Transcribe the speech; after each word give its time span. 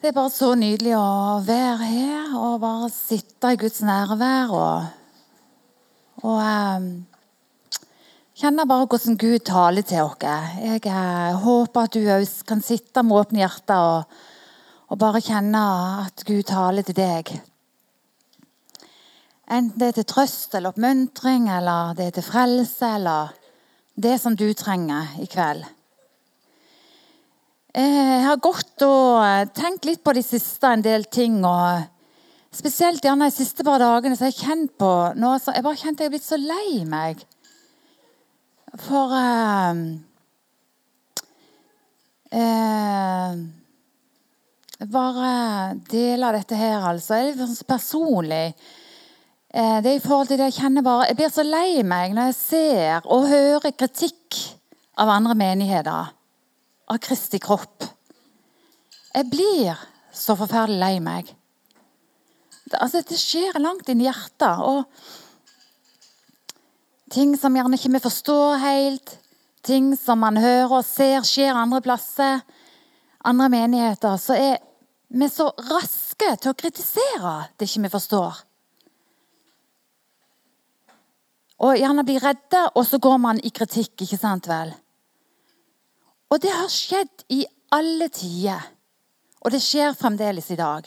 Det 0.00 0.08
er 0.08 0.14
bare 0.16 0.30
så 0.32 0.54
nydelig 0.56 0.94
å 0.96 1.40
være 1.44 1.84
her 1.84 2.28
og 2.40 2.62
bare 2.62 2.86
sitte 2.88 3.50
i 3.52 3.56
Guds 3.60 3.82
nærvær 3.84 4.52
og, 4.56 4.86
og 6.24 6.38
um, 6.40 6.86
kjenne 8.40 8.64
bare 8.70 8.86
hvordan 8.88 9.18
Gud 9.20 9.42
taler 9.44 9.84
til 9.84 10.06
oss. 10.06 10.24
Jeg 10.56 10.80
uh, 10.88 11.36
håper 11.42 11.84
at 11.84 11.98
du 11.98 12.08
òg 12.14 12.24
kan 12.48 12.64
sitte 12.64 13.04
med 13.04 13.18
åpne 13.18 13.42
hjerter 13.42 13.90
og, 13.90 14.22
og, 14.88 14.96
bare 15.02 15.20
kjenne 15.20 15.64
at 16.06 16.24
Gud 16.24 16.48
taler 16.48 16.88
til 16.88 16.96
deg. 16.96 17.34
Enten 19.52 19.82
det 19.82 19.90
er 19.90 19.98
til 19.98 20.08
trøst 20.14 20.56
eller 20.56 20.72
oppmuntring, 20.72 21.50
eller 21.52 21.92
det 21.98 22.06
er 22.08 22.16
til 22.22 22.28
frelse, 22.30 22.94
eller 22.96 23.36
det 24.00 24.16
som 24.24 24.32
du 24.32 24.48
trenger 24.56 25.12
i 25.20 25.28
kveld. 25.28 25.68
Eh, 27.70 27.82
jeg 27.86 28.22
har 28.26 28.40
gått 28.42 28.82
og 28.82 29.20
eh, 29.22 29.46
tenkt 29.54 29.84
litt 29.86 30.00
på 30.02 30.14
de 30.16 30.24
siste 30.26 30.66
en 30.66 30.82
del 30.82 31.04
ting. 31.06 31.38
og 31.46 31.86
Spesielt 32.50 33.04
gjerne 33.04 33.28
de 33.30 33.34
siste 33.36 33.62
par 33.66 33.78
dagene 33.78 34.16
så 34.18 34.26
har 34.26 34.32
jeg 34.32 34.42
kjent 34.42 34.72
på 34.80 34.90
noe 35.14 35.38
som 35.38 35.54
Jeg 35.54 35.62
bare 35.62 35.78
kjente 35.78 36.02
jeg 36.02 36.10
er 36.10 36.14
blitt 36.16 36.26
så 36.26 36.40
lei 36.40 36.82
meg. 36.90 37.22
For 38.88 39.14
eh, 39.14 39.84
eh, 42.42 43.40
Bare 44.90 45.32
dele 45.92 46.30
dette 46.40 46.56
her, 46.56 46.80
altså. 46.90 47.14
Det 47.14 47.20
er 47.20 47.34
litt 47.36 47.42
sånn 47.54 47.70
personlig. 47.70 48.46
Eh, 49.54 49.76
det 49.84 49.92
er 49.92 49.98
i 50.00 50.02
forhold 50.02 50.32
til 50.32 50.40
det 50.40 50.50
jeg 50.50 50.62
kjenner 50.64 50.82
bare 50.86 51.12
Jeg 51.12 51.22
blir 51.22 51.34
så 51.38 51.46
lei 51.46 51.84
meg 51.86 52.18
når 52.18 52.32
jeg 52.32 52.40
ser 52.40 53.06
og 53.06 53.30
hører 53.30 53.78
kritikk 53.78 54.46
av 54.98 55.12
andre 55.20 55.38
menigheter 55.38 56.16
av 56.90 56.98
Kristi 57.02 57.38
kropp. 57.42 57.84
Jeg 59.14 59.26
blir 59.30 59.78
så 60.14 60.36
forferdelig 60.38 60.80
lei 60.80 61.00
meg. 61.02 61.30
Det, 62.66 62.78
altså, 62.78 63.02
det 63.06 63.18
skjer 63.18 63.58
langt 63.62 63.88
inn 63.90 64.02
i 64.02 64.08
hjertet. 64.08 64.58
Og 64.62 64.84
ting 67.14 67.36
som 67.38 67.56
gjerne 67.56 67.78
ikke 67.78 67.94
vi 67.94 68.02
forstår 68.02 68.58
helt, 68.62 69.16
ting 69.66 69.96
som 69.98 70.18
man 70.22 70.36
hører 70.40 70.80
og 70.80 70.86
ser 70.86 71.26
skjer 71.26 71.54
andre 71.58 71.80
plasser, 71.84 72.40
andre 73.26 73.48
menigheter, 73.52 74.16
så 74.16 74.34
er 74.38 74.60
vi 75.10 75.28
så 75.28 75.50
raske 75.70 76.36
til 76.40 76.52
å 76.52 76.58
kritisere 76.58 77.34
det 77.58 77.66
ikke 77.66 77.84
vi 77.86 77.92
forstår. 77.92 78.34
Og 81.60 81.76
gjerne 81.76 82.06
bli 82.08 82.16
redde, 82.22 82.62
og 82.72 82.86
så 82.88 82.96
går 83.02 83.18
man 83.20 83.40
i 83.44 83.50
kritikk, 83.52 84.00
ikke 84.00 84.16
sant 84.16 84.46
vel? 84.48 84.72
Og 86.30 86.38
det 86.42 86.52
har 86.54 86.70
skjedd 86.70 87.24
i 87.34 87.42
alle 87.74 88.08
tider. 88.14 88.62
Og 89.40 89.52
det 89.54 89.62
skjer 89.64 89.96
fremdeles 89.98 90.50
i 90.52 90.58
dag. 90.58 90.86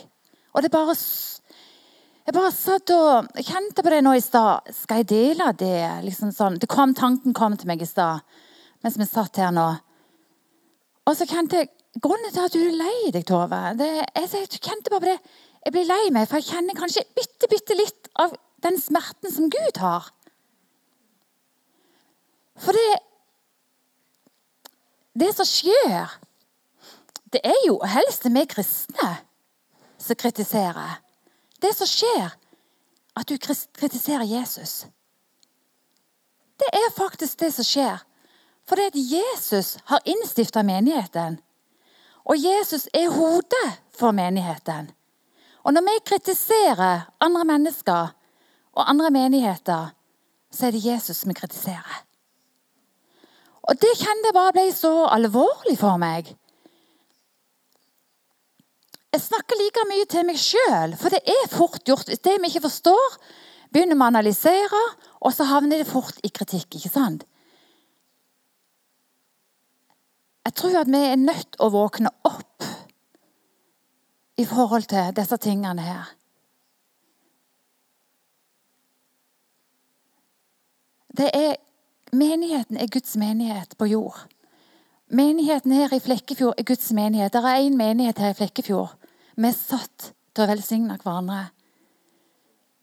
Og 0.54 0.64
det 0.64 0.72
bare 0.72 0.96
Jeg 2.26 2.34
bare 2.34 2.52
satt 2.56 2.92
og 2.96 3.28
kjente 3.36 3.84
på 3.84 3.92
det 3.92 4.04
nå 4.04 4.14
i 4.16 4.22
stad. 4.24 4.70
Skal 4.72 5.02
jeg 5.02 5.08
dele 5.10 5.52
det? 5.60 6.04
Liksom 6.06 6.32
sånn. 6.32 6.56
det 6.60 6.70
kom, 6.72 6.94
tanken 6.96 7.34
kom 7.34 7.58
til 7.58 7.68
meg 7.68 7.82
i 7.82 7.86
stad 7.86 8.24
mens 8.84 8.98
vi 9.00 9.06
satt 9.08 9.38
her 9.40 9.52
nå. 9.56 9.66
Og 11.08 11.16
så 11.16 11.28
kjente 11.28 11.64
jeg 11.64 11.72
Grunnen 12.02 12.32
til 12.34 12.42
at 12.42 12.54
du 12.56 12.58
er 12.58 12.74
lei 12.74 13.12
deg, 13.14 13.22
Tove 13.30 13.58
det, 13.78 13.88
jeg, 14.16 14.30
jeg 14.34 14.62
kjente 14.66 14.90
bare 14.90 15.04
på 15.04 15.12
det. 15.12 15.20
Jeg 15.64 15.74
blir 15.76 15.86
lei 15.86 16.08
meg, 16.10 16.26
for 16.26 16.42
jeg 16.42 16.50
kjenner 16.50 16.76
kanskje 16.76 17.04
bitte, 17.14 17.48
bitte 17.52 17.78
litt 17.78 18.10
av 18.20 18.34
den 18.66 18.80
smerten 18.82 19.30
som 19.32 19.52
Gud 19.54 19.78
har. 19.78 20.08
For 22.58 22.74
det 22.74 22.98
det 25.14 25.34
som 25.36 25.46
skjer, 25.46 26.10
det 27.34 27.42
er 27.44 27.60
jo 27.68 27.80
helst 27.86 28.26
vi 28.26 28.46
kristne 28.50 29.12
som 29.98 30.16
kritiserer. 30.16 31.00
Det 31.62 31.74
som 31.76 31.88
skjer, 31.88 32.34
at 33.16 33.30
du 33.30 33.38
kritiserer 33.38 34.26
Jesus. 34.26 34.86
Det 36.60 36.70
er 36.74 36.96
faktisk 36.98 37.40
det 37.40 37.52
som 37.54 37.66
skjer. 37.66 38.02
For 38.66 38.80
det 38.80 38.94
at 38.94 38.98
Jesus 38.98 39.78
har 39.86 40.00
innstifta 40.06 40.64
menigheten. 40.64 41.40
Og 42.24 42.40
Jesus 42.40 42.88
er 42.94 43.12
hodet 43.12 43.80
for 43.92 44.12
menigheten. 44.12 44.92
Og 45.64 45.74
når 45.74 45.82
vi 45.82 46.00
kritiserer 46.06 47.10
andre 47.20 47.46
mennesker 47.46 48.14
og 48.74 48.90
andre 48.90 49.12
menigheter, 49.12 49.92
så 50.52 50.68
er 50.68 50.72
det 50.72 50.86
Jesus 50.86 51.28
vi 51.28 51.34
kritiserer. 51.34 52.04
Og 53.64 53.80
det 53.80 53.92
kjente 53.96 54.30
jeg 54.30 54.36
bare 54.36 54.56
ble 54.56 54.66
så 54.76 54.92
alvorlig 55.08 55.78
for 55.80 56.00
meg. 56.02 56.34
Jeg 59.14 59.22
snakker 59.22 59.60
like 59.60 59.86
mye 59.88 60.08
til 60.10 60.26
meg 60.26 60.40
sjøl, 60.42 60.96
for 60.98 61.14
det 61.14 61.22
er 61.30 61.52
fort 61.52 61.84
gjort. 61.86 62.10
Hvis 62.10 62.24
det 62.26 62.34
vi 62.42 62.50
ikke 62.50 62.66
forstår, 62.66 63.18
begynner 63.72 63.96
vi 63.96 64.02
å 64.02 64.10
analysere, 64.10 64.82
og 65.22 65.36
så 65.36 65.46
havner 65.48 65.80
det 65.80 65.88
fort 65.88 66.18
i 66.26 66.32
kritikk. 66.34 66.76
ikke 66.76 66.92
sant? 66.92 67.28
Jeg 70.44 70.56
tror 70.60 70.82
at 70.82 70.90
vi 70.92 71.00
er 71.00 71.22
nødt 71.22 71.54
til 71.54 71.64
å 71.64 71.72
våkne 71.72 72.12
opp 72.28 72.66
i 74.38 74.46
forhold 74.50 74.90
til 74.92 75.14
disse 75.16 75.38
tingene 75.38 75.86
her. 75.86 76.10
Det 81.14 81.30
er 81.38 81.56
Menigheten 82.14 82.78
er 82.78 82.92
Guds 82.94 83.16
menighet 83.18 83.74
på 83.78 83.88
jord. 83.90 84.18
Menigheten 85.10 85.72
her 85.74 85.94
i 85.94 86.02
Flekkefjord 86.02 86.60
er 86.60 86.66
Guds 86.68 86.92
menighet. 86.94 87.34
Det 87.34 87.42
er 87.42 87.64
én 87.66 87.78
menighet 87.78 88.20
her 88.22 88.34
i 88.34 88.38
Flekkefjord. 88.38 88.94
Vi 89.36 89.50
er 89.50 89.56
satt 89.58 90.12
til 90.34 90.44
å 90.44 90.50
velsigne 90.52 90.98
hverandre. 91.02 91.48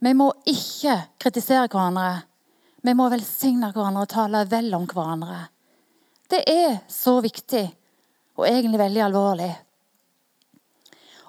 Vi 0.03 0.13
må 0.19 0.33
ikke 0.51 0.97
kritisere 1.23 1.69
hverandre. 1.69 2.25
Vi 2.83 2.95
må 2.97 3.07
velsigne 3.13 3.71
hverandre 3.71 4.03
og 4.07 4.11
tale 4.11 4.43
vel 4.51 4.75
om 4.75 4.89
hverandre. 4.91 5.45
Det 6.31 6.43
er 6.51 6.81
så 6.91 7.21
viktig 7.23 7.67
og 8.39 8.47
egentlig 8.49 8.81
veldig 8.83 9.05
alvorlig. 9.05 9.53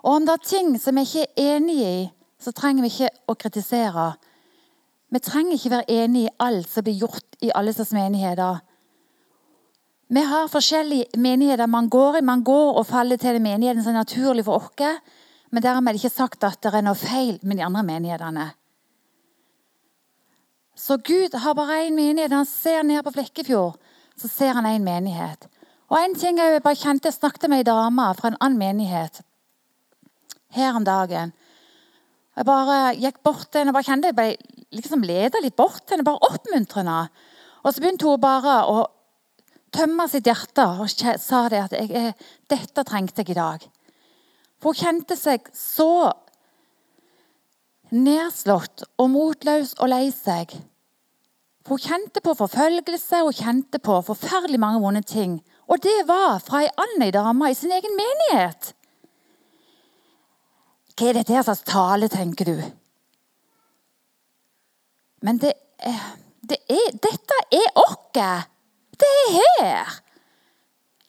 Og 0.02 0.16
om 0.16 0.26
det 0.26 0.38
er 0.40 0.50
ting 0.50 0.74
som 0.82 0.98
vi 0.98 1.06
ikke 1.06 1.28
er 1.28 1.56
enige 1.58 1.94
i, 2.02 2.04
så 2.42 2.54
trenger 2.56 2.86
vi 2.86 2.94
ikke 2.96 3.14
å 3.30 3.38
kritisere. 3.38 4.08
Vi 5.12 5.20
trenger 5.20 5.58
ikke 5.58 5.74
være 5.74 5.92
enige 5.92 6.30
i 6.30 6.36
alt 6.40 6.70
som 6.72 6.84
blir 6.84 7.00
gjort 7.00 7.36
i 7.44 7.52
alle 7.56 7.74
slags 7.74 7.92
menigheter. 7.94 8.62
Vi 10.12 10.22
har 10.28 10.48
forskjellige 10.52 11.20
menigheter 11.20 11.68
man 11.68 11.90
går 11.90 12.18
i. 12.18 12.22
Man 12.22 12.44
går 12.44 12.80
og 12.80 12.86
faller 12.86 13.18
til 13.18 13.36
den 13.36 13.44
menigheten 13.44 13.84
som 13.84 13.96
er 13.96 14.04
naturlig 14.04 14.46
for 14.46 14.60
oss. 14.60 15.00
Men 15.52 15.64
dermed 15.64 15.92
er 15.92 15.98
det 15.98 16.04
ikke 16.04 16.16
sagt 16.16 16.44
at 16.44 16.62
det 16.64 16.74
er 16.74 16.84
noe 16.84 16.96
feil 16.96 17.40
med 17.44 17.60
de 17.60 17.64
andre 17.64 17.84
menighetene. 17.84 18.52
Så 20.76 20.98
Gud 20.98 21.36
har 21.38 21.54
bare 21.54 21.86
én 21.88 21.96
menighet. 21.96 22.32
Han 22.32 22.46
ser 22.46 22.84
ned 22.84 23.04
på 23.04 23.12
Flekkefjord, 23.12 23.76
så 24.18 24.28
ser 24.28 24.54
han 24.54 24.66
én 24.66 24.84
menighet. 24.84 25.48
Og 25.90 26.00
en 26.00 26.16
ting 26.16 26.38
Jeg 26.38 26.64
bare 26.64 26.76
kjente, 26.76 27.08
jeg 27.08 27.14
snakket 27.14 27.50
med 27.50 27.58
ei 27.58 27.64
dame 27.68 28.14
fra 28.16 28.28
en 28.28 28.38
annen 28.40 28.58
menighet 28.58 29.22
her 30.52 30.76
om 30.76 30.84
dagen. 30.84 31.34
Jeg 32.38 32.47
bare 32.47 32.80
gikk 32.96 33.19
bort 33.25 33.50
til 33.52 33.62
henne 33.62 33.74
og 33.74 33.78
bare 33.78 33.88
kjente 33.90 34.12
jeg 34.12 34.18
ble 34.18 34.30
liksom 34.72 35.03
leda 35.03 35.42
litt 35.44 35.58
bort 35.59 35.84
til 35.84 35.97
henne, 35.97 36.08
bare 36.08 36.31
oppmuntrende. 36.31 37.00
Og 37.62 37.74
så 37.74 37.84
begynte 37.84 38.08
hun 38.08 38.24
bare 38.24 38.56
å 38.72 38.86
tømme 39.75 40.08
sitt 40.12 40.28
hjerte 40.28 40.66
og 40.80 40.90
sa 40.91 41.44
det 41.52 41.62
at 41.66 41.75
jeg, 41.75 42.16
'Dette 42.50 42.84
trengte 42.88 43.24
jeg 43.24 43.36
i 43.36 43.40
dag'. 43.40 43.68
For 44.62 44.72
hun 44.72 44.80
kjente 44.80 45.18
seg 45.18 45.47
så 45.53 46.12
nedslått 47.91 48.84
og 48.97 49.09
motløs 49.12 49.75
og 49.80 49.91
lei 49.91 50.12
seg. 50.16 50.53
For 51.66 51.75
hun 51.75 51.84
kjente 51.84 52.22
på 52.24 52.36
forfølgelse 52.38 53.24
og 53.25 53.36
kjente 53.38 53.80
på 53.80 54.02
forferdelig 54.08 54.59
mange 54.59 54.81
vonde 54.81 55.02
ting. 55.02 55.41
Og 55.68 55.81
det 55.84 56.08
var 56.08 56.40
fra 56.40 56.64
ei 56.64 56.72
annen 56.80 57.12
dame 57.14 57.52
i 57.52 57.58
sin 57.58 57.72
egen 57.72 57.96
menighet. 57.96 58.73
Hva 61.02 61.09
er 61.09 61.18
dette 61.18 61.34
her 61.34 61.42
slags 61.42 61.64
tale, 61.66 62.06
tenker 62.14 62.46
du? 62.46 62.58
Men 65.26 65.40
det, 65.42 65.56
det 66.46 66.59
er, 66.70 66.92
dette 66.94 67.38
er 67.58 67.80
oss. 67.82 68.03
Det 68.14 69.08
er 69.09 69.32
her. 69.34 69.96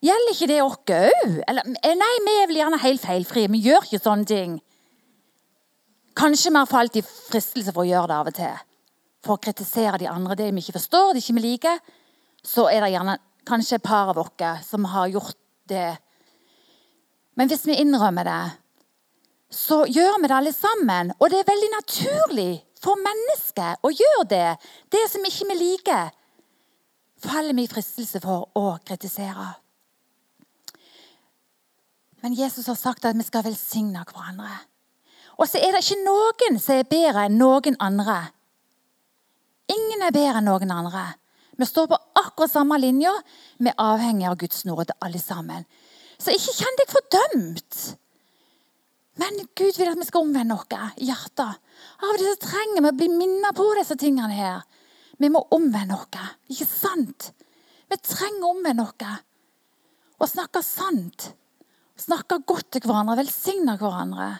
Gjelder 0.01 0.33
ikke 0.33 0.47
det 0.49 0.57
oss 0.63 0.79
òg? 0.81 1.35
Eh, 1.45 1.93
nei, 1.99 2.09
vi 2.25 2.33
er 2.39 2.49
vel 2.49 2.57
gjerne 2.57 2.79
helt 2.81 3.03
feilfrie. 3.03 3.51
Vi 3.53 3.61
gjør 3.67 3.85
ikke 3.85 4.01
sånne 4.01 4.25
ting. 4.31 4.55
Kanskje 6.17 6.55
vi 6.55 6.57
har 6.57 6.73
falt 6.73 6.97
i 6.97 7.05
fristelse 7.05 7.69
for 7.69 7.85
å 7.85 7.91
gjøre 7.91 8.09
det 8.09 8.17
av 8.17 8.33
og 8.33 8.37
til. 8.39 8.65
For 9.21 9.37
å 9.37 9.43
kritisere 9.45 10.01
de 10.01 10.09
andre, 10.09 10.39
det 10.41 10.49
vi 10.55 10.65
ikke 10.65 10.79
forstår, 10.79 11.13
det 11.13 11.21
ikke 11.21 11.37
vi 11.37 11.45
liker. 11.45 11.85
Så 12.41 12.65
er 12.73 12.81
det 12.81 12.95
gjerne 12.95 13.19
kanskje 13.45 13.77
et 13.77 13.85
par 13.85 14.09
av 14.09 14.25
oss 14.25 14.65
som 14.65 14.89
har 14.89 15.13
gjort 15.13 15.37
det. 15.69 15.91
Men 17.37 17.53
hvis 17.53 17.67
vi 17.69 17.77
innrømmer 17.85 18.25
det, 18.25 18.41
så 19.53 19.83
gjør 19.85 20.19
vi 20.21 20.29
det 20.29 20.35
alle 20.35 20.53
sammen. 20.53 21.13
Og 21.19 21.29
det 21.29 21.39
er 21.39 21.49
veldig 21.49 21.71
naturlig 21.75 22.51
for 22.83 22.99
mennesket 22.99 23.85
å 23.85 23.91
gjøre 23.93 24.27
det. 24.31 24.51
Det 24.91 25.03
som 25.11 25.25
ikke 25.25 25.49
vi 25.51 25.59
liker, 25.59 26.11
faller 27.23 27.55
vi 27.55 27.67
i 27.67 27.71
fristelse 27.71 28.21
for 28.23 28.49
å 28.59 28.75
kritisere. 28.85 29.53
Men 32.23 32.35
Jesus 32.35 32.69
har 32.71 32.79
sagt 32.79 33.05
at 33.05 33.17
vi 33.19 33.25
skal 33.27 33.43
velsigne 33.45 34.03
hverandre. 34.07 34.61
Og 35.37 35.49
så 35.49 35.59
er 35.59 35.73
det 35.73 35.83
ikke 35.83 36.03
noen 36.05 36.59
som 36.61 36.77
er 36.77 36.87
bedre 36.87 37.25
enn 37.27 37.39
noen 37.39 37.77
andre. 37.83 38.19
Ingen 39.71 40.05
er 40.05 40.15
bedre 40.15 40.39
enn 40.39 40.47
noen 40.47 40.71
andre. 40.71 41.07
Vi 41.59 41.67
står 41.67 41.89
på 41.91 41.99
akkurat 42.19 42.51
samme 42.51 42.77
linje. 42.81 43.11
Vi 43.59 43.69
er 43.69 43.81
avhengig 43.81 44.29
av 44.29 44.37
Guds 44.41 44.63
nåde, 44.65 44.95
alle 45.03 45.19
sammen. 45.21 45.67
Så 46.17 46.33
ikke 46.33 46.55
kjenn 46.61 46.79
deg 46.79 46.93
fordømt. 46.93 47.81
Men 49.21 49.37
Gud 49.53 49.77
vil 49.77 49.91
at 49.91 49.99
vi 49.99 50.07
skal 50.07 50.25
omvende 50.25 50.55
noe 50.55 50.87
i 50.97 51.09
hjertet. 51.09 51.59
Av 52.01 52.15
det 52.17 52.31
så 52.31 52.39
trenger 52.47 52.81
vi 52.81 52.89
å 52.89 52.97
bli 52.97 53.09
minnet 53.13 53.57
på 53.57 53.67
disse 53.77 53.97
tingene 53.99 54.33
her. 54.33 54.63
Vi 55.21 55.29
må 55.29 55.43
omvende 55.53 55.93
noe. 55.93 56.25
Ikke 56.49 56.67
sant? 56.69 57.29
Vi 57.91 57.99
trenger 58.01 58.47
å 58.47 58.55
omvende 58.55 58.87
noe. 58.87 59.13
Og 60.17 60.29
snakke 60.29 60.63
sant. 60.65 61.29
Snakke 61.99 62.41
godt 62.47 62.71
til 62.73 62.87
hverandre. 62.87 63.19
Velsigne 63.21 63.77
hverandre. 63.77 64.31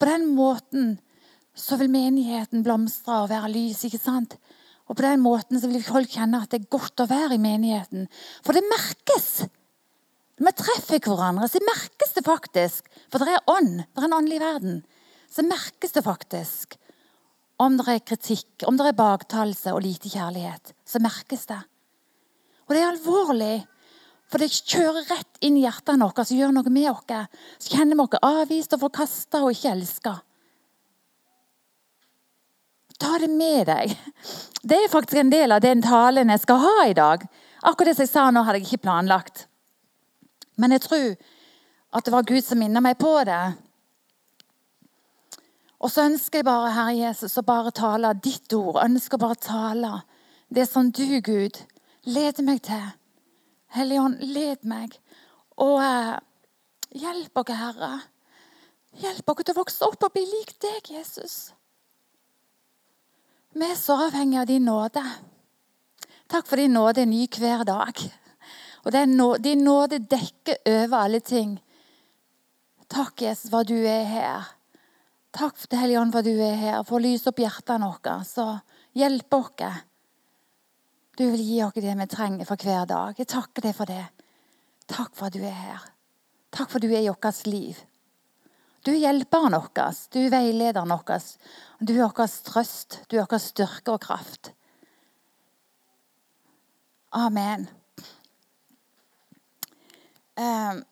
På 0.00 0.08
den 0.08 0.30
måten 0.32 0.94
så 1.52 1.76
vil 1.76 1.92
menigheten 1.92 2.64
blomstre 2.64 3.24
og 3.24 3.30
være 3.32 3.52
lys. 3.52 3.84
ikke 3.84 4.00
sant? 4.00 4.38
Og 4.88 4.96
På 4.96 5.04
den 5.04 5.20
måten 5.20 5.60
så 5.60 5.68
vil 5.68 5.84
folk 5.84 6.10
kjenne 6.10 6.40
at 6.40 6.50
det 6.50 6.62
er 6.62 6.72
godt 6.72 7.04
å 7.04 7.10
være 7.10 7.36
i 7.36 7.42
menigheten. 7.42 8.08
For 8.42 8.56
det 8.56 8.64
merkes. 8.66 9.44
Når 10.40 10.54
vi 10.54 10.56
treffer 10.62 11.02
hverandre, 11.04 11.46
så 11.52 11.60
merkes 11.60 12.14
det 12.16 12.24
faktisk. 12.24 12.86
For 13.12 13.20
det 13.20 13.34
er 13.36 13.50
ånd. 13.52 13.82
Det 13.84 14.00
er 14.00 14.06
en 14.08 14.16
åndelig 14.16 14.38
verden. 14.40 14.78
Så 15.28 15.44
merkes 15.44 15.92
det 15.92 16.02
faktisk. 16.06 16.78
Om 17.60 17.76
det 17.76 17.92
er 17.92 18.06
kritikk, 18.08 18.64
om 18.64 18.78
det 18.80 18.86
er 18.88 18.96
baktalelse 18.96 19.74
og 19.76 19.84
lite 19.84 20.08
kjærlighet, 20.08 20.72
så 20.88 21.02
merkes 21.04 21.44
det. 21.50 21.58
Og 22.64 22.72
det 22.72 22.80
er 22.80 22.88
alvorlig. 22.88 23.58
For 24.32 24.40
det 24.40 24.48
kjører 24.54 25.10
rett 25.10 25.40
inn 25.44 25.58
i 25.58 25.66
hjertet 25.66 26.00
vårt 26.00 26.22
og 26.22 26.32
gjør 26.32 26.54
noe 26.56 26.72
med 26.72 26.88
oss. 26.88 27.28
Så 27.60 27.74
kjenner 27.74 27.98
vi 27.98 28.06
oss 28.06 28.24
avvist 28.24 28.76
og 28.78 28.84
forkasta 28.86 29.42
og 29.44 29.52
ikke 29.52 29.74
elska. 29.74 30.14
Ta 33.00 33.18
det 33.20 33.28
med 33.32 33.68
deg. 33.68 33.92
Det 34.62 34.76
er 34.76 34.92
faktisk 34.92 35.20
en 35.20 35.32
del 35.32 35.52
av 35.52 35.60
den 35.64 35.84
talen 35.84 36.32
jeg 36.32 36.44
skal 36.46 36.64
ha 36.64 36.74
i 36.86 36.96
dag. 36.96 37.28
Akkurat 37.60 37.92
det 37.92 37.98
som 37.98 38.06
jeg 38.06 38.14
sa 38.14 38.26
nå, 38.32 38.44
hadde 38.46 38.60
jeg 38.62 38.70
ikke 38.70 38.86
planlagt. 38.88 39.49
Men 40.60 40.76
jeg 40.76 40.84
tror 40.84 41.08
at 41.90 42.06
det 42.06 42.12
var 42.14 42.28
Gud 42.28 42.44
som 42.44 42.60
minnet 42.60 42.84
meg 42.84 42.98
på 43.00 43.12
det. 43.26 43.42
Og 45.80 45.88
så 45.88 46.04
ønsker 46.10 46.42
jeg 46.42 46.48
bare, 46.48 46.72
Herre 46.76 46.96
Jesus, 46.98 47.38
å 47.40 47.46
bare 47.46 47.72
tale 47.72 48.12
ditt 48.20 48.52
ord. 48.52 48.76
Jeg 48.76 48.92
ønsker 48.92 49.16
å 49.16 49.24
bare 49.24 49.40
tale 49.40 49.92
det 50.52 50.66
som 50.68 50.90
du, 50.92 51.06
Gud, 51.24 51.56
leder 52.04 52.44
meg 52.44 52.60
til. 52.68 52.90
Hellige 53.72 54.02
Ånd, 54.04 54.20
led 54.34 54.66
meg. 54.68 54.98
Og 55.62 55.78
eh, 55.80 56.18
hjelp 57.00 57.40
oss, 57.40 57.54
Herre. 57.56 57.90
Hjelp 59.00 59.32
oss 59.32 59.42
til 59.46 59.54
å 59.54 59.60
vokse 59.62 59.88
opp 59.88 60.04
og 60.04 60.14
bli 60.14 60.26
lik 60.28 60.52
deg, 60.60 60.92
Jesus. 60.98 61.38
Vi 63.56 63.66
er 63.66 63.78
så 63.78 63.96
avhengige 64.06 64.44
av 64.44 64.50
din 64.50 64.68
nåde. 64.68 65.02
Takk 66.30 66.46
for 66.46 66.60
din 66.60 66.76
nåde 66.76 67.06
ny 67.08 67.24
hver 67.34 67.64
dag. 67.66 68.04
Og 68.84 68.92
din 68.92 69.64
nåde 69.64 69.98
dekker 69.98 70.62
over 70.66 70.96
alle 71.04 71.20
ting. 71.20 71.58
Takk, 72.90 73.22
Jesus, 73.22 73.50
for 73.52 73.66
du 73.66 73.76
er 73.86 74.06
her. 74.08 74.48
Takk 75.30 75.54
for 75.54 75.78
Hellige 75.78 76.00
Ånd 76.00 76.14
for 76.14 76.26
du 76.26 76.32
er 76.42 76.56
her, 76.58 76.80
for 76.82 76.98
å 76.98 77.04
lyse 77.04 77.30
opp 77.30 77.38
hjertene 77.38 77.86
våre. 77.86 78.16
Så 78.26 78.46
hjelp 78.98 79.36
oss. 79.38 79.84
Du 81.18 81.26
vil 81.28 81.44
gi 81.44 81.60
oss 81.62 81.76
det 81.76 81.94
vi 81.94 82.08
trenger 82.10 82.48
for 82.48 82.56
hver 82.56 82.88
dag. 82.88 83.14
Jeg 83.18 83.30
takker 83.30 83.68
deg 83.68 83.76
for 83.76 83.90
det. 83.90 84.02
Takk 84.90 85.14
for 85.14 85.28
at 85.28 85.36
du 85.36 85.44
er 85.44 85.54
her. 85.54 85.86
Takk 86.50 86.70
for 86.70 86.80
at 86.80 86.86
du 86.86 86.90
er 86.90 87.04
i 87.04 87.10
vårt 87.12 87.46
liv. 87.46 87.78
Du 88.82 88.90
er 88.94 89.02
hjelperen 89.04 89.54
vår. 89.54 89.98
Du 90.10 90.18
er 90.24 90.32
veilederen 90.32 90.90
vår. 90.90 91.26
Du 91.78 91.92
er 91.94 92.08
vår 92.08 92.32
trøst. 92.48 93.02
Du 93.06 93.18
er 93.20 93.28
vår 93.28 93.42
styrke 93.44 93.94
og 93.94 94.02
kraft. 94.02 94.54
Amen. 97.14 97.68
Um, 100.40 100.84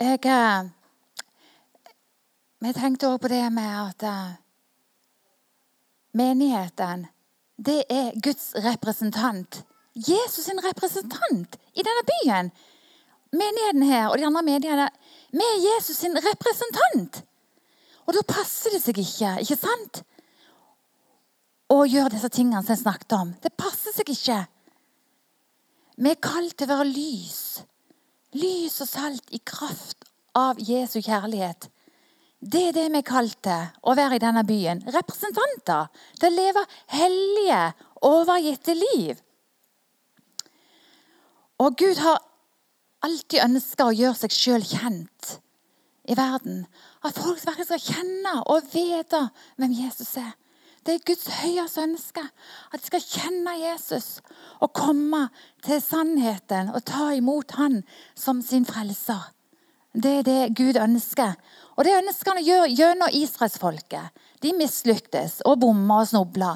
jeg 0.00 0.24
eh, 0.24 0.68
Vi 2.58 2.72
tenkte 2.72 3.08
også 3.08 3.18
på 3.18 3.28
det 3.28 3.42
med 3.52 3.74
at 3.82 4.02
uh, 4.08 4.30
menigheten 6.16 7.06
det 7.58 7.82
er 7.90 8.16
Guds 8.24 8.54
representant. 8.64 9.64
Jesus 9.94 10.44
sin 10.44 10.64
representant 10.64 11.56
i 11.74 11.84
denne 11.84 12.04
byen. 12.12 12.50
Menigheten 13.32 13.82
her 13.82 14.08
og 14.08 14.18
de 14.18 14.26
andre 14.26 14.42
menighetene 14.42 14.88
vi 15.32 15.44
er 15.44 15.64
Jesus 15.66 15.96
sin 15.96 16.16
representant. 16.16 17.24
Og 18.06 18.14
da 18.14 18.24
passer 18.24 18.72
det 18.72 18.80
seg 18.80 19.02
ikke, 19.02 19.40
ikke 19.44 19.60
sant? 19.60 20.02
Og 21.72 21.88
gjøre 21.88 22.14
disse 22.14 22.30
tingene 22.32 22.62
som 22.62 22.74
jeg 22.74 22.82
snakket 22.82 23.16
om. 23.18 23.32
Det 23.42 23.52
passer 23.56 23.94
seg 23.94 24.12
ikke. 24.12 24.38
Vi 25.98 26.12
er 26.12 26.22
kalt 26.22 26.54
til 26.56 26.68
å 26.68 26.76
være 26.76 26.92
lys. 26.92 27.42
Lys 28.38 28.78
og 28.84 28.88
salt 28.88 29.34
i 29.34 29.40
kraft 29.44 30.08
av 30.38 30.60
Jesu 30.62 31.00
kjærlighet. 31.00 31.68
Det 32.38 32.68
er 32.68 32.76
det 32.76 32.86
vi 32.92 33.00
er 33.00 33.06
kalt 33.06 33.40
til 33.42 33.66
å 33.82 33.94
være 33.98 34.16
i 34.16 34.22
denne 34.22 34.44
byen. 34.46 34.84
Representanter 34.94 35.88
til 36.20 36.28
å 36.28 36.36
leve 36.36 36.62
hellige, 36.94 37.62
overgitte 38.06 38.76
liv. 38.78 39.18
Og 41.58 41.74
Gud 41.80 41.98
har 41.98 42.22
alltid 43.02 43.42
ønska 43.42 43.88
å 43.88 43.96
gjøre 43.96 44.20
seg 44.20 44.34
sjøl 44.34 44.66
kjent 44.66 45.32
i 46.08 46.14
verden. 46.16 46.62
At 47.02 47.18
folk 47.18 47.40
skal 47.42 47.82
kjenne 47.82 48.38
og 48.46 48.70
vite 48.72 49.24
hvem 49.58 49.74
Jesus 49.74 50.14
er. 50.22 50.36
Det 50.86 50.94
er 50.94 51.06
Guds 51.06 51.26
høyeste 51.40 51.82
ønske. 51.84 52.22
At 52.72 52.80
de 52.80 52.90
skal 52.90 53.04
kjenne 53.04 53.54
Jesus 53.60 54.20
og 54.60 54.72
komme 54.76 55.26
til 55.66 55.82
sannheten 55.84 56.72
og 56.74 56.84
ta 56.88 57.10
imot 57.16 57.56
han 57.58 57.82
som 58.18 58.42
sin 58.42 58.66
frelser. 58.68 59.30
Det 59.94 60.18
er 60.20 60.26
det 60.26 60.56
Gud 60.58 60.76
ønsker. 60.80 61.34
Og 61.76 61.86
det 61.86 61.96
ønsker 61.96 62.32
han 62.32 62.42
å 62.42 62.46
gjøre 62.46 62.74
gjennom 62.76 63.14
israelsfolket. 63.14 64.12
De 64.42 64.52
mislyktes 64.54 65.40
og 65.48 65.60
bomma 65.64 66.02
og 66.02 66.10
snubla. 66.10 66.52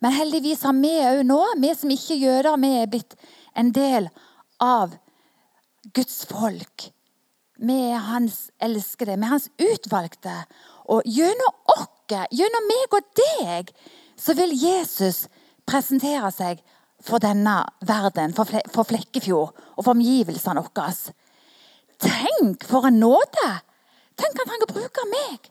Men 0.00 0.16
heldigvis 0.16 0.64
har 0.64 0.74
vi 0.80 0.94
òg 1.04 1.22
nå, 1.28 1.40
vi 1.60 1.74
som 1.76 1.92
ikke 1.92 2.16
er 2.16 2.24
jøder, 2.24 2.56
vi 2.62 2.72
er 2.80 2.90
blitt 2.90 3.16
en 3.58 3.70
del 3.76 4.08
av 4.64 4.96
Guds 5.94 6.24
folk. 6.28 6.88
Vi 7.60 7.76
er 7.92 8.06
hans 8.08 8.46
elskede, 8.64 9.18
vi 9.20 9.28
er 9.28 9.34
hans 9.34 9.50
utvalgte. 9.60 10.36
Og 10.88 11.04
gjennom 11.04 11.74
oss 11.76 11.88
gjennom 12.10 12.68
meg 12.68 12.96
og 12.96 13.06
deg, 13.20 13.72
så 14.18 14.34
vil 14.38 14.52
Jesus 14.56 15.24
presentere 15.68 16.30
seg 16.34 16.60
for 17.00 17.22
denne 17.22 17.62
verden, 17.86 18.34
for, 18.36 18.44
Flekkefjord 18.84 19.54
og 19.76 19.84
for 19.84 19.94
omgivelsene 19.94 20.64
våre. 20.66 21.14
Tenk 22.00 22.66
for 22.68 22.88
en 22.88 23.00
nåde! 23.00 23.50
Tenk 24.20 24.42
at 24.42 24.52
han 24.52 24.60
kan 24.60 24.74
bruke 24.74 25.06
meg. 25.08 25.48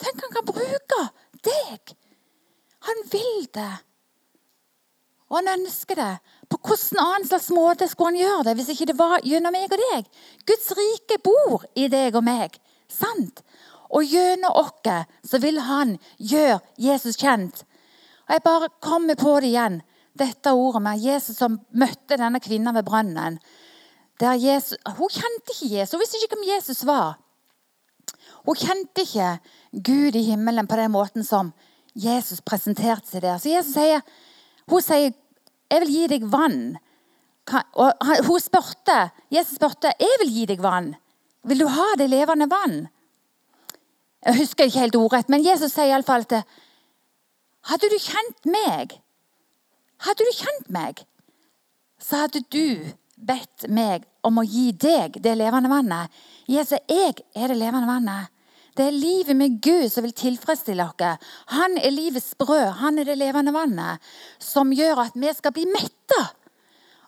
Tenk 0.00 0.18
at 0.18 0.26
han 0.26 0.34
kan 0.38 0.48
bruke 0.50 1.00
deg. 1.46 1.94
Han 2.88 3.04
vil 3.12 3.46
det. 3.54 3.72
Og 5.30 5.38
han 5.38 5.52
ønsker 5.52 5.98
det. 5.98 6.14
På 6.50 6.58
hvilken 6.66 6.98
annen 6.98 7.28
slags 7.28 7.50
måte 7.54 7.86
skulle 7.88 8.10
han 8.10 8.18
gjøre 8.18 8.46
det 8.48 8.56
hvis 8.58 8.72
ikke 8.74 8.88
det 8.90 8.98
var 8.98 9.22
gjennom 9.22 9.54
meg 9.54 9.70
og 9.70 9.78
deg? 9.78 10.08
Guds 10.48 10.72
rike 10.74 11.20
bor 11.22 11.66
i 11.78 11.86
deg 11.92 12.18
og 12.18 12.26
meg. 12.26 12.56
Sant? 12.90 13.44
Og 13.90 14.06
gjennom 14.06 14.54
oss 14.54 15.06
så 15.26 15.40
vil 15.42 15.58
han 15.66 15.96
gjøre 16.18 16.60
Jesus 16.78 17.18
kjent. 17.18 17.64
Og 18.28 18.34
Jeg 18.36 18.42
bare 18.44 18.68
kommer 18.82 19.18
på 19.18 19.40
det 19.40 19.50
igjen, 19.50 19.80
dette 20.14 20.52
ordet 20.52 20.82
med 20.82 21.02
Jesus 21.02 21.38
som 21.38 21.58
møtte 21.74 22.18
denne 22.18 22.40
kvinnen 22.42 22.74
ved 22.74 22.86
brønnen. 22.86 23.38
Jesus, 24.20 24.76
hun 24.98 25.08
kjente 25.08 25.54
ikke 25.54 25.70
Jesus, 25.74 25.94
hun 25.94 26.02
visste 26.02 26.20
ikke 26.20 26.36
hvem 26.36 26.48
Jesus 26.52 26.84
var. 26.86 27.16
Hun 28.44 28.56
kjente 28.56 29.02
ikke 29.02 29.38
Gud 29.72 30.16
i 30.16 30.26
himmelen 30.28 30.68
på 30.68 30.76
den 30.76 30.92
måten 30.92 31.24
som 31.24 31.52
Jesus 31.98 32.42
presenterte 32.44 33.08
seg 33.08 33.24
der. 33.24 33.40
Så 33.40 33.50
Jesus 33.50 33.74
sier, 33.74 34.04
hun 34.70 34.82
sier, 34.82 35.12
'Jeg 35.70 35.80
vil 35.80 35.90
gi 35.90 36.06
deg 36.06 36.22
vann'. 36.30 36.76
Og 37.74 37.92
hun 38.26 38.40
spurte, 38.40 39.10
Jesus 39.30 39.56
spurte, 39.56 39.92
'Jeg 39.98 40.18
vil 40.20 40.30
gi 40.30 40.46
deg 40.46 40.62
vann. 40.62 40.96
Vil 41.44 41.58
du 41.58 41.66
ha 41.66 41.94
det 41.96 42.10
levende 42.10 42.50
vann?' 42.50 42.88
Jeg 44.26 44.36
husker 44.36 44.68
ikke 44.68 44.82
helt 44.82 44.98
ordrett, 45.00 45.30
men 45.32 45.44
Jesus 45.44 45.72
sier 45.74 45.92
iallfall 45.92 46.26
at 46.28 46.42
Hadde 47.68 47.90
du 47.92 47.96
kjent 48.00 48.46
meg, 48.48 48.94
hadde 50.00 50.24
du 50.24 50.32
kjent 50.32 50.70
meg, 50.72 51.02
så 52.00 52.22
hadde 52.22 52.40
du 52.48 52.88
bedt 53.20 53.66
meg 53.68 54.06
om 54.24 54.40
å 54.40 54.46
gi 54.48 54.70
deg 54.72 55.18
det 55.20 55.34
levende 55.36 55.68
vannet. 55.68 56.08
Jesus, 56.48 56.80
jeg 56.88 57.20
er 57.36 57.52
det 57.52 57.58
levende 57.60 57.84
vannet. 57.84 58.32
Det 58.72 58.86
er 58.86 58.96
livet 58.96 59.36
med 59.36 59.58
Gud 59.60 59.90
som 59.92 60.06
vil 60.06 60.16
tilfredsstille 60.16 60.86
oss. 60.88 61.28
Han 61.52 61.76
er 61.76 61.92
livets 61.92 62.32
brød, 62.40 62.80
han 62.80 62.96
er 63.02 63.10
det 63.10 63.18
levende 63.20 63.52
vannet, 63.52 64.00
som 64.40 64.72
gjør 64.72 65.04
at 65.04 65.20
vi 65.20 65.36
skal 65.36 65.52
bli 65.52 65.68
metta 65.68 66.22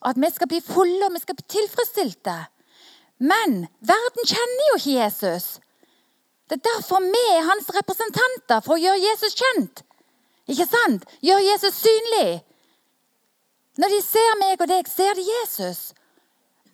at 0.09 0.19
vi 0.19 0.31
skal 0.35 0.51
bli 0.51 0.61
fulle 0.65 1.07
og 1.07 1.15
vi 1.15 1.23
skal 1.23 1.39
bli 1.39 1.49
tilfredsstilte. 1.57 2.37
Men 3.23 3.67
verden 3.87 4.27
kjenner 4.27 4.71
jo 4.71 4.79
ikke 4.81 4.97
Jesus. 4.97 5.47
Det 6.53 6.59
er 6.59 6.67
derfor 6.69 7.01
vi 7.01 7.21
er 7.33 7.47
hans 7.49 7.71
representanter, 7.73 8.61
for 8.61 8.77
å 8.77 8.81
gjøre 8.83 9.01
Jesus 9.01 9.39
kjent. 9.41 9.79
Ikke 10.53 10.67
sant? 10.69 11.07
Gjøre 11.25 11.47
Jesus 11.47 11.79
synlig. 11.81 12.43
Når 13.81 13.95
de 13.95 14.01
ser 14.05 14.35
meg 14.37 14.61
og 14.61 14.69
deg, 14.69 14.91
ser 14.93 15.17
de 15.17 15.25
Jesus. 15.25 15.81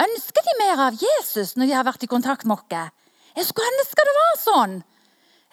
Ønsker 0.02 0.49
de 0.49 0.54
mer 0.64 0.82
av 0.88 0.99
Jesus 0.99 1.54
når 1.54 1.70
de 1.70 1.76
har 1.78 1.87
vært 1.87 2.02
i 2.02 2.11
kontakt 2.11 2.42
med 2.42 2.58
oss? 2.58 2.90
Jeg 3.38 3.47
skulle 3.47 3.70
ønske 3.76 4.08
det 4.08 4.16
var 4.16 4.35
sånn. 4.42 4.75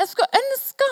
Jeg 0.01 0.10
skulle 0.10 0.41
ønske 0.41 0.89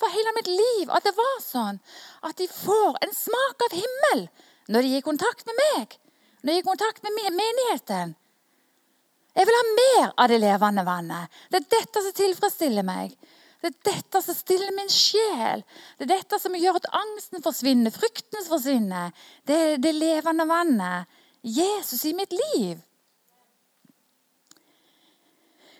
for 0.00 0.16
hele 0.16 0.32
mitt 0.38 0.48
liv 0.48 0.96
at 0.96 1.04
det 1.04 1.12
var 1.20 1.36
sånn. 1.44 1.76
At 2.24 2.40
de 2.40 2.48
får 2.48 3.02
en 3.04 3.12
smak 3.12 3.68
av 3.68 3.76
himmel 3.76 4.26
når 4.72 4.88
de 4.88 4.96
i 4.96 5.04
kontakt 5.04 5.44
med 5.44 5.60
meg. 5.60 5.98
Når 6.40 6.54
de 6.54 6.58
i 6.64 6.68
kontakt 6.72 7.04
med 7.04 7.20
menigheten. 7.36 8.16
Jeg 9.32 9.48
vil 9.48 9.56
ha 9.56 9.68
mer 9.76 10.10
av 10.20 10.28
det 10.28 10.40
levende 10.42 10.84
vannet. 10.84 11.40
Det 11.48 11.62
er 11.62 11.70
dette 11.78 12.02
som 12.04 12.16
tilfredsstiller 12.16 12.84
meg. 12.84 13.14
Det 13.62 13.70
er 13.70 13.92
dette 13.94 14.20
som 14.24 14.34
stiller 14.34 14.72
min 14.74 14.90
sjel. 14.90 15.62
Det 15.96 16.08
er 16.08 16.16
dette 16.16 16.38
som 16.42 16.56
gjør 16.58 16.80
at 16.80 16.88
angsten 16.98 17.44
forsvinner, 17.44 17.94
frykten 17.94 18.44
forsvinner. 18.48 19.12
Det 19.46 19.58
er 19.66 19.76
det 19.82 19.92
levende 19.96 20.48
vannet. 20.50 21.20
Jesus 21.42 22.04
i 22.06 22.14
mitt 22.14 22.34
liv. 22.34 22.80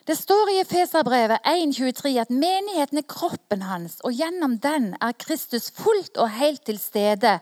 Det 0.06 0.16
står 0.18 0.50
i 0.50 0.60
Efeserbrevet 0.60 1.44
1,23 1.46 2.16
at 2.18 2.30
menigheten 2.30 2.98
er 2.98 3.06
kroppen 3.06 3.62
hans, 3.62 4.00
og 4.02 4.16
gjennom 4.18 4.56
den 4.58 4.96
er 4.98 5.14
Kristus 5.14 5.68
fullt 5.76 6.18
og 6.18 6.32
helt 6.40 6.64
til 6.66 6.80
stede 6.82 7.36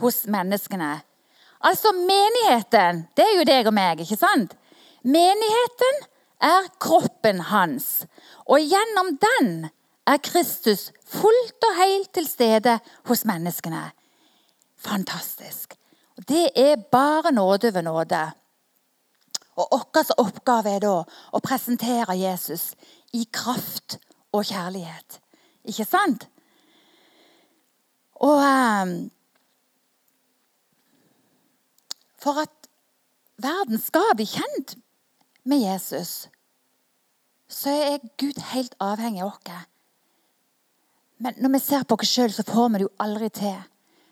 hos 0.00 0.22
menneskene. 0.24 0.94
Altså 1.60 1.92
menigheten, 1.92 3.02
det 3.16 3.24
er 3.24 3.34
jo 3.36 3.44
deg 3.48 3.68
og 3.68 3.76
meg, 3.76 4.00
ikke 4.00 4.16
sant? 4.20 4.56
Menigheten 5.06 6.00
er 6.42 6.66
kroppen 6.82 7.40
hans, 7.52 8.06
og 8.44 8.58
gjennom 8.58 9.12
den 9.22 9.68
er 10.06 10.18
Kristus 10.22 10.90
fullt 11.06 11.66
og 11.68 11.76
helt 11.78 12.10
til 12.14 12.26
stede 12.26 12.78
hos 13.06 13.24
menneskene. 13.24 13.84
Fantastisk. 14.76 15.76
Det 16.28 16.50
er 16.56 16.76
bare 16.90 17.32
nåde 17.32 17.74
ved 17.74 17.82
nåde. 17.82 18.24
Og 19.56 19.70
vår 19.94 20.10
oppgave 20.20 20.74
er 20.74 20.82
da 20.84 20.96
å 21.06 21.40
presentere 21.40 22.16
Jesus 22.18 22.72
i 23.14 23.24
kraft 23.32 23.98
og 24.32 24.44
kjærlighet. 24.44 25.20
Ikke 25.64 25.86
sant? 25.86 26.26
Og 28.16 28.40
um, 28.42 28.96
For 32.18 32.42
at 32.42 32.68
verden 33.38 33.78
skal 33.78 34.16
bli 34.18 34.26
kjent 34.26 34.74
med 35.46 35.62
Jesus, 35.62 36.28
så 37.48 37.70
er 37.70 38.04
Gud 38.18 38.38
helt 38.52 38.74
avhengig 38.82 39.22
av 39.22 39.34
oss. 39.34 39.64
Men 41.22 41.38
når 41.40 41.54
vi 41.54 41.62
ser 41.64 41.86
på 41.88 41.96
oss 41.96 42.12
sjøl, 42.12 42.32
så 42.34 42.44
får 42.44 42.68
vi 42.68 42.80
det 42.80 42.86
jo 42.88 42.94
aldri 43.00 43.30
til. 43.32 43.56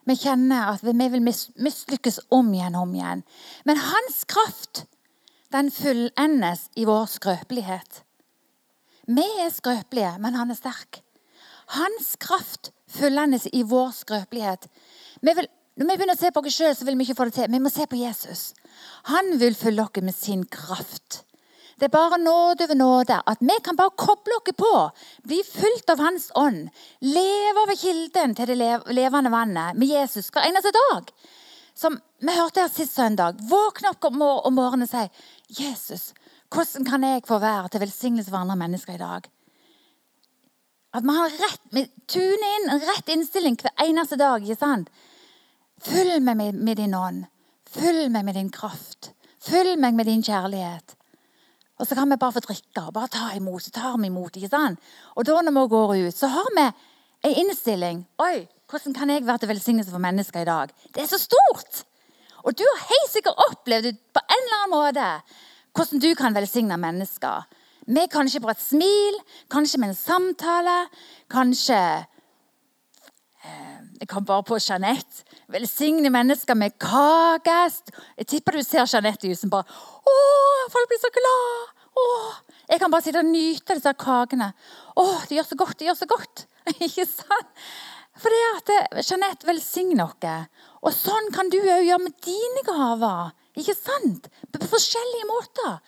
Vi 0.05 0.17
kjenner 0.21 0.71
at 0.73 0.85
vi 0.85 1.09
vil 1.13 1.25
mislykkes 1.25 2.21
om 2.33 2.53
igjen 2.55 2.77
og 2.77 2.87
om 2.87 2.95
igjen. 2.97 3.25
Men 3.65 3.81
hans 3.81 4.23
kraft 4.29 4.85
den 5.55 5.71
fullendes 5.71 6.69
i 6.77 6.87
vår 6.89 7.07
skrøpelighet. 7.13 8.01
Vi 9.07 9.25
er 9.45 9.53
skrøpelige, 9.55 10.17
men 10.19 10.35
han 10.35 10.51
er 10.51 10.59
sterk. 10.59 11.03
Hans 11.77 12.15
kraft 12.21 12.73
fullendes 12.91 13.47
i 13.53 13.63
vår 13.69 13.93
skrøpelighet. 13.95 14.67
Vi 15.23 15.35
vil, 15.39 15.49
når 15.75 15.89
vi 15.89 15.95
begynner 15.99 16.15
å 16.15 16.21
se 16.21 16.31
på 16.31 16.43
oss 16.45 16.57
sjøl, 16.57 16.75
vil 16.87 16.99
vi 16.99 17.07
ikke 17.09 17.19
få 17.19 17.29
det 17.29 17.37
til. 17.39 17.51
Vi 17.51 17.63
må 17.63 17.71
se 17.73 17.87
på 17.91 17.99
Jesus. 17.99 18.43
Han 19.11 19.33
vil 19.41 19.57
følge 19.59 19.83
oss 19.83 20.03
med 20.07 20.15
sin 20.15 20.45
kraft. 20.47 21.25
Det 21.75 21.89
er 21.89 21.95
bare 21.95 22.21
nåde 22.23 22.69
over 22.69 22.79
nåde. 22.79 23.17
At 23.27 23.41
vi 23.43 23.57
kan 23.65 23.77
bare 23.77 23.97
koble 23.99 24.37
oss 24.39 24.55
på, 24.55 24.75
bli 25.27 25.41
fulgt 25.43 25.91
av 25.91 25.99
Hans 25.99 26.29
ånd. 26.39 26.69
Leve 27.03 27.65
over 27.65 27.75
kilden 27.79 28.37
til 28.39 28.53
det 28.53 28.59
levende 28.95 29.33
vannet 29.35 29.75
med 29.79 29.91
Jesus 29.91 30.31
hver 30.31 30.47
eneste 30.47 30.71
dag. 30.75 31.11
Som 31.75 31.99
vi 32.23 32.37
hørte 32.37 32.63
her 32.63 32.71
sist 32.71 32.95
søndag. 32.95 33.41
Våkne 33.51 33.91
opp 33.91 34.07
om 34.07 34.55
morgenen 34.55 34.87
og 34.87 34.93
si 34.93 35.59
Jesus, 35.59 36.13
hvordan 36.55 36.87
kan 36.87 37.03
jeg 37.03 37.25
få 37.27 37.41
være 37.43 37.73
til 37.73 37.83
velsignelse 37.83 38.31
for 38.31 38.45
andre 38.45 38.57
mennesker 38.63 38.95
i 38.95 39.03
dag? 39.03 39.27
At 40.95 41.03
vi 41.03 41.17
har 41.17 41.35
rett, 41.43 41.65
vi 41.75 41.83
tuner 42.07 42.55
inn 42.61 42.71
en 42.71 42.87
rett 42.87 43.11
innstilling 43.11 43.59
hver 43.59 43.75
eneste 43.83 44.17
dag. 44.21 44.39
ikke 44.39 44.61
sant? 44.61 44.93
Fyll 45.85 46.21
meg 46.25 46.37
med, 46.37 46.77
din 46.79 46.95
ånd. 46.97 47.27
Fyll 47.69 48.09
meg 48.13 48.25
med 48.25 48.39
din 48.39 48.51
kraft. 48.53 49.13
Fyll 49.45 49.75
meg 49.81 49.97
med 49.97 50.09
din 50.09 50.23
kjærlighet. 50.25 50.97
Og 51.79 51.89
så 51.89 51.97
kan 51.99 52.09
vi 52.09 52.17
bare 52.21 52.33
få 52.33 52.43
drikke 52.45 52.87
og 52.87 52.95
bare 52.97 53.11
ta 53.13 53.31
imot. 53.37 53.63
Så 53.63 53.73
tar 53.75 53.99
vi 53.99 54.09
imot, 54.09 54.37
ikke 54.37 54.53
sant? 54.53 54.81
Og 55.15 55.27
da 55.27 55.41
når 55.43 55.57
vi 55.59 55.65
går 55.75 55.95
ut, 56.07 56.17
så 56.17 56.31
har 56.33 56.53
vi 56.57 56.67
en 57.25 57.41
innstilling. 57.43 58.05
Oi, 58.23 58.47
hvordan 58.71 58.95
kan 58.95 59.11
jeg 59.11 59.27
være 59.27 59.43
til 59.43 59.51
velsignelse 59.53 59.93
for 59.93 60.03
mennesker 60.03 60.41
i 60.41 60.49
dag? 60.49 60.73
Det 60.95 61.03
er 61.03 61.11
så 61.11 61.21
stort! 61.21 61.85
Og 62.45 62.57
du 62.59 62.65
har 62.65 62.89
helt 62.91 63.13
sikkert 63.13 63.41
opplevd 63.51 63.97
på 64.13 64.21
en 64.21 64.43
eller 64.43 64.63
annen 64.63 64.75
måte 64.77 65.09
hvordan 65.75 66.01
du 66.01 66.11
kan 66.15 66.35
velsigne 66.37 66.77
mennesker. 66.79 67.47
Med 67.87 68.09
kanskje 68.13 68.41
bare 68.41 68.55
et 68.57 68.63
smil, 68.63 69.17
kanskje 69.51 69.81
med 69.81 69.93
en 69.93 69.99
samtale, 69.99 70.77
kanskje 71.33 71.81
eh, 73.45 73.74
Jeg 74.01 74.09
kom 74.11 74.25
bare 74.27 74.43
på 74.47 74.59
Jeanette. 74.59 75.23
Velsigne 75.53 76.11
mennesker 76.11 76.57
med 76.59 76.75
kakest. 76.83 77.93
Jeg 78.19 78.27
tipper 78.33 78.59
du 78.59 78.65
ser 78.67 78.89
Jeanette 78.91 79.29
i 79.29 79.33
huset 79.33 79.51
bare 79.53 79.69
Å, 80.05 80.15
folk 80.73 80.91
blir 80.91 81.03
så 81.03 81.13
glad! 81.15 81.73
Jeg 82.69 82.81
kan 82.81 82.91
bare 82.91 83.05
sitte 83.05 83.21
og 83.23 83.29
nyte 83.29 83.77
disse 83.77 83.93
kakene. 84.01 84.51
Å, 84.99 85.05
det 85.29 85.39
gjør 85.39 85.47
så 85.47 85.59
godt, 85.61 85.79
det 85.79 85.89
gjør 85.89 85.99
så 86.01 86.09
godt. 86.11 86.47
Ikke 86.87 87.07
sant? 87.07 87.67
For 88.19 88.31
det 88.31 88.43
at 88.51 89.01
Jeanette 89.05 89.47
velsigner 89.47 90.07
oss. 90.07 90.51
Og 90.85 90.93
sånn 90.95 91.31
kan 91.35 91.51
du 91.53 91.59
òg 91.61 91.87
gjøre 91.87 92.03
med 92.03 92.19
dine 92.25 92.65
gaver. 92.67 93.33
Ikke 93.59 93.77
sant? 93.79 94.29
På 94.53 94.71
forskjellige 94.73 95.29
måter. 95.31 95.79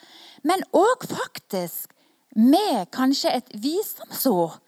Men 0.47 0.63
òg 0.77 1.07
faktisk 1.11 1.93
med 2.37 2.91
kanskje 2.95 3.33
et 3.39 3.53
visdomsord. 3.63 4.59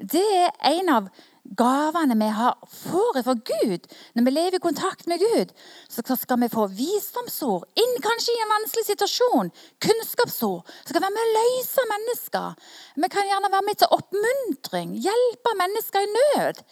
Det 0.00 0.24
er 0.46 0.52
en 0.70 0.92
av 0.94 1.08
gavene 1.44 2.14
vi 2.18 2.28
har, 2.34 2.56
får 2.68 3.22
fra 3.22 3.34
Gud. 3.34 3.86
Når 4.14 4.24
vi 4.26 4.34
lever 4.34 4.56
i 4.58 4.62
kontakt 4.62 5.06
med 5.10 5.22
Gud, 5.22 5.52
så 5.88 6.16
skal 6.16 6.40
vi 6.42 6.50
få 6.52 6.66
visdomsord 6.76 7.66
inn 7.80 7.96
kanskje 8.04 8.34
i 8.34 8.42
en 8.44 8.54
vanskelig 8.54 8.86
situasjon. 8.90 9.52
Kunnskapsord. 9.86 10.68
Så 10.84 10.92
kan 10.92 11.02
vi 11.02 11.06
være 11.08 11.16
med 11.16 11.26
å 11.26 11.36
løse 11.38 11.86
mennesker. 11.94 12.68
Vi 12.96 13.12
kan 13.12 13.30
gjerne 13.30 13.52
være 13.52 13.68
med 13.68 13.80
til 13.80 13.96
oppmuntring. 13.98 14.94
Hjelpe 15.06 15.56
mennesker 15.62 16.06
i 16.06 16.12
nød. 16.18 16.62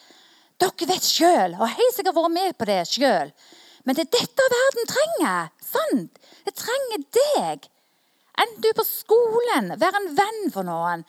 Dere 0.59 0.91
vet 0.91 1.07
sjøl, 1.07 1.55
og 1.55 1.71
helt 1.71 1.95
sikkert 1.95 2.19
vært 2.19 2.35
med 2.35 2.59
på 2.59 2.67
det 2.69 2.83
sjøl. 2.91 3.33
Men 3.87 3.97
det 3.97 4.09
er 4.09 4.15
dette 4.19 4.47
verden 4.53 4.89
trenger. 4.91 5.51
Sant? 5.65 6.23
Det 6.45 6.55
trenger 6.59 7.05
deg. 7.15 7.69
Enten 8.39 8.63
du 8.63 8.69
er 8.71 8.79
på 8.79 8.87
skolen, 8.87 9.73
vær 9.81 9.97
en 9.99 10.13
venn 10.19 10.51
for 10.55 10.67
noen. 10.67 11.05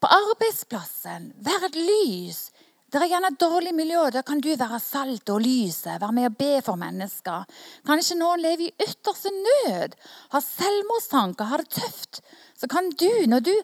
På 0.00 0.08
arbeidsplassen, 0.08 1.32
vær 1.44 1.66
et 1.68 1.76
lys. 1.76 2.46
Det 2.90 2.98
er 2.98 3.06
gjerne 3.06 3.28
et 3.30 3.38
dårlig 3.38 3.70
miljø. 3.78 4.08
Da 4.10 4.24
kan 4.26 4.40
du 4.42 4.48
være 4.58 4.80
salt 4.82 5.30
og 5.30 5.44
lyset, 5.44 6.00
være 6.02 6.14
med 6.16 6.26
og 6.26 6.38
be 6.40 6.54
for 6.66 6.78
mennesker. 6.80 7.44
Kanskje 7.86 8.16
noen 8.18 8.42
lever 8.42 8.66
i 8.66 8.72
ytterste 8.82 9.30
nød, 9.30 9.94
har 10.32 10.42
selvmordstanker, 10.42 11.52
har 11.52 11.62
det 11.62 11.70
tøft. 11.76 12.18
Så 12.58 12.66
kan 12.70 12.90
du, 12.90 13.10
når 13.30 13.46
du 13.46 13.54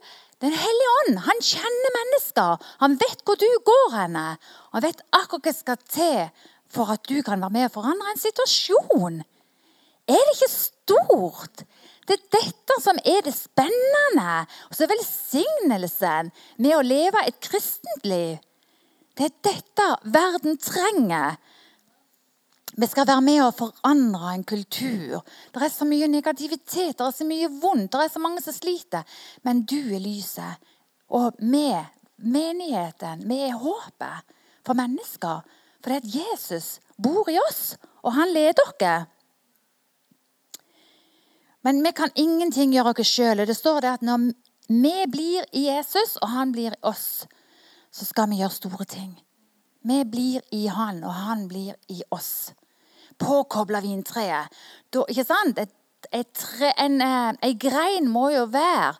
den 0.44 0.52
hellige 0.52 0.94
ånd 1.00 1.18
han 1.24 1.38
kjenner 1.40 1.94
mennesker. 1.96 2.66
Han 2.84 2.98
vet 3.00 3.24
hvor 3.26 3.38
du 3.40 3.48
går 3.66 3.94
henne. 3.96 4.26
Han 4.76 4.84
vet 4.84 5.02
akkurat 5.16 5.48
hva 5.48 5.54
som 5.56 5.62
skal 5.64 5.82
til 5.90 6.44
for 6.76 6.92
at 6.92 7.06
du 7.08 7.18
kan 7.26 7.40
være 7.42 7.54
med 7.56 7.68
og 7.70 7.76
forandre 7.80 8.12
en 8.12 8.20
situasjon. 8.20 9.22
Er 10.06 10.22
det 10.22 10.34
ikke 10.36 10.52
stort? 10.52 11.64
Det 12.06 12.18
er 12.20 12.26
dette 12.36 12.76
som 12.84 13.00
er 13.02 13.24
det 13.26 13.34
spennende. 13.34 14.44
Og 14.70 14.76
så 14.78 14.86
velsignelsen 14.86 16.30
med 16.62 16.76
å 16.76 16.84
leve 16.84 17.26
et 17.26 17.40
kristent 17.42 18.06
liv. 18.06 18.36
Det 19.16 19.30
er 19.30 19.36
dette 19.48 19.86
verden 20.12 20.58
trenger 20.60 21.38
vi 22.76 22.86
skal 22.86 23.06
være 23.08 23.22
med 23.24 23.40
og 23.40 23.54
forandre 23.56 24.34
en 24.34 24.42
kultur. 24.44 25.22
Det 25.52 25.62
er 25.64 25.72
så 25.72 25.86
mye 25.88 26.08
negativitet, 26.12 26.98
det 26.98 27.06
er 27.06 27.14
så 27.14 27.24
mye 27.24 27.48
vondt, 27.62 27.94
det 27.94 28.02
er 28.04 28.12
så 28.12 28.20
mange 28.20 28.42
som 28.44 28.52
sliter. 28.52 29.06
Men 29.48 29.62
du 29.64 29.78
er 29.96 30.02
lyset. 30.04 30.66
Og 31.08 31.38
vi, 31.40 31.70
menigheten, 32.20 33.22
vi 33.24 33.38
er 33.46 33.56
håpet 33.56 34.34
for 34.66 34.76
mennesker. 34.76 35.40
For 35.80 35.88
det 35.88 35.96
er 35.96 36.04
at 36.04 36.18
Jesus 36.18 36.66
bor 37.00 37.30
i 37.32 37.38
oss, 37.46 37.78
og 38.04 38.12
han 38.12 38.34
leder 38.36 38.60
oss. 38.68 39.06
Men 41.64 41.80
vi 41.82 41.94
kan 41.96 42.12
ingenting 42.14 42.76
gjøre 42.76 42.92
oss 42.92 43.08
sjøl. 43.08 43.46
Det 43.46 43.56
står 43.56 43.80
det 43.80 43.94
at 43.96 44.04
når 44.04 44.28
vi 44.68 44.96
blir 45.08 45.48
i 45.56 45.64
Jesus, 45.70 46.18
og 46.20 46.28
han 46.28 46.52
blir 46.52 46.76
i 46.76 46.82
oss, 46.84 47.24
så 47.96 48.04
skal 48.04 48.28
vi 48.30 48.42
gjøre 48.42 48.52
store 48.52 48.84
ting. 48.88 49.14
Vi 49.86 50.02
blir 50.04 50.44
i 50.52 50.66
han, 50.66 51.02
og 51.04 51.14
han 51.14 51.48
blir 51.48 51.76
i 51.88 52.02
oss. 52.10 52.52
påkobla 53.18 53.80
vintreet. 53.80 54.52
Da, 54.92 55.06
ikke 55.08 55.24
sant? 55.24 55.56
Et, 55.56 55.70
et 56.12 56.28
tre, 56.36 56.68
en, 56.76 56.98
eh, 57.00 57.32
en 57.48 57.54
grein 57.56 58.10
må 58.12 58.26
jo 58.34 58.42
være 58.52 58.90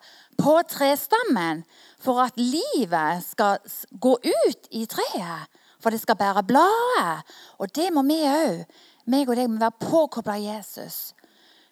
på 0.41 0.55
trestammen 0.69 1.61
for 2.01 2.23
at 2.23 2.39
livet 2.41 3.21
skal 3.27 3.59
gå 4.01 4.15
ut 4.17 4.71
i 4.71 4.87
treet. 4.89 5.45
For 5.77 5.93
det 5.93 6.01
skal 6.01 6.17
bære 6.17 6.47
bladet. 6.49 7.29
Og 7.61 7.69
det 7.75 7.91
må 7.93 8.01
vi 8.09 8.23
òg. 8.25 8.65
Meg 9.05 9.29
og 9.29 9.37
deg 9.37 9.51
må 9.53 9.61
være 9.61 9.85
påkobla 9.85 10.39
Jesus. 10.41 11.13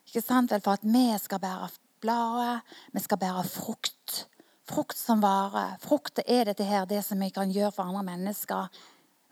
Ikke 0.05 0.22
sant 0.22 0.53
vel? 0.53 0.62
For 0.62 0.77
at 0.77 0.86
vi 0.86 1.08
skal 1.17 1.41
bære 1.41 1.74
bladet, 2.01 2.62
vi 2.94 3.01
skal 3.01 3.17
bære 3.17 3.44
frukt. 3.50 4.27
Frukt 4.65 4.98
som 4.98 5.22
vare. 5.22 5.75
Frukt 5.84 6.19
er 6.25 6.50
dette 6.50 6.65
her, 6.65 6.88
det 6.89 7.03
som 7.05 7.19
vi 7.22 7.29
kan 7.34 7.51
gjøre 7.53 7.74
for 7.75 7.86
andre 7.86 8.05
mennesker. 8.07 8.69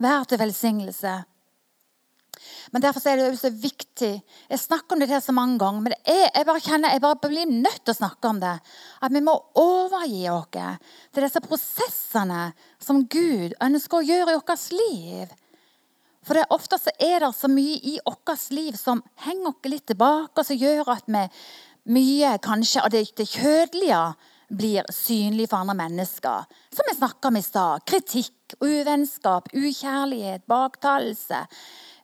Vær 0.04 0.28
til 0.30 0.42
velsignelse. 0.42 1.14
Men 2.74 2.82
Derfor 2.82 3.06
er 3.08 3.20
det 3.20 3.38
så 3.40 3.50
viktig 3.50 4.12
Jeg 4.50 4.60
snakker 4.60 4.96
om 4.96 5.00
det 5.00 5.10
her 5.10 5.22
så 5.22 5.32
mange 5.32 5.60
ganger, 5.62 5.82
men 5.86 5.94
er, 6.02 6.30
jeg 6.34 6.48
bare 6.48 6.64
kjenner, 6.66 6.92
jeg 6.92 7.04
bare 7.04 7.20
blir 7.22 7.50
nødt 7.50 7.84
til 7.86 7.94
å 7.94 8.00
snakke 8.00 8.30
om 8.30 8.42
det. 8.42 8.56
At 9.02 9.14
vi 9.14 9.22
må 9.24 9.36
overgi 9.60 10.26
oss 10.34 10.50
til 10.54 11.26
disse 11.26 11.44
prosessene 11.46 12.42
som 12.82 13.06
Gud 13.06 13.56
ønsker 13.62 14.00
å 14.00 14.08
gjøre 14.08 14.34
i 14.34 14.40
vårt 14.42 14.68
liv. 14.74 15.34
For 16.24 16.40
det, 16.40 16.48
ofte 16.56 16.80
så 16.80 16.94
er 17.04 17.20
det 17.24 17.34
så 17.36 17.50
mye 17.52 17.80
i 17.84 17.98
vårt 18.06 18.50
liv 18.56 18.78
som 18.80 19.04
henger 19.26 19.54
oss 19.54 19.70
litt 19.70 19.88
tilbake, 19.92 20.34
og 20.38 20.48
som 20.48 20.60
gjør 20.60 20.94
at 20.96 21.10
vi 21.10 21.26
mye 21.94 22.38
kanskje 22.44 22.84
av 22.84 22.94
det 22.94 23.08
kjødelige 23.28 24.04
blir 24.58 24.86
synlig 24.94 25.50
for 25.50 25.64
andre 25.64 25.76
mennesker. 25.84 26.46
Som 26.74 26.90
vi 26.90 26.96
snakka 26.98 27.30
om 27.30 27.40
i 27.40 27.44
stad. 27.46 27.86
Kritikk, 27.90 28.56
uvennskap, 28.62 29.50
ukjærlighet, 29.54 30.46
baktalelse 30.50 31.46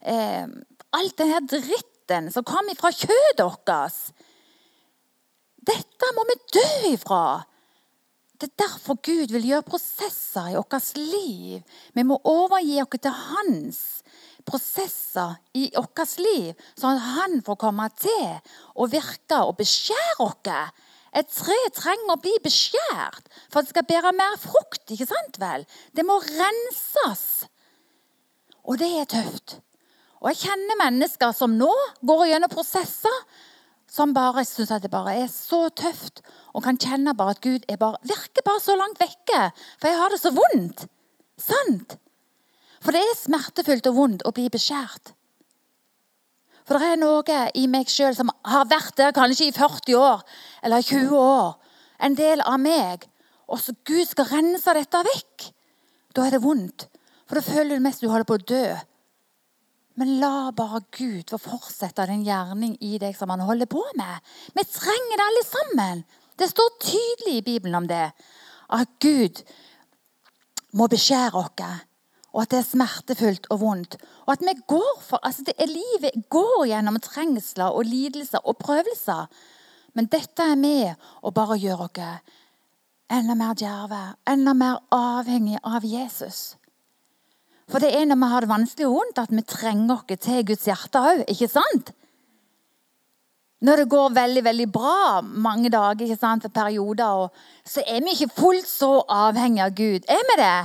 eh, 0.02 0.48
Alt 0.90 1.20
denne 1.22 1.44
dritten 1.46 2.32
som 2.34 2.46
kommer 2.48 2.74
fra 2.74 2.90
kjødet 2.90 3.44
vårt. 3.46 4.00
Dette 5.70 6.10
må 6.18 6.24
vi 6.26 6.38
dø 6.56 6.94
ifra. 6.96 7.44
Det 8.40 8.48
er 8.48 8.64
derfor 8.64 8.98
Gud 9.04 9.34
vil 9.36 9.46
gjøre 9.52 9.68
prosesser 9.68 10.50
i 10.50 10.56
vårt 10.58 10.98
liv. 10.98 11.62
Vi 11.94 12.06
må 12.08 12.18
overgi 12.24 12.80
oss 12.82 13.02
til 13.04 13.18
hans 13.28 13.82
prosesser 14.48 15.36
i 15.54 15.68
vårt 15.76 16.16
liv, 16.24 16.56
sånn 16.80 16.98
at 16.98 17.10
han 17.20 17.42
får 17.46 17.60
komme 17.62 17.86
til 18.00 18.40
og 18.74 18.90
virke 18.96 19.44
og 19.44 19.60
beskjære 19.60 20.26
oss. 20.26 20.88
Et 21.18 21.30
tre 21.34 21.58
trenger 21.74 22.14
å 22.14 22.20
bli 22.22 22.36
beskjært 22.44 23.30
for 23.50 23.62
at 23.62 23.68
det 23.68 23.74
skal 23.74 23.88
bære 23.90 24.14
mer 24.18 24.38
frukt. 24.42 24.86
ikke 24.92 25.10
sant 25.10 25.40
vel? 25.42 25.66
Det 25.96 26.06
må 26.06 26.20
renses. 26.22 27.48
Og 28.66 28.78
det 28.78 28.90
er 29.00 29.10
tøft. 29.10 29.60
Og 30.20 30.30
jeg 30.34 30.50
kjenner 30.50 30.82
mennesker 30.84 31.32
som 31.34 31.56
nå 31.58 31.72
går 32.06 32.28
gjennom 32.30 32.52
prosesser 32.52 33.24
som 33.90 34.14
bare 34.14 34.44
syns 34.46 34.72
at 34.76 34.84
det 34.86 34.92
bare 34.94 35.16
er 35.24 35.30
så 35.32 35.64
tøft, 35.74 36.22
og 36.54 36.62
kan 36.66 36.78
kjenne 36.78 37.16
bare 37.18 37.34
at 37.34 37.42
Gud 37.42 37.66
bare, 37.82 37.98
virker 38.06 38.46
bare 38.46 38.62
så 38.62 38.76
langt 38.78 39.02
vekke. 39.02 39.48
For 39.82 39.90
jeg 39.90 39.98
har 39.98 40.14
det 40.14 40.20
så 40.22 40.34
vondt. 40.36 40.86
Sant? 41.40 41.96
For 42.84 42.96
det 42.96 43.02
er 43.02 43.18
smertefullt 43.18 43.90
og 43.90 43.98
vondt 43.98 44.28
å 44.28 44.34
bli 44.36 44.46
beskjært. 44.54 45.16
For 46.70 46.78
det 46.78 46.92
er 46.94 47.02
noe 47.02 47.40
i 47.58 47.66
meg 47.66 47.90
sjøl 47.90 48.14
som 48.14 48.30
har 48.46 48.68
vært 48.70 48.94
der 49.00 49.16
kanskje 49.16 49.48
i 49.50 49.56
40 49.56 49.96
år 49.98 50.22
eller 50.64 50.82
20 50.82 51.18
år. 51.18 51.56
En 52.00 52.16
del 52.16 52.42
av 52.42 52.60
meg. 52.62 53.08
Og 53.50 53.62
så 53.62 53.74
Gud 53.88 54.06
skal 54.08 54.30
rense 54.30 54.76
dette 54.78 55.04
vekk. 55.08 55.50
Da 56.16 56.26
er 56.26 56.38
det 56.38 56.44
vondt. 56.44 56.88
For 57.30 57.38
da 57.38 57.46
føler 57.46 57.78
du 57.78 57.86
mest 57.86 58.02
du 58.02 58.10
holder 58.10 58.28
på 58.30 58.40
å 58.40 58.48
dø. 58.52 58.66
Men 60.00 60.16
la 60.22 60.50
bare 60.56 60.80
Gud 60.96 61.34
få 61.34 61.38
fortsette 61.44 62.06
den 62.08 62.24
gjerning 62.24 62.78
i 62.86 62.98
deg 63.02 63.18
som 63.18 63.32
han 63.34 63.44
holder 63.44 63.68
på 63.70 63.82
med. 64.00 64.22
Vi 64.56 64.64
trenger 64.64 65.20
det 65.20 65.26
alle 65.26 65.44
sammen. 65.48 66.04
Det 66.40 66.48
står 66.48 66.78
tydelig 66.86 67.36
i 67.36 67.44
Bibelen 67.44 67.76
om 67.82 67.90
det. 67.90 68.06
At 68.72 68.96
Gud 69.04 69.44
må 70.72 70.88
beskjære 70.88 71.36
oss. 71.42 71.86
Og 72.30 72.44
at 72.44 72.52
det 72.54 72.60
er 72.62 72.68
smertefullt 72.70 73.50
og 73.50 73.60
vondt. 73.64 73.98
Og 74.28 74.36
at 74.36 74.46
vi 74.46 74.54
går 74.70 75.00
for, 75.02 75.20
altså 75.26 75.44
det 75.48 75.58
er 75.58 75.72
Livet 75.72 76.30
går 76.30 76.68
gjennom 76.70 77.00
trengsler 77.04 77.74
og 77.74 77.90
lidelser 77.90 78.46
og 78.46 78.58
prøvelser. 78.62 79.26
Men 79.98 80.10
dette 80.12 80.46
er 80.46 80.60
med 80.60 81.10
å 81.22 81.34
bare 81.36 81.58
gjøre 81.60 81.90
oss 81.90 82.38
enda 83.10 83.36
mer 83.36 83.56
djerve, 83.58 84.02
enda 84.30 84.54
mer 84.54 84.82
avhengig 84.94 85.58
av 85.66 85.86
Jesus. 85.86 86.60
For 87.70 87.82
det 87.82 87.92
er 87.94 88.06
når 88.10 88.20
vi 88.22 88.30
har 88.32 88.46
det 88.46 88.50
vanskelig 88.50 88.88
og 88.88 88.96
vondt, 88.98 89.22
at 89.22 89.34
vi 89.34 89.46
trenger 89.46 89.96
oss 89.96 90.22
til 90.26 90.46
Guds 90.46 90.68
hjerte 90.70 91.02
òg. 91.12 91.24
Ikke 91.30 91.50
sant? 91.50 91.92
Når 93.66 93.82
det 93.82 93.90
går 93.92 94.14
veldig 94.16 94.44
veldig 94.46 94.68
bra 94.72 95.20
mange 95.22 95.70
dager, 95.74 96.06
ikke 96.06 96.20
sant, 96.20 96.46
for 96.46 96.54
perioder, 96.54 97.28
så 97.68 97.84
er 97.86 98.02
vi 98.06 98.16
ikke 98.16 98.32
fullt 98.38 98.70
så 98.70 98.92
avhengig 99.04 99.66
av 99.66 99.76
Gud. 99.78 100.08
Er 100.08 100.24
vi 100.32 100.38
det? 100.40 100.60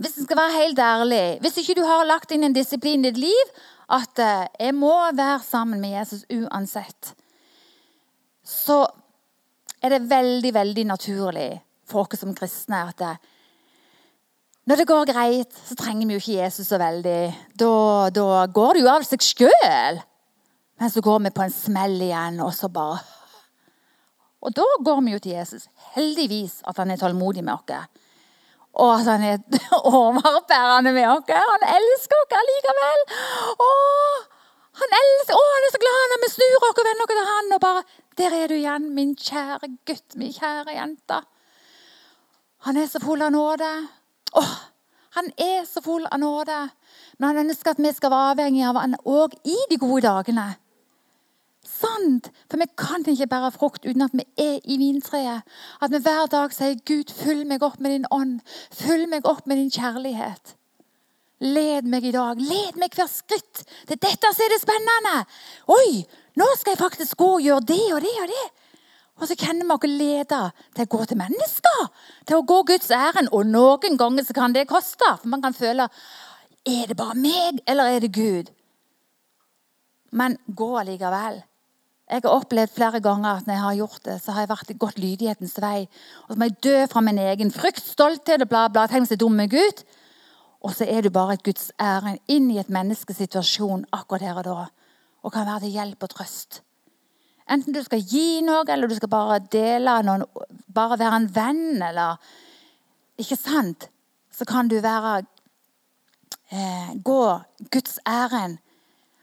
Hvis 0.00 0.16
en 0.16 0.28
skal 0.28 0.38
være 0.38 0.56
helt 0.56 0.78
ærlig. 0.78 1.24
Hvis 1.42 1.58
ikke 1.60 1.76
du 1.80 1.82
har 1.84 2.06
lagt 2.08 2.30
inn 2.32 2.46
en 2.46 2.56
disiplin 2.56 3.02
i 3.04 3.10
ditt 3.10 3.20
liv 3.20 3.54
at 3.90 4.22
uh, 4.22 4.46
jeg 4.54 4.76
må 4.78 4.94
være 5.18 5.40
sammen 5.42 5.80
med 5.82 5.96
Jesus 5.98 6.22
uansett, 6.30 7.10
så 8.50 8.82
er 9.80 9.94
det 9.94 10.08
veldig, 10.10 10.54
veldig 10.54 10.86
naturlig 10.90 11.50
for 11.90 12.06
oss 12.06 12.20
som 12.20 12.34
kristne 12.36 12.82
at 12.90 12.98
det, 13.00 13.14
når 14.68 14.82
det 14.82 14.86
går 14.86 15.08
greit, 15.08 15.54
så 15.66 15.74
trenger 15.74 16.06
vi 16.06 16.14
jo 16.14 16.20
ikke 16.20 16.36
Jesus 16.36 16.68
så 16.70 16.78
veldig. 16.78 17.20
Da, 17.58 17.72
da 18.14 18.44
går 18.54 18.76
det 18.76 18.82
jo 18.84 18.90
av 18.92 19.06
seg 19.08 19.24
sjøl. 19.24 20.02
Men 20.80 20.92
så 20.92 21.02
går 21.04 21.24
vi 21.24 21.32
på 21.34 21.42
en 21.42 21.54
smell 21.54 21.96
igjen, 22.00 22.38
og 22.44 22.52
så 22.56 22.70
bare 22.72 23.00
Og 24.40 24.54
da 24.56 24.64
går 24.84 25.00
vi 25.04 25.12
jo 25.12 25.18
til 25.20 25.34
Jesus. 25.36 25.66
Heldigvis 25.96 26.60
at 26.70 26.78
han 26.80 26.90
er 26.90 27.00
tålmodig 27.00 27.42
med 27.44 27.52
oss. 27.52 27.88
Og 28.72 28.92
at 28.94 29.08
han 29.10 29.24
er 29.26 29.42
overbærende 29.98 30.94
med 30.96 31.08
oss. 31.08 31.34
Han 31.34 31.66
elsker 31.74 32.22
oss 32.22 32.46
likevel. 32.52 33.02
Å, 33.66 33.68
han, 34.80 34.96
elsker, 35.02 35.34
å, 35.34 35.42
han 35.56 35.66
er 35.66 35.74
så 35.74 35.82
glad 35.82 36.14
når 36.14 36.22
vi 36.22 36.32
snur 36.36 36.68
oss 36.68 36.78
og 36.78 36.88
vender 36.88 37.04
oss 37.04 37.12
til 37.12 37.28
han 37.32 37.56
og 37.58 37.64
bare 37.66 37.84
'Der 38.16 38.34
er 38.34 38.46
du 38.48 38.54
igjen, 38.54 38.94
min 38.94 39.16
kjære 39.16 39.76
gutt, 39.86 40.16
min 40.16 40.32
kjære 40.32 40.76
jente.' 40.76 41.24
Han 42.60 42.76
er 42.76 42.86
så 42.86 43.00
full 43.00 43.22
av 43.22 43.30
nåde. 43.32 43.88
Åh, 44.36 44.56
han 45.16 45.30
er 45.38 45.64
så 45.64 45.80
full 45.80 46.06
av 46.06 46.20
nåde. 46.20 46.68
Men 47.18 47.28
han 47.28 47.46
ønsker 47.46 47.70
at 47.70 47.78
vi 47.78 47.92
skal 47.92 48.12
være 48.12 48.34
avhengige 48.34 48.68
av 48.68 48.76
han 48.76 48.98
òg 49.04 49.34
i 49.44 49.56
de 49.70 49.78
gode 49.80 50.04
dagene. 50.04 50.54
Sant! 51.64 52.30
For 52.50 52.60
vi 52.60 52.68
kan 52.76 53.04
ikke 53.08 53.28
bære 53.30 53.50
frukt 53.56 53.86
uten 53.86 54.04
at 54.04 54.14
vi 54.16 54.26
er 54.38 54.60
i 54.64 54.76
vintreet. 54.80 55.42
At 55.80 55.92
vi 55.92 56.02
hver 56.04 56.28
dag 56.30 56.52
sier 56.52 56.76
'Gud, 56.84 57.12
fyll 57.16 57.46
meg 57.46 57.62
opp 57.62 57.80
med 57.80 57.90
din 57.90 58.08
ånd'. 58.12 58.40
Fyll 58.70 59.08
meg 59.08 59.26
opp 59.26 59.46
med 59.46 59.56
din 59.56 59.70
kjærlighet. 59.70 60.56
Led 61.40 61.88
meg 61.88 62.04
i 62.04 62.12
dag. 62.12 62.36
Led 62.36 62.76
meg 62.76 62.92
hver 62.94 63.08
skritt. 63.08 63.64
Det 63.88 63.96
er 63.96 64.04
dette 64.08 64.32
som 64.34 64.44
er 64.44 64.52
det 64.52 64.60
spennende. 64.60 65.24
Oi, 65.72 66.04
nå 66.38 66.46
skal 66.58 66.74
jeg 66.74 66.82
faktisk 66.82 67.18
gå 67.18 67.28
og 67.36 67.44
gjøre 67.44 67.66
det 67.72 67.84
og 67.94 68.02
det 68.04 68.16
og 68.22 68.28
det. 68.30 68.46
Og 69.20 69.28
så 69.28 69.36
kjenner 69.36 69.68
vi 69.68 69.74
oss 69.74 69.98
leda 70.00 70.40
til 70.76 70.86
å 70.86 70.92
gå 70.94 71.02
til 71.04 71.20
mennesker. 71.20 71.82
Til 72.28 72.38
å 72.38 72.46
gå 72.48 72.62
Guds 72.70 72.88
ærend. 72.94 73.28
Og 73.36 73.44
noen 73.48 73.98
ganger 74.00 74.24
så 74.24 74.36
kan 74.36 74.54
det 74.56 74.68
koste. 74.70 75.04
For 75.20 75.28
man 75.28 75.44
kan 75.44 75.56
føle 75.56 75.88
Er 76.68 76.88
det 76.88 76.96
bare 76.96 77.16
meg, 77.16 77.62
eller 77.66 77.88
er 77.88 78.00
det 78.00 78.12
Gud? 78.12 78.50
Men 80.12 80.36
gå 80.46 80.76
allikevel. 80.76 81.38
Jeg 82.10 82.20
har 82.24 82.34
opplevd 82.34 82.74
flere 82.74 83.00
ganger 83.00 83.38
at 83.38 83.46
når 83.46 83.54
jeg 83.54 83.62
har 83.62 83.76
gjort 83.78 84.04
det, 84.04 84.16
så 84.20 84.32
har 84.34 84.42
jeg 84.42 84.50
vært 84.50 84.70
i 84.70 84.76
gått 84.82 84.98
lydighetens 84.98 85.56
vei. 85.62 85.86
Og 86.26 86.34
så 86.34 86.36
må 86.36 86.48
jeg 86.48 86.58
dø 86.66 86.74
fra 86.90 87.00
min 87.06 87.20
egen 87.22 87.52
frykt, 87.54 87.80
stolthet 87.86 88.44
og 88.44 88.50
bla, 88.50 88.66
bla. 88.68 88.84
Tenk 88.90 89.06
hvis 89.06 89.14
jeg 89.14 89.20
er 89.20 89.24
dum 89.24 89.38
med 89.40 89.54
Gud. 89.54 89.84
Og 90.60 90.74
så 90.76 90.84
er 90.84 91.00
du 91.00 91.08
bare 91.14 91.38
et 91.38 91.44
Guds 91.46 91.70
ærend 91.80 92.20
inn 92.28 92.50
i 92.52 92.58
et 92.60 92.68
menneskes 92.68 93.22
situasjon 93.22 93.86
akkurat 93.96 94.26
her 94.26 94.42
og 94.42 94.48
da. 94.50 94.66
Og 95.22 95.32
kan 95.32 95.46
være 95.46 95.66
til 95.66 95.76
hjelp 95.76 96.06
og 96.06 96.12
trøst. 96.14 96.62
Enten 97.50 97.74
du 97.74 97.82
skal 97.82 98.02
gi 98.06 98.40
noe, 98.46 98.62
eller 98.68 98.88
du 98.88 98.94
skal 98.94 99.10
bare 99.10 99.40
dele 99.52 99.96
noen, 100.06 100.24
bare 100.70 100.98
være 101.00 101.22
en 101.22 101.30
venn, 101.34 101.82
eller 101.82 102.16
Ikke 103.20 103.36
sant? 103.36 103.90
Så 104.32 104.46
kan 104.48 104.68
du 104.68 104.78
være 104.80 105.18
eh, 106.50 106.92
Gå 107.04 107.22
Guds 107.72 107.98
ærend. 108.08 108.60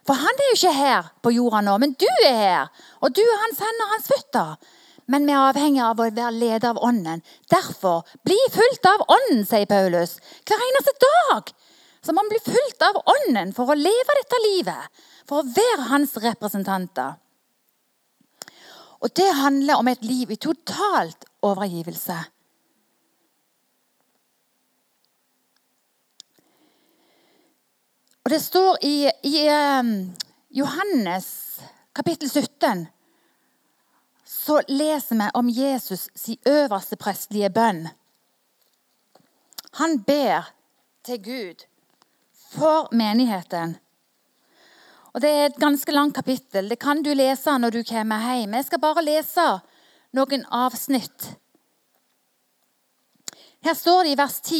For 0.07 0.15
han 0.15 0.39
er 0.39 0.51
jo 0.51 0.57
ikke 0.57 0.75
her 0.75 1.07
på 1.23 1.33
jorda 1.35 1.61
nå, 1.65 1.77
men 1.81 1.95
du 1.99 2.07
er 2.23 2.37
her. 2.37 2.67
Og 3.01 3.15
du 3.15 3.23
er 3.23 3.41
hans 3.43 3.63
hender, 3.63 3.89
hans 3.91 4.11
føtter. 4.11 4.75
Men 5.11 5.25
vi 5.27 5.33
er 5.33 5.47
avhengig 5.49 5.81
av 5.83 5.99
å 5.99 6.05
være 6.05 6.35
leder 6.35 6.69
av 6.69 6.79
Ånden. 6.83 7.23
Derfor, 7.51 8.07
bli 8.27 8.37
fulgt 8.53 8.87
av 8.87 9.03
Ånden, 9.07 9.43
sier 9.47 9.67
Paulus. 9.67 10.17
Hver 10.47 10.63
eneste 10.69 10.93
dag. 11.03 11.51
Så 12.03 12.15
man 12.15 12.27
blir 12.31 12.43
fulgt 12.43 12.83
av 12.87 12.99
Ånden 13.15 13.53
for 13.55 13.71
å 13.71 13.79
leve 13.79 14.17
dette 14.21 14.41
livet. 14.45 15.03
For 15.27 15.43
å 15.43 15.51
være 15.51 15.89
hans 15.91 16.15
representanter. 16.23 17.17
Og 19.03 19.13
det 19.15 19.27
handler 19.37 19.77
om 19.77 19.87
et 19.91 20.03
liv 20.05 20.31
i 20.31 20.39
totalt 20.41 21.27
overgivelse. 21.45 22.17
Og 28.25 28.31
det 28.33 28.41
står 28.43 28.77
i, 28.83 28.95
i 29.23 29.47
um, 29.47 29.91
Johannes 30.51 31.27
kapittel 31.95 32.29
17 32.29 32.87
så 34.47 34.61
leser 34.67 35.15
vi 35.15 35.29
om 35.33 35.49
Jesus 35.49 36.09
sin 36.15 36.37
øverste 36.45 36.95
prestlige 36.95 37.49
bønn. 37.49 37.87
Han 39.79 40.03
ber 40.03 40.51
til 41.03 41.23
Gud 41.23 41.65
for 42.51 42.87
menigheten. 42.91 43.77
Og 45.17 45.21
Det 45.21 45.29
er 45.33 45.47
et 45.49 45.55
ganske 45.57 45.91
langt 45.91 46.13
kapittel. 46.13 46.67
Det 46.69 46.77
kan 46.77 46.99
du 47.01 47.09
lese 47.17 47.55
når 47.57 47.73
du 47.73 47.83
kommer 47.89 48.21
hjem. 48.21 48.51
Jeg 48.53 48.65
skal 48.67 48.81
bare 48.83 49.01
lese 49.01 49.45
noen 50.13 50.43
avsnitt. 50.53 51.31
Her 53.65 53.73
står 53.73 54.03
det 54.05 54.11
i 54.11 54.19
vers 54.19 54.35
10 54.45 54.59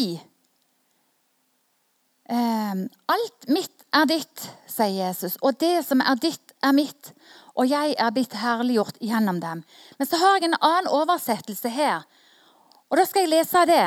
ehm, 2.34 2.82
Alt 3.14 3.46
mitt 3.54 3.86
er 3.94 4.10
ditt, 4.10 4.48
sier 4.66 4.98
Jesus, 4.98 5.38
og 5.46 5.60
det 5.62 5.86
som 5.86 6.02
er 6.02 6.18
ditt, 6.26 6.56
er 6.66 6.74
mitt, 6.74 7.14
og 7.54 7.70
jeg 7.70 7.94
er 7.94 8.18
blitt 8.18 8.34
herliggjort 8.42 8.98
gjennom 8.98 9.38
dem. 9.40 9.62
Men 10.02 10.10
så 10.10 10.18
har 10.18 10.40
jeg 10.40 10.50
en 10.50 10.58
annen 10.58 10.90
oversettelse 10.90 11.70
her, 11.70 12.10
og 12.90 12.98
da 12.98 13.06
skal 13.06 13.28
jeg 13.28 13.36
lese 13.36 13.68
det. 13.70 13.86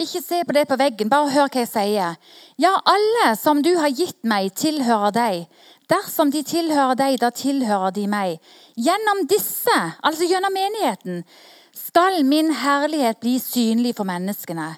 Ikke 0.00 0.22
se 0.24 0.40
på 0.48 0.54
det 0.56 0.64
på 0.70 0.76
veggen, 0.80 1.10
bare 1.12 1.28
hør 1.34 1.50
hva 1.52 1.62
jeg 1.66 1.68
sier. 1.68 2.14
Ja, 2.56 2.72
alle 2.88 3.34
som 3.36 3.60
du 3.60 3.74
har 3.76 3.92
gitt 3.92 4.22
meg, 4.24 4.54
tilhører 4.56 5.12
deg. 5.12 5.42
Dersom 5.92 6.30
de 6.32 6.40
tilhører 6.48 6.96
deg, 6.96 7.18
da 7.20 7.28
tilhører 7.28 7.92
de 7.92 8.06
meg. 8.08 8.38
Gjennom 8.80 9.26
disse, 9.28 9.76
altså 10.00 10.28
gjennom 10.30 10.56
menigheten, 10.56 11.20
skal 11.76 12.22
min 12.24 12.54
herlighet 12.62 13.20
bli 13.20 13.36
synlig 13.42 13.92
for 13.98 14.08
menneskene. 14.08 14.70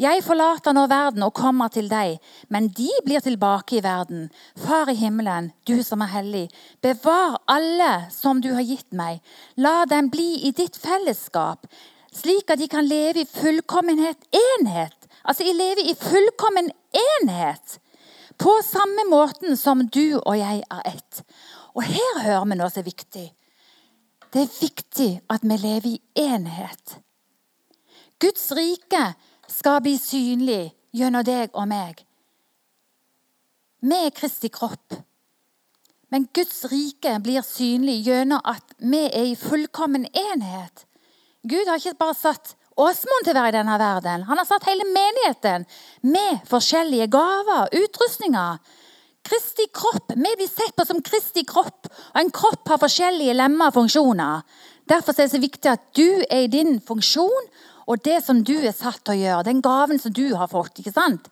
Jeg 0.00 0.24
forlater 0.26 0.74
nå 0.74 0.88
verden 0.90 1.22
og 1.22 1.36
kommer 1.36 1.68
til 1.70 1.86
deg, 1.86 2.16
men 2.50 2.66
de 2.74 2.88
blir 3.04 3.22
tilbake 3.22 3.76
i 3.78 3.84
verden. 3.84 4.30
Far 4.58 4.88
i 4.90 4.96
himmelen, 4.98 5.52
du 5.68 5.84
som 5.86 6.02
er 6.02 6.10
hellig, 6.16 6.48
bevar 6.82 7.36
alle 7.46 8.08
som 8.10 8.40
du 8.42 8.50
har 8.56 8.64
gitt 8.64 8.90
meg. 8.96 9.20
La 9.54 9.84
dem 9.86 10.08
bli 10.10 10.48
i 10.48 10.56
ditt 10.56 10.80
fellesskap 10.80 11.68
slik 12.14 12.50
at 12.50 12.60
de 12.60 12.68
kan 12.70 12.86
leve 12.86 13.24
i 13.24 13.28
fullkommenhet 13.28 14.28
enhet. 14.38 15.08
Altså 15.24 15.44
de 15.46 15.54
lever 15.56 15.90
i 15.90 15.94
fullkommen 15.98 16.70
enhet. 17.04 17.78
På 18.38 18.58
samme 18.66 19.06
måten 19.10 19.56
som 19.56 19.86
du 19.88 20.18
og 20.20 20.38
jeg 20.38 20.62
er 20.70 20.82
ett. 20.90 21.22
Og 21.74 21.82
her 21.82 22.20
hører 22.22 22.46
vi 22.50 22.58
noe 22.58 22.70
som 22.70 22.82
er 22.82 22.90
viktig. 22.90 23.26
Det 24.34 24.42
er 24.42 24.56
viktig 24.60 25.10
at 25.30 25.42
vi 25.46 25.58
lever 25.58 25.88
i 25.92 26.00
enhet. 26.26 26.98
Guds 28.22 28.50
rike 28.56 29.04
skal 29.50 29.80
bli 29.82 29.94
synlig 29.98 30.72
gjennom 30.94 31.26
deg 31.26 31.54
og 31.54 31.68
meg. 31.70 32.02
Vi 33.84 33.98
er 34.06 34.14
Kristi 34.16 34.48
kropp. 34.48 34.96
Men 36.10 36.28
Guds 36.34 36.64
rike 36.70 37.16
blir 37.22 37.42
synlig 37.46 38.04
gjennom 38.06 38.42
at 38.46 38.74
vi 38.78 39.02
er 39.06 39.30
i 39.32 39.38
fullkommen 39.38 40.06
enhet. 40.14 40.86
Gud 41.44 41.68
har 41.68 41.80
ikke 41.80 41.98
bare 42.00 42.16
satt 42.16 42.54
Åsmund 42.74 43.22
til 43.22 43.30
å 43.30 43.38
være 43.38 43.52
i 43.52 43.54
denne 43.54 43.74
verden. 43.78 44.24
Han 44.26 44.40
har 44.40 44.46
satt 44.48 44.64
hele 44.66 44.86
menigheten 44.88 45.62
med 46.10 46.40
forskjellige 46.50 47.06
gaver, 47.12 47.68
utrustninger. 47.70 48.56
Kristi 49.24 49.68
kropp. 49.72 50.10
Vi 50.16 50.32
blir 50.40 50.50
sett 50.50 50.74
på 50.76 50.84
som 50.88 50.98
Kristi 51.04 51.44
kropp, 51.46 51.86
og 51.86 52.18
en 52.18 52.32
kropp 52.34 52.72
har 52.72 52.82
forskjellige 52.82 53.36
lemmer 53.38 53.70
og 53.70 53.78
funksjoner. 53.78 54.42
Derfor 54.90 55.14
er 55.14 55.22
det 55.22 55.36
så 55.36 55.40
viktig 55.40 55.70
at 55.70 55.86
du 55.96 56.24
er 56.26 56.44
i 56.44 56.50
din 56.50 56.80
funksjon 56.82 57.46
og 57.86 58.02
det 58.04 58.18
som 58.24 58.42
du 58.44 58.56
er 58.58 58.74
satt 58.74 59.00
til 59.04 59.14
å 59.14 59.20
gjøre. 59.20 59.46
Den 59.46 59.62
gaven 59.64 60.00
som 60.00 60.12
du 60.12 60.26
har 60.34 60.50
fått. 60.50 60.80
ikke 60.80 60.92
sant? 60.92 61.30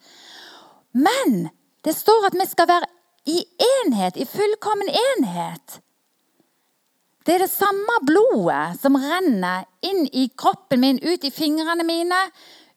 Men 0.92 1.48
det 1.84 1.96
står 1.96 2.28
at 2.28 2.36
vi 2.38 2.46
skal 2.48 2.68
være 2.70 2.88
i 3.26 3.42
enhet, 3.66 4.16
i 4.16 4.28
fullkommen 4.28 4.88
enhet. 4.88 5.80
Det 7.22 7.36
er 7.36 7.44
det 7.44 7.52
samme 7.52 8.00
blodet 8.02 8.80
som 8.80 8.98
renner 8.98 9.66
inn 9.86 10.08
i 10.10 10.26
kroppen 10.38 10.80
min, 10.82 10.98
ut 10.98 11.24
i 11.24 11.30
fingrene 11.30 11.84
mine, 11.86 12.18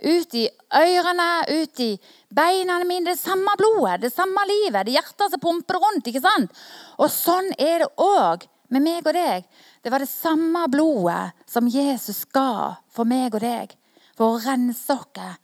ut 0.05 0.35
i 0.37 0.43
ørene, 0.75 1.29
ut 1.49 1.81
i 1.81 1.95
beina 2.29 2.77
mine. 2.83 3.07
Det 3.07 3.15
er 3.15 3.21
samme 3.23 3.55
blodet, 3.57 4.01
det 4.03 4.11
er 4.11 4.17
samme 4.19 4.43
livet, 4.49 4.85
det 4.85 4.93
er 4.93 4.99
hjertet 4.99 5.33
som 5.33 5.41
pumper 5.41 5.79
rundt. 5.81 6.05
ikke 6.05 6.21
sant? 6.21 6.53
Og 6.99 7.09
sånn 7.09 7.49
er 7.57 7.85
det 7.85 7.89
òg 7.97 8.45
med 8.69 8.85
meg 8.85 9.07
og 9.07 9.17
deg. 9.17 9.49
Det 9.81 9.93
var 9.93 10.03
det 10.03 10.11
samme 10.11 10.65
blodet 10.69 11.33
som 11.49 11.69
Jesus 11.69 12.25
ga 12.33 12.75
for 12.93 13.09
meg 13.09 13.33
og 13.33 13.41
deg, 13.41 13.73
for 14.17 14.35
å 14.35 14.43
rense 14.45 14.93
oss 14.93 15.41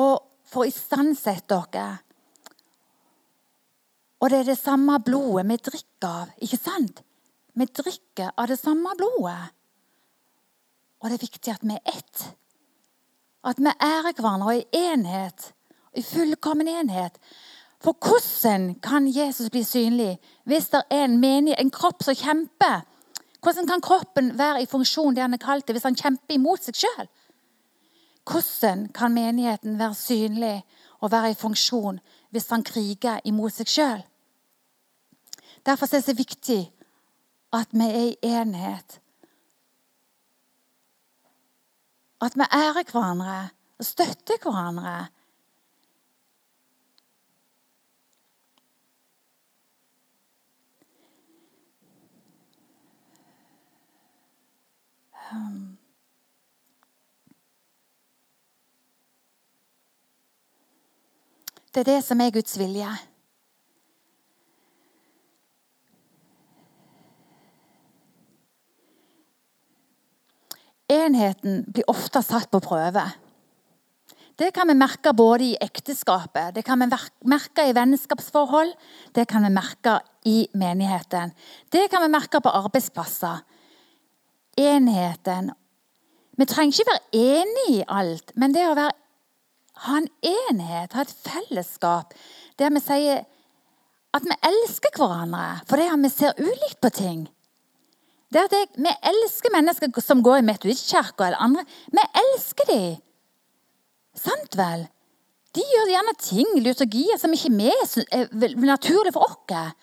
og 0.00 0.14
for 0.50 0.64
å 0.64 0.68
istandsette 0.68 1.56
oss. 1.56 1.80
Og 4.20 4.30
det 4.32 4.38
er 4.42 4.52
det 4.52 4.60
samme 4.60 5.00
blodet 5.04 5.48
vi 5.48 5.60
drikker 5.70 6.08
av, 6.08 6.30
ikke 6.40 6.60
sant? 6.60 7.03
Vi 7.54 7.66
drikker 7.66 8.32
av 8.36 8.48
det 8.50 8.58
samme 8.58 8.94
blodet. 8.98 9.52
Og 11.00 11.10
det 11.10 11.18
er 11.18 11.26
viktig 11.26 11.52
at 11.52 11.62
vi 11.62 11.76
er 11.76 11.96
ett. 11.96 12.22
At 13.44 13.60
vi 13.60 13.70
ærer 13.70 14.14
hverandre 14.16 14.56
i 14.58 14.64
enhet, 14.72 15.52
i 15.94 16.02
fullkommen 16.02 16.68
enhet. 16.68 17.18
For 17.84 17.92
hvordan 18.00 18.74
kan 18.80 19.06
Jesus 19.06 19.50
bli 19.50 19.62
synlig 19.62 20.16
hvis 20.48 20.70
det 20.72 20.80
er 20.90 21.04
en, 21.04 21.18
menig, 21.20 21.54
en 21.58 21.70
kropp 21.70 22.02
som 22.02 22.16
kjemper? 22.16 22.80
Hvordan 23.44 23.68
kan 23.68 23.84
kroppen 23.84 24.32
være 24.38 24.62
i 24.62 24.66
funksjon 24.66 25.14
det 25.14 25.22
han 25.22 25.36
er 25.36 25.42
kalt 25.42 25.66
til, 25.66 25.76
hvis 25.76 25.84
han 25.84 25.98
kjemper 25.98 26.38
imot 26.38 26.64
seg 26.64 26.80
sjøl? 26.80 27.10
Hvordan 28.24 28.88
kan 28.96 29.12
menigheten 29.12 29.78
være 29.78 29.94
synlig 29.94 30.56
og 31.00 31.12
være 31.12 31.34
i 31.34 31.38
funksjon 31.38 32.00
hvis 32.32 32.48
han 32.48 32.64
kriger 32.64 33.20
imot 33.28 33.52
seg 33.52 33.68
sjøl? 33.68 34.00
Derfor 35.66 35.86
er 35.86 36.00
det 36.00 36.04
så 36.08 36.16
viktig 36.16 36.62
at 37.54 37.68
vi 37.72 37.86
er 37.86 38.06
i 38.10 38.16
enhet. 38.22 39.00
At 42.20 42.34
vi 42.34 42.46
ærer 42.52 42.90
hverandre 42.90 43.48
og 43.78 43.84
støtter 43.84 44.38
hverandre. 44.42 45.06
Um. 55.32 55.78
Det 61.74 61.80
er 61.80 61.84
det 61.84 62.04
som 62.04 62.20
er 62.20 62.30
Guds 62.30 62.58
vilje. 62.58 63.13
Enheten 70.94 71.62
blir 71.66 71.86
ofte 71.90 72.22
satt 72.22 72.50
på 72.52 72.60
prøve. 72.62 73.04
Det 74.38 74.50
kan 74.54 74.66
vi 74.66 74.74
merke 74.74 75.12
både 75.14 75.46
i 75.46 75.56
ekteskapet, 75.62 76.56
det 76.56 76.64
kan 76.66 76.80
vi 76.82 76.88
merke 77.30 77.68
i 77.68 77.74
vennskapsforhold, 77.74 78.72
det 79.14 79.28
kan 79.30 79.46
vi 79.46 79.50
merke 79.54 80.00
i 80.26 80.48
menigheten. 80.58 81.30
Det 81.70 81.86
kan 81.90 82.02
vi 82.02 82.10
merke 82.10 82.40
på 82.42 82.50
arbeidsplasser. 82.50 83.44
Enheten. 84.58 85.52
Vi 86.34 86.46
trenger 86.50 86.74
ikke 86.74 86.90
være 86.90 87.22
enige 87.38 87.76
i 87.76 87.84
alt, 87.88 88.34
men 88.34 88.54
det 88.54 88.66
å 88.66 88.74
være, 88.74 88.96
ha 89.86 90.00
en 90.00 90.10
enhet, 90.26 90.94
ha 90.94 91.02
et 91.02 91.14
fellesskap 91.26 92.14
der 92.58 92.74
vi 92.74 92.82
sier 92.82 93.22
at 94.14 94.26
vi 94.26 94.34
elsker 94.46 94.94
hverandre 94.98 95.46
fordi 95.70 95.88
vi 96.02 96.10
ser 96.10 96.38
ulikt 96.38 96.80
på 96.82 96.90
ting. 96.94 97.24
Det 98.34 98.42
at 98.48 98.54
jeg, 98.56 98.66
Vi 98.74 98.90
elsker 99.10 99.52
mennesker 99.54 100.00
som 100.02 100.22
går 100.22 100.40
i 100.40 100.46
metodistkirka 100.48 101.28
eller 101.28 101.38
andre. 101.38 101.62
Vi 101.86 102.02
elsker 102.22 102.66
dem. 102.66 102.96
Sant 104.14 104.58
vel? 104.58 104.88
De 105.54 105.62
gjør 105.62 105.92
gjerne 105.92 106.14
ting, 106.18 106.50
liturgier, 106.58 107.18
som 107.18 107.32
ikke 107.34 107.52
vi 107.54 107.70
er 107.70 108.56
naturlig 108.66 109.12
for 109.14 109.22
oss. 109.28 109.74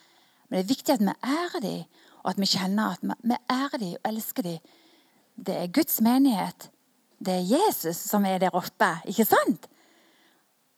Men 0.49 0.57
det 0.57 0.65
er 0.65 0.73
viktig 0.73 0.93
at 0.93 0.99
vi 0.99 1.15
ærer 1.23 1.63
dem, 1.63 1.83
og 2.23 2.29
at 2.33 2.39
vi 2.39 2.49
kjenner 2.51 2.91
at 2.91 2.99
vi 3.23 3.37
ærer 3.49 3.77
dem 3.79 3.93
og 3.95 4.11
elsker 4.11 4.43
dem. 4.43 4.59
Det 5.39 5.55
er 5.55 5.71
Guds 5.71 6.01
menighet. 6.01 6.67
Det 7.23 7.33
er 7.37 7.47
Jesus 7.55 7.95
som 7.95 8.25
er 8.25 8.41
der 8.41 8.51
oppe, 8.51 8.91
ikke 9.07 9.25
sant? 9.25 9.69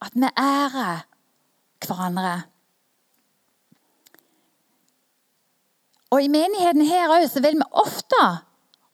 At 0.01 0.13
vi 0.13 0.29
ærer 0.37 1.07
hverandre. 1.87 2.43
Og 6.13 6.21
i 6.21 6.29
menigheten 6.29 6.85
her 6.85 7.09
òg 7.09 7.25
så 7.31 7.41
vil 7.41 7.57
vi 7.57 7.65
ofte, 7.81 8.21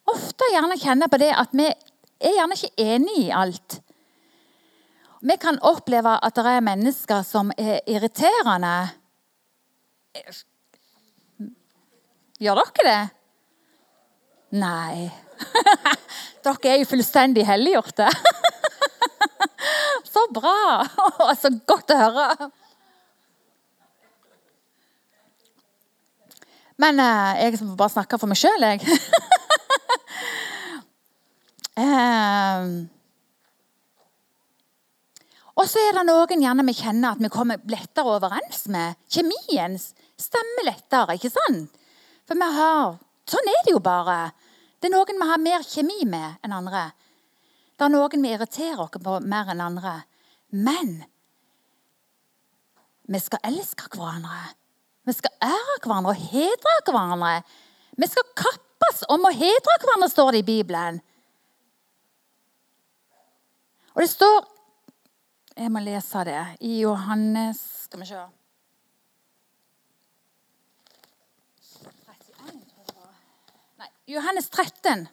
ofte 0.08 0.47
gjerne 0.53 0.79
kjenne 0.79 1.10
på 1.12 1.19
det 1.19 1.34
at 1.36 1.51
vi 1.51 1.67
er 1.67 2.36
gjerne 2.38 2.55
ikke 2.55 2.86
enige 2.95 3.25
i 3.25 3.34
alt. 3.36 3.79
Vi 5.19 5.36
kan 5.36 5.60
oppleve 5.67 6.13
at 6.23 6.38
det 6.38 6.47
er 6.47 6.63
mennesker 6.63 7.25
som 7.27 7.51
er 7.60 7.82
irriterende. 7.91 8.75
Gjør 12.39 12.62
dere 12.62 12.86
det? 12.88 13.01
Nei. 14.63 15.10
dere 16.45 16.71
er 16.71 16.79
jo 16.79 16.88
fullstendig 16.88 17.43
helliggjorte. 17.51 18.08
Så 20.13 20.23
bra! 20.39 20.88
Så 21.41 21.51
godt 21.67 21.91
å 21.91 21.99
høre. 21.99 22.49
Men 26.79 26.99
eh, 27.03 27.41
jeg 27.43 27.59
får 27.59 27.73
bare 27.79 27.91
snakke 27.91 28.17
for 28.21 28.31
meg 28.31 28.39
sjøl, 28.39 28.63
jeg. 28.63 28.79
eh, 31.83 32.67
og 35.59 35.65
så 35.67 35.81
er 35.83 35.97
det 35.97 36.05
noen 36.07 36.45
gjerne 36.45 36.63
vi 36.69 36.75
kjenner 36.79 37.17
at 37.17 37.23
vi 37.23 37.31
kommer 37.33 37.59
lettere 37.67 38.13
overens 38.15 38.63
med. 38.71 38.95
Kjemien 39.11 39.75
stemmer 40.19 40.69
lettere, 40.69 41.17
ikke 41.19 41.33
sant? 41.33 41.75
For 42.27 42.39
vi 42.39 42.49
har 42.59 42.97
Sånn 43.29 43.45
er 43.45 43.59
det 43.61 43.75
jo 43.75 43.79
bare. 43.85 44.31
Det 44.81 44.87
er 44.87 44.93
noen 44.95 45.19
vi 45.21 45.25
har 45.29 45.41
mer 45.43 45.61
kjemi 45.61 46.01
med 46.09 46.39
enn 46.41 46.55
andre. 46.55 46.87
Det 47.77 47.85
er 47.85 47.91
noen 47.93 48.23
vi 48.25 48.31
irriterer 48.33 48.81
oss 48.87 49.03
på 49.03 49.19
mer 49.21 49.51
enn 49.53 49.61
andre. 49.61 49.91
Men 50.49 51.03
vi 53.05 53.21
skal 53.21 53.45
elske 53.51 53.85
hverandre. 53.93 54.58
Vi 55.09 55.13
skal 55.17 55.33
ære 55.41 55.77
hverandre 55.81 56.11
og 56.13 56.25
hedre 56.29 56.73
hverandre. 56.85 57.41
Vi 57.97 58.07
skal 58.07 58.27
kappes 58.37 59.01
om 59.09 59.23
å 59.25 59.31
hedre 59.33 59.77
hverandre, 59.81 60.09
står 60.11 60.35
det 60.35 60.41
i 60.43 60.49
Bibelen. 60.51 60.99
Og 63.95 64.03
det 64.05 64.11
står 64.13 64.37
Jeg 65.59 65.71
må 65.73 65.81
lese 65.83 66.21
det 66.23 66.41
i 66.63 66.77
Johannes 66.79 67.57
Skal 67.89 67.99
vi 67.99 68.05
se. 68.07 68.21
Johannes 74.09 74.47
13. 74.49 75.09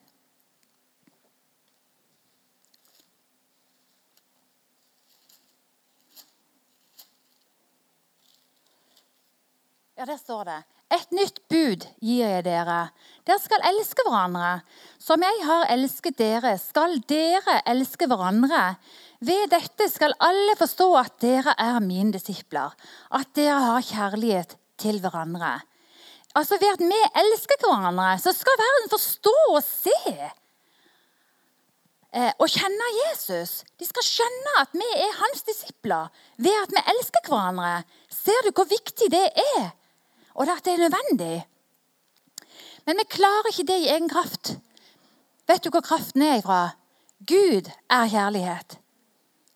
Ja, 9.96 10.04
der 10.04 10.18
står 10.20 10.44
det. 10.44 10.58
Et 10.92 11.12
nytt 11.16 11.38
bud 11.48 11.84
gir 12.04 12.28
jeg 12.28 12.44
dere. 12.44 12.90
Dere 13.24 13.40
skal 13.40 13.62
elske 13.64 14.04
hverandre. 14.04 14.60
Som 15.00 15.22
jeg 15.24 15.38
har 15.48 15.70
elsket 15.72 16.18
dere, 16.20 16.52
skal 16.60 16.98
dere 17.08 17.62
elske 17.72 18.04
hverandre. 18.10 18.76
Ved 19.24 19.48
dette 19.54 19.88
skal 19.88 20.12
alle 20.20 20.52
forstå 20.60 20.88
at 21.00 21.16
dere 21.24 21.54
er 21.56 21.80
mine 21.80 22.12
disipler, 22.12 22.76
at 23.08 23.32
dere 23.38 23.56
har 23.70 23.86
kjærlighet 23.88 24.52
til 24.76 25.00
hverandre. 25.00 25.54
Altså 26.36 26.60
Ved 26.60 26.76
at 26.76 26.84
vi 26.84 27.00
elsker 27.22 27.56
hverandre, 27.64 28.18
så 28.20 28.36
skal 28.36 28.60
verden 28.60 28.92
forstå 28.92 29.34
og 29.54 29.62
se 29.64 29.96
eh, 32.12 32.32
og 32.36 32.52
kjenne 32.52 32.92
Jesus. 33.00 33.64
De 33.80 33.88
skal 33.88 34.04
skjønne 34.04 34.60
at 34.60 34.76
vi 34.76 34.92
er 34.92 35.18
hans 35.24 35.40
disipler 35.48 36.12
ved 36.36 36.62
at 36.66 36.76
vi 36.76 36.84
elsker 36.92 37.32
hverandre. 37.32 37.80
Ser 38.12 38.44
du 38.44 38.52
hvor 38.52 38.68
viktig 38.68 39.08
det 39.16 39.26
er, 39.56 39.72
og 40.36 40.48
at 40.52 40.64
det 40.64 40.74
er 40.74 40.84
nødvendig? 40.84 41.36
Men 42.86 43.00
vi 43.00 43.08
klarer 43.10 43.50
ikke 43.50 43.66
det 43.72 43.78
i 43.82 43.88
egen 43.90 44.08
kraft. 44.08 44.58
Vet 45.48 45.64
du 45.64 45.70
hvor 45.72 45.80
kraften 45.80 46.22
er 46.22 46.38
ifra? 46.38 46.76
Gud 47.26 47.70
er 47.90 48.08
kjærlighet. 48.12 48.78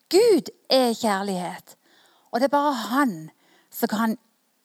Gud 0.09 0.49
er 0.69 0.93
kjærlighet. 0.93 1.77
Og 2.31 2.39
det 2.39 2.49
er 2.49 2.57
bare 2.57 2.73
han 2.73 3.29
som 3.71 3.89
kan 3.91 4.17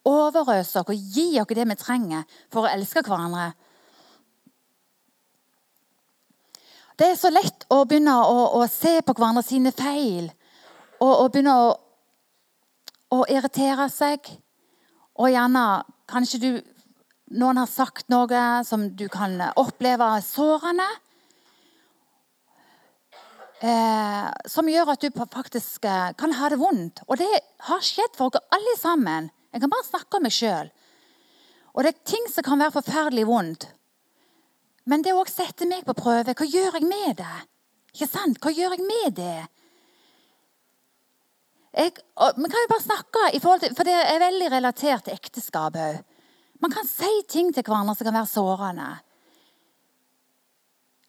overøse 0.07 0.81
oss 0.81 0.88
og 0.88 0.94
gi 1.14 1.37
oss 1.40 1.55
det 1.55 1.68
vi 1.68 1.79
trenger 1.79 2.24
for 2.50 2.64
å 2.64 2.72
elske 2.72 3.02
hverandre. 3.07 3.52
Det 6.96 7.11
er 7.12 7.18
så 7.20 7.29
lett 7.29 7.66
å 7.68 7.83
begynne 7.85 8.14
å, 8.24 8.38
å 8.57 8.62
se 8.72 9.02
på 9.05 9.12
hverandre 9.12 9.44
sine 9.44 9.72
feil 9.76 10.31
og, 10.96 11.11
og 11.11 11.26
begynne 11.35 11.57
å, 11.61 11.66
å, 13.12 13.18
irritere 13.29 13.90
seg. 13.92 14.31
Og 15.20 15.31
gjerne 15.33 15.66
kanskje 16.11 16.40
du, 16.42 16.51
noen 17.38 17.61
har 17.61 17.71
sagt 17.71 18.09
noe 18.12 18.45
som 18.66 18.88
du 18.97 19.09
kan 19.12 19.38
oppleve 19.59 20.09
sårende. 20.25 20.87
Eh, 23.64 24.27
som 24.53 24.69
gjør 24.69 24.92
at 24.92 25.01
du 25.01 25.09
faktisk 25.16 25.87
eh, 25.88 26.11
kan 26.21 26.35
ha 26.37 26.51
det 26.53 26.59
vondt. 26.61 27.01
Og 27.09 27.16
det 27.21 27.31
har 27.71 27.85
skjedd 27.85 28.19
for 28.19 28.29
oss 28.29 28.53
alle 28.53 28.75
sammen. 28.77 29.31
Jeg 29.53 29.64
kan 29.64 29.73
bare 29.73 29.88
snakke 29.88 30.19
om 30.19 30.27
meg 30.27 30.35
sjøl. 30.37 30.69
Og 31.73 31.85
det 31.85 31.92
er 31.92 32.09
ting 32.09 32.29
som 32.33 32.45
kan 32.45 32.61
være 32.61 32.77
forferdelig 32.77 33.25
vondt. 33.29 33.69
Men 34.87 35.03
det 35.03 35.16
òg 35.16 35.29
setter 35.33 35.69
meg 35.69 35.87
på 35.87 35.97
prøve. 35.97 36.37
Hva 36.37 36.47
gjør 36.47 36.79
jeg 36.79 36.88
med 36.88 37.16
det? 37.19 37.38
Ikke 37.97 38.11
sant? 38.11 38.38
Hva 38.45 38.53
gjør 38.53 38.77
jeg 38.77 38.87
med 38.87 39.16
det? 39.16 39.47
Vi 41.76 41.90
kan 41.92 42.62
jo 42.62 42.68
bare 42.72 42.82
snakke, 42.82 43.24
til, 43.36 43.74
for 43.76 43.84
det 43.84 43.94
er 43.94 44.22
veldig 44.22 44.48
relatert 44.52 45.04
til 45.04 45.16
ekteskap 45.16 45.76
òg. 45.76 45.98
Man 46.64 46.72
kan 46.72 46.88
si 46.88 47.10
ting 47.28 47.50
til 47.52 47.66
hverandre 47.66 47.94
som 47.98 48.08
kan 48.08 48.16
være 48.16 48.30
sårende. 48.30 48.88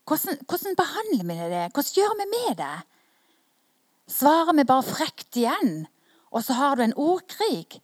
Hvordan, 0.08 0.40
hvordan 0.48 0.76
behandler 0.80 1.24
vi 1.28 1.38
det? 1.54 1.66
Hvordan 1.72 1.96
gjør 1.96 2.16
vi 2.20 2.28
med 2.34 2.58
det? 2.60 2.76
Svarer 4.12 4.56
vi 4.56 4.68
bare 4.68 4.84
frekt 4.88 5.40
igjen, 5.40 5.88
og 6.32 6.44
så 6.44 6.56
har 6.60 6.76
du 6.76 6.84
en 6.84 6.96
ordkrig? 6.96 7.82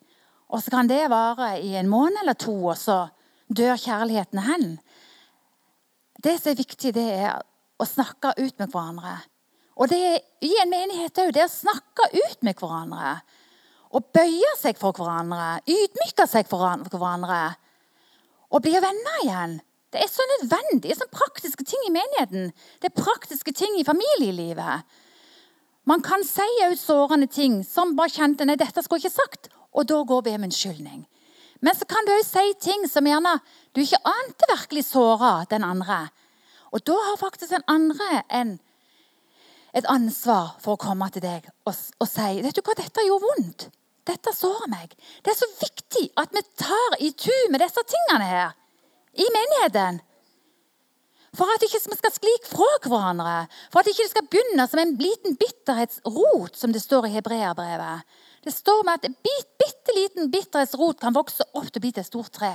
Og 0.47 0.63
så 0.63 0.71
kan 0.71 0.87
det 0.87 1.09
vare 1.11 1.57
i 1.63 1.73
en 1.79 1.89
måned 1.91 2.19
eller 2.21 2.37
to, 2.39 2.55
og 2.65 2.77
så 2.77 3.07
dør 3.47 3.79
kjærligheten 3.79 4.43
hen. 4.43 4.77
Det 6.23 6.37
som 6.39 6.51
er 6.51 6.59
viktig, 6.59 6.93
det 6.95 7.09
er 7.15 7.41
å 7.79 7.87
snakke 7.87 8.35
ut 8.37 8.59
med 8.59 8.69
hverandre. 8.71 9.17
Og 9.79 9.89
det 9.89 9.99
er 10.05 10.19
i 10.45 10.53
en 10.61 10.71
menighet 10.71 11.19
òg. 11.23 11.33
Det 11.33 11.45
å 11.47 11.51
snakke 11.51 12.09
ut 12.13 12.41
med 12.45 12.57
hverandre. 12.59 13.17
Og 13.93 14.09
bøye 14.13 14.55
seg 14.59 14.79
for 14.79 14.95
hverandre. 14.97 15.61
Ydmyke 15.69 16.27
seg 16.29 16.49
for 16.49 16.65
hverandre. 16.91 17.43
Og 18.53 18.61
bli 18.65 18.73
venner 18.77 19.21
igjen. 19.23 19.59
Det 19.93 20.01
er 20.01 20.09
så 20.09 20.25
nødvendig. 20.35 20.81
Det 20.87 20.93
er 20.93 20.99
sånne 21.01 21.17
praktiske 21.17 21.65
ting 21.69 21.87
i 21.87 21.93
menigheten. 21.93 22.53
Det 22.81 22.89
er 22.89 22.97
praktiske 22.97 23.53
ting 23.53 23.77
i 23.77 23.85
familielivet. 23.85 24.85
Man 25.89 26.01
kan 26.01 26.23
si 26.25 26.45
ut 26.71 26.79
sårende 26.79 27.27
ting 27.27 27.59
som 27.67 27.95
bare 27.97 28.13
kjente 28.13 28.47
nei, 28.47 28.55
dette 28.57 28.81
skulle 28.81 29.03
jeg 29.03 29.11
ikke 29.11 29.21
sagt. 29.21 29.51
Og 29.73 29.89
da 29.89 29.99
går 30.07 30.23
vi 30.25 30.35
om 30.37 30.47
unnskyldning. 30.47 31.03
Men 31.63 31.77
så 31.77 31.85
kan 31.87 32.05
du 32.05 32.13
òg 32.15 32.25
si 32.27 32.43
ting 32.61 32.85
som 32.89 33.07
gjerne 33.07 33.37
du 33.73 33.81
ikke 33.83 34.01
ante 34.07 34.49
virkelig 34.49 34.85
såra 34.89 35.45
den 35.49 35.63
andre. 35.63 36.07
Og 36.73 36.81
da 36.87 36.95
har 37.07 37.21
faktisk 37.21 37.53
den 37.53 37.65
andre 37.69 38.23
en, 38.33 38.57
et 39.73 39.87
ansvar 39.89 40.55
for 40.61 40.75
å 40.75 40.81
komme 40.81 41.07
til 41.13 41.23
deg 41.25 41.47
og, 41.65 41.73
og 41.73 42.09
si 42.09 42.41
vet 42.45 42.55
du 42.55 42.61
hva, 42.61 42.75
dette 42.77 43.05
gjorde 43.07 43.29
vondt. 43.29 43.67
Dette 44.03 44.33
sårer 44.35 44.67
meg. 44.67 44.91
Det 45.23 45.31
er 45.31 45.37
så 45.39 45.47
viktig 45.61 46.09
at 46.19 46.33
vi 46.35 46.41
tar 46.59 46.97
i 46.99 47.13
tu 47.15 47.33
med 47.51 47.63
disse 47.63 47.83
tingene 47.87 48.27
her 48.27 48.57
i 49.15 49.27
menigheten. 49.31 50.01
For 51.33 51.49
at 51.49 51.63
ikke 51.65 51.79
vi 51.89 51.97
skal 51.97 52.13
skli 52.13 52.33
fra 52.45 52.67
hverandre. 52.83 53.37
For 53.73 53.81
at 53.81 53.89
ikke 53.89 54.03
det 54.03 54.11
skal 54.11 54.27
begynne 54.29 54.67
som 54.69 54.81
en 54.83 54.93
liten 54.99 55.37
bitterhetsrot, 55.39 56.59
som 56.59 56.75
det 56.75 56.83
står 56.83 57.07
i 57.07 57.15
hebreerbrevet. 57.15 58.03
Det 58.43 58.53
står 58.53 58.83
med 58.85 58.99
at 58.99 59.07
en 59.07 59.17
bit, 59.25 59.49
bitte 59.57 59.95
liten 59.97 60.29
bitterhetsrot 60.33 60.99
kan 61.01 61.15
vokse 61.15 61.47
opp 61.55 61.71
til 61.71 61.79
å 61.79 61.85
bli 61.85 61.93
til 61.95 62.03
et 62.03 62.11
stort 62.11 62.33
tre. 62.35 62.53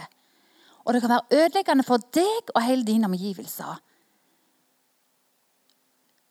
Og 0.84 0.94
det 0.94 1.02
kan 1.02 1.16
være 1.16 1.42
ødeleggende 1.42 1.86
for 1.88 2.04
deg 2.14 2.52
og 2.54 2.62
hele 2.62 2.86
dine 2.86 3.08
omgivelser. 3.08 3.80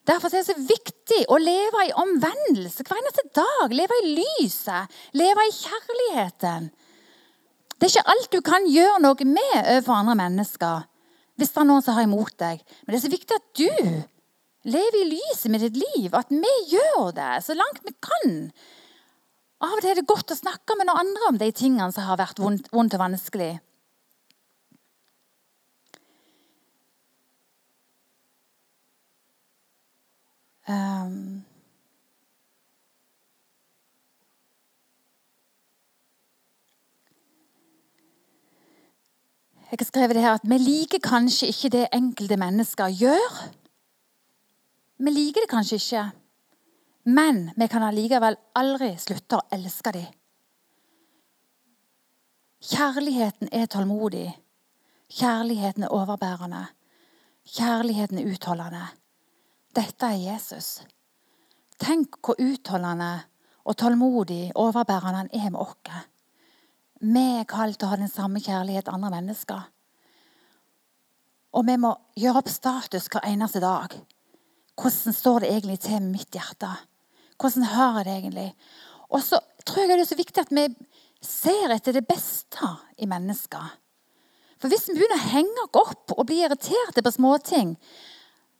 Derfor 0.07 0.31
er 0.31 0.39
det 0.39 0.47
så 0.47 0.55
viktig 0.55 1.23
å 1.27 1.37
leve 1.41 1.83
i 1.87 1.95
omvendelse 1.99 2.85
hver 2.87 2.99
eneste 3.01 3.25
dag. 3.35 3.73
Leve 3.75 3.97
i 4.03 4.13
lyset, 4.15 4.93
leve 5.19 5.43
i 5.43 5.55
kjærligheten. 5.55 6.69
Det 7.77 7.85
er 7.85 7.93
ikke 7.93 8.13
alt 8.13 8.29
du 8.33 8.39
kan 8.45 8.69
gjøre 8.71 9.01
noe 9.03 9.27
med 9.27 9.57
overfor 9.59 9.99
andre 9.99 10.15
mennesker 10.23 10.85
hvis 11.37 11.51
det 11.53 11.61
er 11.61 11.67
noen 11.69 11.83
som 11.85 11.93
har 11.93 12.07
imot 12.07 12.33
deg. 12.41 12.63
Men 12.81 12.93
det 12.93 12.97
er 12.97 13.03
så 13.03 13.13
viktig 13.13 13.35
at 13.37 13.49
du 13.59 14.71
lever 14.73 14.97
i 15.03 15.09
lyset 15.11 15.51
med 15.53 15.61
ditt 15.61 15.77
liv, 15.77 16.09
at 16.17 16.31
vi 16.33 16.53
gjør 16.71 17.11
det 17.13 17.29
så 17.45 17.53
langt 17.53 17.83
vi 17.85 17.93
kan. 18.01 18.39
Av 19.61 19.75
og 19.75 19.83
til 19.83 19.91
er 19.91 19.99
det 19.99 20.09
godt 20.09 20.33
å 20.33 20.37
snakke 20.37 20.77
med 20.77 20.89
noen 20.89 21.03
andre 21.03 21.29
om 21.29 21.37
de 21.37 21.51
tingene 21.53 21.93
som 21.93 22.09
har 22.09 22.17
vært 22.19 22.41
vondt, 22.41 22.71
vondt 22.73 22.97
og 22.97 23.03
vanskelig. 23.03 23.53
Um, 30.67 31.45
jeg 39.71 39.79
har 39.79 39.85
skrevet 39.85 40.15
det 40.15 40.23
her 40.23 40.33
at 40.33 40.43
Vi 40.43 40.57
liker 40.57 40.99
kanskje 41.03 41.47
ikke 41.47 41.69
det 41.69 41.87
enkelte 41.93 42.37
mennesker 42.37 42.87
gjør. 42.91 43.39
Vi 44.97 45.11
liker 45.11 45.41
det 45.41 45.49
kanskje 45.49 45.75
ikke. 45.75 46.05
Men 47.03 47.49
vi 47.55 47.67
kan 47.71 47.83
allikevel 47.87 48.35
aldri 48.55 48.91
slutte 48.99 49.39
å 49.39 49.47
elske 49.55 49.93
dem. 49.95 50.07
Kjærligheten 52.67 53.47
er 53.51 53.65
tålmodig. 53.71 54.27
Kjærligheten 55.07 55.83
er 55.83 55.93
overbærende. 55.95 56.65
Kjærligheten 57.47 58.17
er 58.19 58.33
utholdende. 58.33 58.87
Dette 59.75 60.09
er 60.11 60.21
Jesus. 60.21 60.81
Tenk 61.81 62.19
hvor 62.25 62.39
utholdende 62.41 63.11
og 63.67 63.77
tålmodig 63.77 64.51
overbærende 64.55 65.23
han 65.23 65.33
er 65.33 65.49
med 65.51 65.61
oss. 65.61 66.05
Vi 67.01 67.25
er 67.37 67.49
kalt 67.49 67.77
til 67.77 67.87
å 67.87 67.91
ha 67.91 67.99
den 67.99 68.09
samme 68.09 68.41
kjærlighet 68.41 68.89
andre 68.89 69.11
mennesker. 69.13 69.65
Og 71.57 71.65
vi 71.67 71.77
må 71.79 71.93
gjøre 72.17 72.41
opp 72.41 72.49
status 72.51 73.09
hver 73.11 73.27
eneste 73.29 73.61
dag. 73.61 73.93
Hvordan 74.77 75.13
står 75.13 75.43
det 75.43 75.51
egentlig 75.51 75.79
til 75.85 76.01
med 76.01 76.15
mitt 76.15 76.37
hjerte? 76.37 76.69
Hvordan 77.37 77.67
har 77.69 77.99
jeg 77.99 78.05
det 78.07 78.15
egentlig? 78.17 78.49
Og 79.13 79.23
så 79.23 79.39
tror 79.65 79.83
jeg 79.83 79.93
det 79.93 80.03
er 80.05 80.09
så 80.09 80.19
viktig 80.19 80.43
at 80.43 80.53
vi 80.53 80.65
ser 81.23 81.73
etter 81.73 81.97
det 81.97 82.05
beste 82.07 82.71
i 82.97 83.09
mennesker. 83.09 83.71
For 84.57 84.73
hvis 84.73 84.87
vi 84.89 84.97
begynner 84.97 85.21
å 85.21 85.31
henge 85.33 85.65
oss 85.65 85.81
opp 85.83 86.13
og 86.17 86.27
bli 86.29 86.41
irriterte 86.45 87.03
på 87.05 87.13
småting, 87.13 87.75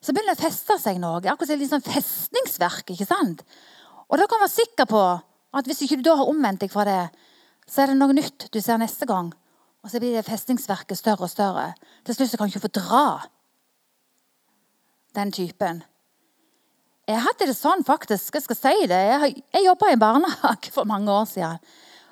så 0.04 0.14
begynner 0.14 0.36
det 0.36 0.42
å 0.42 0.46
feste 0.48 0.78
seg 0.82 1.00
noe. 1.02 1.22
Akkurat 1.24 1.50
som 1.50 1.62
et 1.62 1.72
sånn 1.72 1.86
festningsverk. 1.86 2.94
ikke 2.94 3.08
sant? 3.08 3.44
Og 4.08 4.20
da 4.20 4.28
kan 4.28 4.40
du 4.40 4.46
være 4.46 4.54
sikker 4.54 4.88
på 4.90 5.02
at 5.58 5.68
hvis 5.68 5.84
ikke 5.86 6.00
du 6.00 6.10
da 6.10 6.18
har 6.20 6.30
omvendt 6.30 6.64
deg 6.64 6.72
fra 6.72 6.86
det, 6.88 7.02
så 7.68 7.84
er 7.84 7.92
det 7.92 8.00
noe 8.00 8.16
nytt 8.16 8.48
du 8.54 8.62
ser 8.62 8.80
neste 8.80 9.08
gang. 9.10 9.34
Og 9.84 9.92
så 9.92 10.00
blir 10.04 10.16
det 10.16 10.26
festningsverket 10.28 11.00
større 11.00 11.28
og 11.28 11.32
større. 11.32 11.68
Til 12.06 12.16
slutt 12.16 12.38
kan 12.38 12.50
du 12.50 12.56
ikke 12.56 12.68
få 12.68 12.74
dra 12.80 13.06
den 15.18 15.32
typen. 15.34 15.84
Jeg 17.08 17.24
hadde 17.24 17.48
det 17.48 17.56
sånn, 17.56 17.86
faktisk. 17.88 18.36
Jeg 18.36 18.44
skal 18.44 18.60
si 18.60 18.88
det. 18.92 19.00
Jeg, 19.12 19.44
jeg 19.56 19.66
jobba 19.66 19.94
i 19.94 20.00
barnehage 20.00 20.74
for 20.76 20.88
mange 20.90 21.12
år 21.14 21.28
siden. 21.30 21.62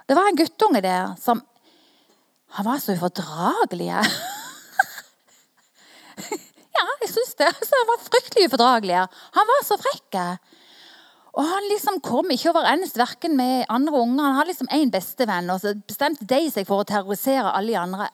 Det 0.08 0.16
var 0.16 0.30
en 0.30 0.40
guttunge 0.40 0.82
der 0.86 1.16
som 1.22 1.44
Han 2.56 2.64
var 2.64 2.80
så 2.80 2.94
ufordragelig. 2.96 3.90
Jeg 7.22 7.40
det. 7.40 7.50
Altså, 7.62 7.80
han 7.80 7.90
var 7.92 8.06
fryktelig 8.06 8.50
ufordragelig. 8.50 9.02
Han 9.40 9.50
var 9.52 9.66
så 9.68 9.78
frekk. 9.82 10.20
Og 11.36 11.44
Han 11.44 11.70
liksom 11.72 12.00
kom 12.04 12.30
ikke 12.32 12.52
overens 12.54 12.96
verken 12.98 13.36
med 13.38 13.66
andre 13.70 14.00
unger. 14.00 14.24
Han 14.24 14.38
hadde 14.40 14.54
liksom 14.54 14.72
én 14.72 14.92
bestevenn, 14.92 15.50
og 15.52 15.60
så 15.64 15.76
bestemte 15.76 16.28
de 16.28 16.46
seg 16.52 16.68
for 16.68 16.84
å 16.84 16.88
terrorisere 16.88 17.52
alle 17.52 17.74
de 17.74 17.82
andre. 17.82 18.12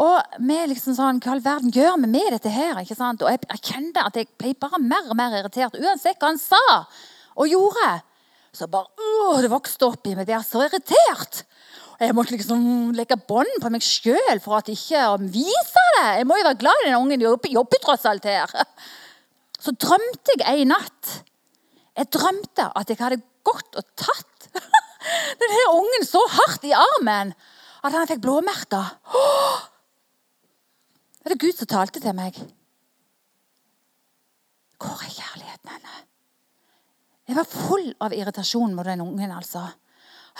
Og 0.00 0.38
vi 0.40 0.56
liksom 0.70 0.96
sånn, 0.96 1.20
Hva 1.20 1.34
all 1.34 1.44
verden 1.44 1.72
gjør 1.74 1.98
vi 2.00 2.08
med 2.08 2.30
dette 2.32 2.48
her? 2.48 2.80
ikke 2.80 2.96
sant? 2.96 3.20
Og 3.20 3.28
jeg, 3.28 3.60
kjente 3.60 4.00
at 4.00 4.16
jeg 4.16 4.30
ble 4.40 4.54
bare 4.56 4.80
mer 4.80 5.10
og 5.10 5.18
mer 5.18 5.36
irritert. 5.36 5.76
Uansett 5.76 6.16
hva 6.16 6.32
han 6.32 6.40
sa 6.40 6.62
og 7.36 7.48
gjorde, 7.48 8.00
så 8.52 8.68
bare 8.68 8.88
øh, 9.00 9.42
Det 9.42 9.50
vokste 9.52 9.88
opp 9.88 10.06
i 10.06 10.14
meg. 10.16 10.28
Jeg 10.28 10.38
er 10.40 10.48
så 10.48 10.64
irritert. 10.64 11.44
Jeg 12.02 12.14
måtte 12.18 12.34
liksom 12.34 12.90
legge 12.98 13.14
bånd 13.28 13.60
på 13.62 13.70
meg 13.70 13.84
sjøl 13.86 14.40
for 14.42 14.58
at 14.58 14.70
ikke 14.72 15.04
å 15.12 15.18
vise 15.22 15.84
det. 15.96 16.06
Jeg 16.18 16.26
må 16.26 16.38
jo 16.40 16.48
være 16.48 16.58
glad 16.58 16.80
i 16.82 16.88
den 16.88 16.98
ungen. 16.98 17.22
Jeg 17.22 17.54
jobber 17.54 17.82
tross 17.84 18.08
alt 18.10 18.26
her. 18.26 18.50
Så 19.62 19.74
drømte 19.78 20.34
jeg 20.40 20.64
en 20.64 20.74
natt 20.74 21.12
jeg 21.92 22.08
drømte 22.12 22.70
at 22.78 22.88
jeg 22.88 23.00
hadde 23.00 23.20
gått 23.44 23.76
og 23.76 23.84
tatt 24.00 24.48
denne 25.40 25.64
ungen 25.74 26.06
så 26.08 26.22
hardt 26.38 26.64
i 26.64 26.72
armen 26.76 27.34
at 27.82 27.92
han 27.92 28.08
fikk 28.08 28.22
blåmerker. 28.24 28.94
Det 31.22 31.34
er 31.34 31.42
Gud 31.42 31.58
som 31.58 31.68
talte 31.70 32.00
til 32.02 32.16
meg. 32.16 32.38
Hvor 34.80 35.02
er 35.04 35.12
kjærligheten 35.12 35.74
henne? 35.74 35.98
Jeg 37.28 37.38
var 37.38 37.50
full 37.50 37.90
av 38.02 38.14
irritasjon 38.16 38.72
mot 38.74 38.86
den 38.86 39.04
ungen. 39.04 39.30
altså. 39.30 39.66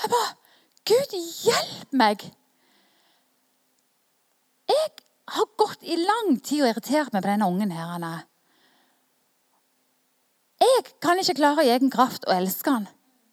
Jeg 0.02 0.10
bare 0.10 0.32
Gud, 0.88 1.12
hjelp 1.14 1.92
meg! 1.94 2.24
Jeg 4.72 4.88
har 5.30 5.50
gått 5.60 5.84
i 5.86 5.98
lang 6.00 6.34
tid 6.42 6.64
og 6.64 6.72
irritert 6.72 7.12
meg 7.14 7.22
på 7.22 7.30
denne 7.30 7.46
ungen. 7.46 7.70
her, 7.70 7.94
Anna. 7.96 8.12
Jeg 10.62 10.82
kan 11.02 11.18
ikke 11.18 11.38
klare 11.38 11.64
i 11.66 11.70
egen 11.74 11.90
kraft 11.90 12.26
å 12.26 12.34
elske 12.34 12.74
han. 12.74 12.88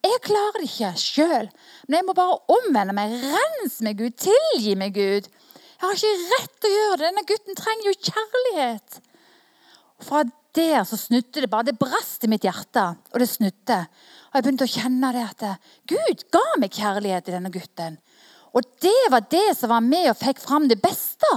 Jeg 0.06 0.22
klarer 0.24 0.62
det 0.62 0.70
ikke 0.70 0.92
sjøl. 0.98 1.50
Men 1.86 1.98
jeg 1.98 2.06
må 2.08 2.14
bare 2.16 2.38
omvende 2.54 2.94
meg. 2.96 3.12
Rens 3.34 3.80
meg, 3.84 3.98
Gud. 3.98 4.16
Tilgi 4.18 4.76
meg, 4.78 4.94
Gud. 4.94 5.26
Jeg 5.26 5.82
har 5.82 5.98
ikke 5.98 6.30
rett 6.34 6.56
til 6.60 6.70
å 6.70 6.78
gjøre 6.78 6.96
det. 6.96 7.06
Denne 7.08 7.26
gutten 7.28 7.58
trenger 7.58 7.90
jo 7.90 7.98
kjærlighet. 8.10 9.00
Fra 10.06 10.22
der 10.56 10.86
så 10.88 10.98
snudde 10.98 11.42
det 11.44 11.50
bare. 11.50 11.70
Det 11.70 11.78
brast 11.78 12.24
i 12.24 12.30
mitt 12.30 12.46
hjerte, 12.46 12.86
og 13.12 13.22
det 13.22 13.28
snudde. 13.30 13.84
Og 14.30 14.38
jeg 14.38 14.46
begynte 14.46 14.66
å 14.66 14.70
kjenne 14.70 15.12
det 15.14 15.24
at 15.26 15.46
Gud 15.90 16.26
ga 16.30 16.44
meg 16.62 16.76
kjærlighet 16.78 17.30
i 17.30 17.34
denne 17.34 17.50
gutten. 17.50 17.98
Og 18.54 18.66
det 18.82 19.00
var 19.10 19.26
det 19.30 19.48
som 19.58 19.72
var 19.72 19.82
med 19.82 20.10
og 20.10 20.18
fikk 20.18 20.42
fram 20.42 20.68
det 20.70 20.78
beste 20.82 21.30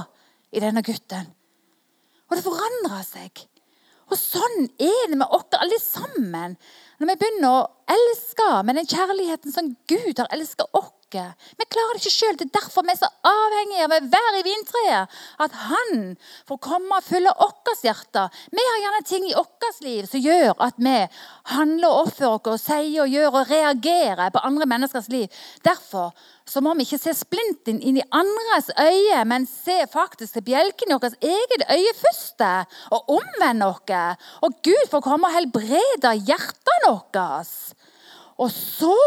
i 0.54 0.62
denne 0.62 0.84
gutten. 0.86 1.30
Og 2.30 2.38
det 2.38 2.46
forandra 2.46 3.02
seg. 3.06 3.44
Og 4.12 4.20
sånn 4.20 4.68
er 4.82 5.10
det 5.10 5.18
med 5.18 5.30
oss 5.34 5.58
alle 5.58 5.80
sammen. 5.82 6.58
Når 7.00 7.10
vi 7.10 7.20
begynner 7.22 7.56
å 7.56 7.70
elske 7.94 8.50
med 8.66 8.78
den 8.78 8.90
kjærligheten 8.90 9.54
som 9.54 9.72
Gud 9.90 10.22
har 10.22 10.30
elsket 10.34 10.70
oss. 10.78 10.94
Vi 11.14 11.68
klarer 11.70 11.98
det 11.98 12.02
ikke 12.02 12.14
sjøl. 12.14 12.38
Det 12.40 12.48
er 12.48 12.56
derfor 12.58 12.86
vi 12.86 12.94
er 12.94 13.00
så 13.00 13.10
avhengige 13.30 13.86
av 13.86 13.96
å 13.96 14.00
være 14.14 14.42
i 14.42 14.46
vintreet. 14.48 15.18
At 15.46 15.56
Han 15.70 16.04
får 16.50 16.60
komme 16.64 17.00
og 17.00 17.06
fylle 17.06 17.34
vårt 17.40 17.84
hjerte. 17.86 18.28
Vi 18.52 18.66
har 18.70 18.82
gjerne 18.84 19.04
ting 19.08 19.28
i 19.30 19.36
vårt 19.38 19.82
liv 19.86 20.08
som 20.10 20.24
gjør 20.24 20.54
at 20.64 20.78
vi 20.78 20.96
handler 21.54 21.90
og 21.90 22.08
oppfører 22.08 22.54
oss 22.54 22.54
og 22.54 22.62
sier 22.66 23.04
og 23.04 23.14
gjør 23.14 23.40
og 23.40 23.52
reagerer 23.52 24.34
på 24.34 24.44
andre 24.48 24.68
menneskers 24.70 25.10
liv. 25.14 25.28
Derfor 25.66 26.12
så 26.50 26.62
må 26.64 26.74
vi 26.76 26.86
ikke 26.88 27.00
se 27.00 27.14
splinten 27.16 27.80
inn 27.80 28.02
i 28.02 28.06
andres 28.12 28.70
øye, 28.76 29.22
men 29.30 29.48
se 29.48 29.78
faktisk 29.92 30.36
til 30.36 30.48
bjelken 30.50 30.92
i 30.92 30.98
vårt 30.98 31.18
eget 31.24 31.66
øye 31.72 31.96
først. 32.02 32.44
Og 32.92 33.18
omvende 33.20 33.70
oss. 33.72 33.82
Og 34.44 34.62
Gud 34.64 34.90
får 34.92 35.04
komme 35.06 35.30
og 35.30 35.36
helbrede 35.38 36.16
hjertene 36.28 36.92
våre. 36.92 37.44
Og 38.42 38.50
så 38.52 38.98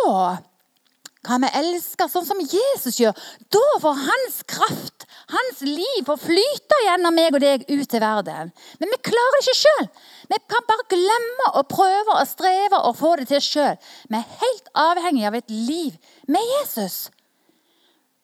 kan 1.26 1.42
vi 1.42 1.50
elske 1.58 2.06
sånn 2.10 2.26
som 2.26 2.40
Jesus 2.40 3.00
gjør. 3.00 3.16
Da 3.52 3.64
får 3.82 4.04
hans 4.04 4.38
kraft, 4.50 5.06
hans 5.32 5.62
liv, 5.66 6.04
få 6.06 6.16
flyte 6.20 6.78
gjennom 6.86 7.16
meg 7.18 7.34
og 7.34 7.42
deg 7.42 7.66
ut 7.68 7.88
til 7.90 8.02
verden. 8.02 8.52
Men 8.80 8.94
vi 8.94 9.00
klarer 9.10 9.38
det 9.38 9.42
ikke 9.44 9.58
sjøl. 9.64 9.90
Vi 10.30 10.40
kan 10.52 10.70
bare 10.70 10.88
glemme 10.92 11.50
å 11.58 11.66
prøve 11.70 12.16
og 12.20 12.30
streve 12.30 12.80
og 12.88 12.96
få 13.00 13.16
det 13.20 13.28
til 13.32 13.44
sjøl. 13.44 13.76
Vi 14.08 14.20
er 14.20 14.40
helt 14.44 14.72
avhengig 14.86 15.26
av 15.28 15.38
et 15.38 15.52
liv 15.52 15.98
med 16.30 16.56
Jesus. 16.56 17.06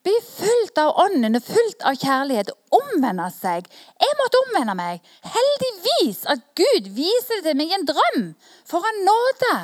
Bli 0.02 0.14
fullt 0.26 0.78
av 0.82 0.96
ånden 0.98 1.38
og 1.38 1.44
fullt 1.46 1.84
av 1.86 1.94
kjærlighet. 1.94 2.50
Omvende 2.74 3.28
seg. 3.30 3.68
Jeg 4.02 4.18
måtte 4.18 4.40
omvende 4.46 4.74
meg. 4.74 5.02
Heldigvis 5.22 6.24
at 6.32 6.42
Gud 6.58 6.90
viser 6.96 7.38
det 7.38 7.52
til 7.52 7.58
meg 7.60 7.70
i 7.70 7.76
en 7.76 7.86
drøm. 7.86 8.24
For 8.66 8.82
en 8.88 9.04
nåde. 9.06 9.54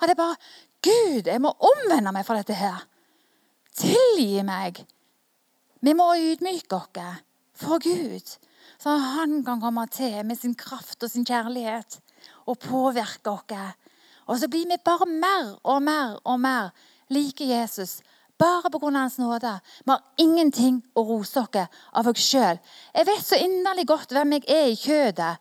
Og 0.00 0.08
det 0.08 0.16
er 0.16 0.18
bare 0.18 0.40
Gud, 0.86 1.26
jeg 1.26 1.42
må 1.42 1.50
omvende 1.50 2.12
meg 2.14 2.26
fra 2.26 2.38
dette 2.38 2.56
her. 2.56 2.84
Tilgi 3.76 4.42
meg. 4.46 4.80
Vi 5.82 5.94
må 5.96 6.08
ydmyke 6.16 6.78
oss 6.78 7.22
for 7.56 7.82
Gud, 7.82 8.36
så 8.78 8.96
han 9.16 9.40
kan 9.44 9.60
komme 9.60 9.86
til 9.92 10.22
med 10.26 10.38
sin 10.38 10.54
kraft 10.58 11.02
og 11.02 11.10
sin 11.12 11.26
kjærlighet 11.26 11.98
og 12.46 12.58
påvirke 12.62 13.32
oss. 13.32 13.74
Og 14.26 14.40
så 14.40 14.48
blir 14.50 14.66
vi 14.66 14.78
bare 14.84 15.06
mer 15.06 15.54
og 15.62 15.82
mer 15.82 16.18
og 16.24 16.40
mer 16.40 16.70
like 17.08 17.46
Jesus 17.46 18.00
bare 18.38 18.70
pga. 18.70 18.90
Hans 18.96 19.18
nåde. 19.18 19.50
Vi 19.84 19.90
har 19.90 20.00
ingenting 20.16 20.78
å 20.94 21.02
rose 21.04 21.40
oss 21.40 21.56
av 21.92 22.08
oss 22.08 22.22
sjøl. 22.22 22.58
Jeg 22.94 23.06
vet 23.08 23.24
så 23.24 23.38
inderlig 23.40 23.86
godt 23.88 24.12
hvem 24.14 24.36
jeg 24.36 24.44
er 24.52 24.68
i 24.70 24.76
kjødet, 24.78 25.32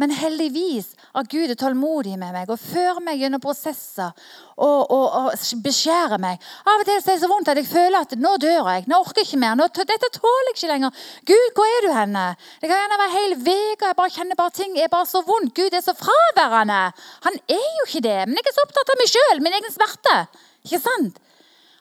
men 0.00 0.14
heldigvis 0.14 0.94
har 1.12 1.28
Gud 1.30 1.52
er 1.52 1.58
tålmodig 1.58 2.16
med 2.18 2.32
meg 2.34 2.50
og 2.50 2.58
fører 2.60 3.02
meg 3.04 3.20
gjennom 3.20 3.42
prosesser 3.42 4.10
og, 4.56 4.90
og, 4.90 5.04
og 5.20 5.60
beskjærer 5.64 6.22
meg. 6.22 6.42
Av 6.64 6.80
og 6.80 6.86
til 6.88 6.96
er 6.96 7.04
det 7.06 7.18
så 7.22 7.30
vondt 7.30 7.50
at 7.52 7.60
jeg 7.60 7.70
føler 7.70 8.00
at 8.00 8.16
nå 8.18 8.34
dør 8.42 8.70
jeg. 8.72 8.86
Nå 8.90 9.00
orker 9.02 9.22
jeg 9.22 9.30
ikke 9.30 9.42
mer. 9.44 9.58
Nå, 9.58 9.68
dette 9.74 10.12
tåler 10.16 10.50
jeg 10.50 10.58
ikke 10.58 10.72
lenger. 10.72 11.04
Gud, 11.30 11.46
hvor 11.58 11.76
er 11.76 11.86
du 11.86 11.90
henne? 11.94 12.24
Det 12.62 12.70
kan 12.70 12.80
gjerne 12.80 13.00
være 13.02 13.16
hele 13.18 13.40
veka, 13.44 13.92
Jeg 13.92 14.00
bare 14.00 14.14
kjenner 14.16 14.40
bare 14.40 14.54
ting 14.54 14.78
er 14.78 14.90
bare 14.92 15.10
så 15.10 15.22
vondt. 15.26 15.54
Gud 15.54 15.74
er 15.74 15.84
så 15.84 15.94
fraværende. 15.98 16.80
Han 17.28 17.38
er 17.48 17.68
jo 17.78 17.86
ikke 17.88 18.06
det. 18.08 18.20
Men 18.26 18.40
jeg 18.40 18.50
er 18.50 18.58
så 18.58 18.66
opptatt 18.66 18.94
av 18.94 19.00
meg 19.00 19.12
sjøl, 19.12 19.44
min 19.44 19.60
egen 19.60 19.74
smerte. 19.74 20.18
Ikke 20.64 20.82
sant? 20.82 21.20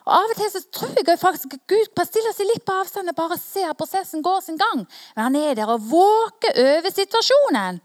Og 0.03 0.11
Av 0.17 0.33
og 0.33 0.35
til 0.35 0.51
så 0.51 0.61
tror 0.75 0.99
jeg 0.99 1.19
faktisk 1.21 1.55
at 1.55 1.63
Gud 1.71 2.03
stiller 2.09 2.35
seg 2.35 2.49
litt 2.49 2.65
på 2.67 2.75
avstand 2.75 3.11
og 3.11 3.17
bare 3.17 3.39
ser 3.39 3.69
at 3.71 3.79
prosessen 3.79 4.23
går 4.25 4.43
sin 4.43 4.59
gang. 4.59 4.83
Men 5.15 5.27
han 5.29 5.39
er 5.39 5.57
der 5.59 5.71
og 5.71 5.85
våker 5.87 6.59
over 6.59 6.91
situasjonen. 6.91 7.79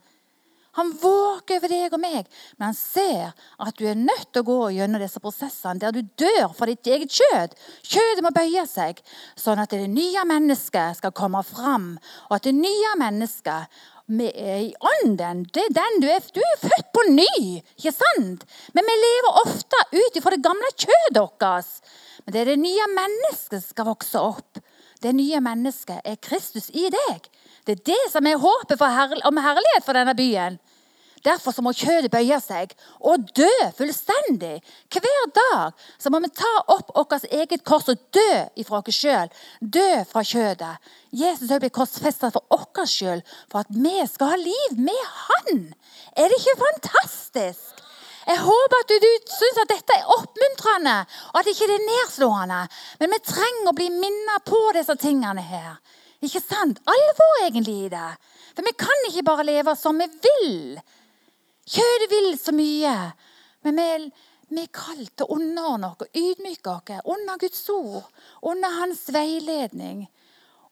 Han 0.79 0.93
våker 0.95 1.59
over 1.59 1.73
deg 1.73 1.95
og 1.97 1.99
meg, 1.99 2.27
men 2.55 2.69
han 2.69 2.77
ser 2.77 3.33
at 3.59 3.79
du 3.81 3.87
er 3.89 3.99
nødt 3.99 4.29
til 4.31 4.45
å 4.45 4.47
gå 4.47 4.59
gjennom 4.77 5.03
disse 5.03 5.19
prosessene 5.23 5.81
der 5.83 5.95
du 5.97 6.05
dør 6.21 6.53
for 6.55 6.71
ditt 6.71 6.87
eget 6.87 7.17
kjød. 7.19 7.57
Kjødet 7.83 8.23
må 8.23 8.31
bøye 8.37 8.63
seg, 8.71 9.01
sånn 9.35 9.59
at 9.59 9.75
det 9.75 9.89
nye 9.91 10.23
mennesket 10.29 11.01
skal 11.01 11.15
komme 11.19 11.43
fram. 11.47 11.97
Og 12.29 12.37
at 12.39 12.47
det 12.47 12.55
nye 12.55 12.95
mennesket 13.01 13.81
i 14.09 14.75
ånden. 14.81 15.43
Det 15.53 15.67
er 15.67 15.75
den 15.77 15.99
du 16.01 16.07
er. 16.09 16.23
Du 16.33 16.41
er 16.41 16.61
født 16.63 16.93
på 16.97 17.03
ny, 17.11 17.61
ikke 17.77 17.93
sant? 17.93 18.47
Men 18.73 18.87
vi 18.89 18.95
lever 19.03 19.41
ofte 19.43 19.83
ut 19.93 20.17
ifra 20.17 20.33
det 20.33 20.45
gamle 20.45 20.71
kjødet 20.77 21.21
vårt. 21.21 21.83
Men 22.29 22.35
det 22.35 22.41
er 22.43 22.49
det 22.51 22.61
nye 22.61 22.87
mennesket 22.93 23.63
som 23.63 23.71
skal 23.73 23.87
vokse 23.89 24.21
opp. 24.21 24.59
Det 25.01 25.15
nye 25.17 25.39
mennesket 25.41 26.05
er 26.05 26.19
Kristus 26.21 26.67
i 26.77 26.91
deg. 26.93 27.25
Det 27.65 27.79
er 27.79 27.87
det 27.89 28.03
som 28.13 28.27
er 28.29 28.43
håpet 28.43 28.85
her 28.85 29.15
om 29.25 29.41
herlighet 29.41 29.87
for 29.87 29.97
denne 29.97 30.13
byen. 30.19 30.59
Derfor 31.25 31.57
må 31.65 31.73
kjødet 31.73 32.13
bøye 32.13 32.37
seg 32.45 32.75
og 33.01 33.33
dø 33.33 33.49
fullstendig. 33.81 34.59
Hver 34.93 35.33
dag 35.41 35.81
så 35.97 36.13
må 36.13 36.21
vi 36.21 36.29
ta 36.37 36.53
opp 36.77 36.93
vårt 36.93 37.25
eget 37.33 37.65
kors 37.65 37.89
og 37.89 38.05
dø 38.13 38.29
ifra 38.61 38.83
oss 38.85 39.01
sjøl. 39.01 39.33
Dø 39.65 39.89
fra 40.13 40.21
kjødet. 40.21 40.93
Jesus 41.17 41.49
ble 41.49 41.73
korsfesta 41.73 42.29
for 42.37 42.45
vår 42.53 42.85
skyld, 42.93 43.25
for 43.49 43.65
at 43.65 43.73
vi 43.73 43.97
skal 44.05 44.37
ha 44.37 44.45
liv 44.45 44.77
med 44.77 45.05
Han. 45.25 45.69
Er 46.13 46.29
det 46.29 46.43
ikke 46.45 46.61
fantastisk? 46.61 47.88
Jeg 48.29 48.43
håper 48.45 48.83
at 48.83 48.91
du, 48.91 48.97
du 49.01 49.31
syns 49.33 49.61
at 49.63 49.71
dette 49.71 49.95
er 49.97 50.11
oppmuntrende, 50.13 50.97
og 51.33 51.39
at 51.41 51.49
ikke 51.49 51.69
det 51.71 51.79
er 51.79 51.87
nedslående. 51.87 52.59
Men 53.01 53.15
vi 53.15 53.21
trenger 53.25 53.71
å 53.71 53.77
bli 53.79 53.89
minnet 53.95 54.45
på 54.45 54.61
disse 54.77 54.97
tingene 55.01 55.45
her. 55.45 55.79
Ikke 56.25 56.43
sant? 56.43 56.83
Alvor 56.91 57.45
egentlig 57.47 57.77
i 57.87 57.91
det. 57.93 58.11
For 58.53 58.67
vi 58.67 58.75
kan 58.77 59.07
ikke 59.09 59.25
bare 59.25 59.47
leve 59.49 59.75
som 59.79 60.01
vi 60.03 60.09
vil. 60.27 60.77
Kjødet 61.69 62.11
vil 62.11 62.29
så 62.41 62.53
mye. 62.57 62.95
Men 63.65 63.81
vi, 63.81 63.89
vi 64.51 64.65
er 64.67 64.77
kalt 64.77 65.13
til 65.15 65.25
å 65.25 65.39
underordne 65.39 65.93
oss 65.95 66.13
ydmyke 66.13 66.75
oss 66.75 67.09
under 67.15 67.41
Guds 67.41 67.65
ord. 67.73 68.13
Under 68.43 68.77
Hans 68.81 69.07
veiledning. 69.15 70.05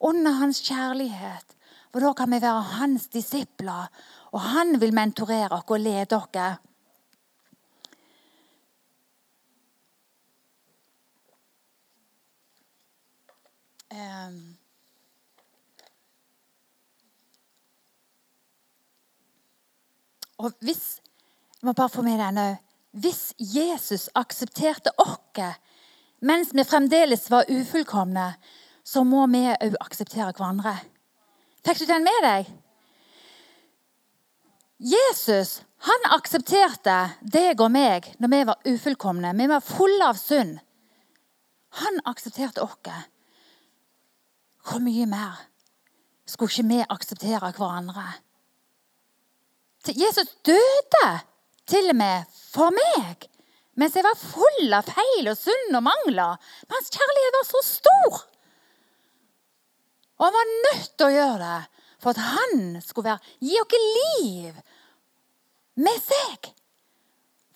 Under 0.04 0.36
Hans 0.42 0.61
kjærlighet. 0.66 1.57
For 1.88 2.04
da 2.04 2.12
kan 2.18 2.34
vi 2.34 2.42
være 2.42 2.70
Hans 2.76 3.09
disipler. 3.14 3.88
Og 4.34 4.40
Han 4.52 4.80
vil 4.82 4.92
mentorere 4.92 5.62
oss 5.62 5.70
og 5.70 5.80
lede 5.80 6.20
oss. 6.20 6.66
Um, 13.97 14.57
og 20.38 20.53
hvis 20.61 21.01
jeg 21.57 21.64
må 21.64 21.72
bare 21.72 21.88
få 21.88 22.03
med 22.03 22.20
denne, 22.20 22.59
Hvis 22.97 23.34
Jesus 23.38 24.09
aksepterte 24.14 24.90
oss 24.99 25.57
mens 26.20 26.55
vi 26.55 26.64
fremdeles 26.64 27.30
var 27.30 27.44
ufullkomne, 27.49 28.34
så 28.84 29.05
må 29.05 29.26
vi 29.26 29.42
òg 29.53 29.76
akseptere 29.80 30.32
hverandre. 30.32 30.78
Fikk 31.64 31.78
du 31.78 31.86
den 31.86 32.05
med 32.05 32.20
deg? 32.24 32.53
Jesus 34.78 35.61
han 35.84 36.09
aksepterte 36.16 36.94
deg 37.20 37.61
og 37.61 37.70
meg 37.72 38.09
når 38.18 38.32
vi 38.32 38.40
var 38.49 38.70
ufullkomne. 38.72 39.34
Vi 39.36 39.49
var 39.51 39.64
fulle 39.64 40.09
av 40.09 40.16
synd. 40.20 40.57
Han 41.82 42.01
aksepterte 42.09 42.64
oss. 42.64 43.05
Hvor 44.67 44.83
mye 44.83 45.07
mer 45.07 45.39
skulle 46.27 46.51
ikke 46.51 46.69
vi 46.69 46.83
akseptere 46.91 47.53
hverandre? 47.55 48.07
Jesus 49.87 50.33
døde 50.47 51.11
til 51.71 51.93
og 51.93 51.97
med 51.97 52.25
for 52.51 52.75
meg 52.75 53.29
mens 53.77 53.97
jeg 53.97 54.07
var 54.07 54.17
full 54.17 54.73
av 54.73 54.89
feil 54.89 55.29
og 55.29 55.37
synd 55.37 55.77
og 55.77 55.85
mangler. 55.85 56.39
Men 56.64 56.79
hans 56.79 56.93
kjærlighet 56.95 57.35
var 57.37 57.45
så 57.45 57.61
stor. 57.67 58.21
Og 60.17 60.25
han 60.25 60.37
var 60.37 60.53
nødt 60.55 60.93
til 60.97 61.07
å 61.07 61.12
gjøre 61.12 61.41
det 61.43 61.83
for 62.01 62.12
at 62.14 62.23
han 62.25 62.79
skulle 62.85 63.11
være, 63.11 63.35
gi 63.45 63.59
oss 63.61 63.77
liv 63.99 64.61
med 65.85 66.01
seg. 66.01 66.51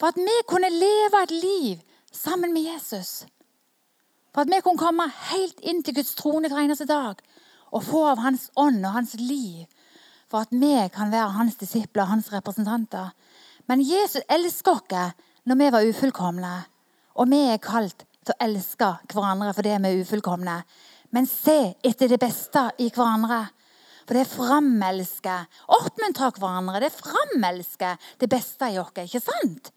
For 0.01 0.13
at 0.13 0.21
vi 0.21 0.37
kunne 0.49 0.73
leve 0.75 1.25
et 1.25 1.35
liv 1.41 1.81
sammen 2.13 2.53
med 2.53 2.69
Jesus. 2.69 3.23
For 4.31 4.45
at 4.45 4.51
vi 4.51 4.61
kunne 4.62 4.78
komme 4.78 5.09
helt 5.33 5.61
inn 5.66 5.83
til 5.83 5.97
Guds 5.99 6.14
trone 6.18 6.51
hver 6.51 6.62
eneste 6.62 6.87
dag 6.89 7.18
og 7.70 7.85
få 7.87 8.03
av 8.11 8.22
Hans 8.22 8.49
ånd 8.59 8.83
og 8.85 8.95
Hans 8.95 9.14
liv. 9.18 9.66
For 10.31 10.47
at 10.47 10.55
vi 10.55 10.74
kan 10.95 11.11
være 11.11 11.35
Hans 11.35 11.59
disipler, 11.59 12.07
Hans 12.11 12.31
representanter. 12.33 13.11
Men 13.66 13.83
Jesus 13.83 14.22
elsker 14.31 14.78
oss 14.78 15.16
når 15.47 15.59
vi 15.59 15.72
var 15.74 15.89
ufullkomne. 15.89 16.55
Og 17.18 17.31
vi 17.31 17.41
er 17.51 17.62
kalt 17.62 18.05
til 18.24 18.35
å 18.35 18.45
elske 18.47 18.91
hverandre 19.12 19.55
fordi 19.57 19.74
vi 19.74 19.91
er 19.91 20.03
ufullkomne. 20.05 20.61
Men 21.11 21.26
se 21.26 21.74
etter 21.83 22.11
det 22.11 22.20
beste 22.22 22.68
i 22.78 22.91
hverandre. 22.95 23.49
For 24.07 24.18
det 24.18 24.26
framelsker. 24.31 25.47
Oppmuntre 25.74 26.31
hverandre. 26.39 26.83
Det 26.83 26.95
framelsker 26.95 28.11
det 28.20 28.31
beste 28.31 28.70
i 28.70 28.78
oss. 28.83 28.95
Ikke 28.95 29.22
sant? 29.22 29.72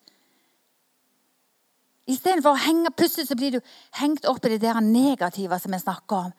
Istedenfor 2.10 2.58
å 2.58 2.64
henge 2.66 2.92
pusset, 2.92 3.28
så 3.28 3.36
blir 3.40 3.56
du 3.56 3.60
hengt 4.00 4.26
opp 4.28 4.44
i 4.46 4.52
det 4.56 4.62
der 4.66 4.82
negative 4.84 5.60
som 5.60 5.72
vi 5.72 5.80
snakker 5.80 6.28
om. 6.28 6.34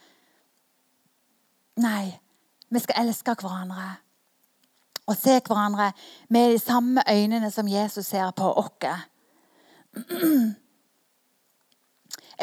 Nei, 1.81 2.13
vi 2.69 2.83
skal 2.83 3.07
elske 3.07 3.35
hverandre. 3.41 3.87
Og 5.09 5.17
se 5.17 5.39
hverandre 5.41 5.91
med 6.33 6.53
de 6.53 6.61
samme 6.61 7.03
øynene 7.09 7.51
som 7.53 7.69
Jesus 7.69 8.07
ser 8.13 8.31
på 8.37 8.51
oss. 8.61 8.71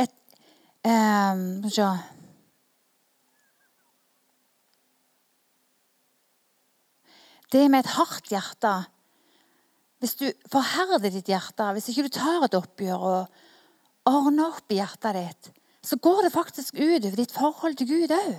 Et 0.02 0.14
um, 0.86 1.62
Det 7.52 7.68
med 7.68 7.80
et 7.84 7.96
hardt 7.98 8.32
hjerte 8.32 8.86
hvis 10.02 10.18
du 10.18 10.28
forherder 10.50 11.12
ditt 11.14 11.30
hjerte, 11.30 11.68
hvis 11.76 11.92
ikke 11.92 12.08
du 12.08 12.16
tar 12.16 12.48
et 12.48 12.58
oppgjør 12.58 13.04
og 13.06 13.42
ordner 14.10 14.50
opp 14.50 14.74
i 14.74 14.80
hjertet 14.80 15.18
ditt, 15.18 15.52
så 15.86 15.98
går 16.02 16.26
det 16.26 16.34
faktisk 16.34 16.74
ut 16.78 17.06
over 17.06 17.20
ditt 17.20 17.34
forhold 17.36 17.78
til 17.78 17.90
Gud 17.90 18.14
òg. 18.16 18.32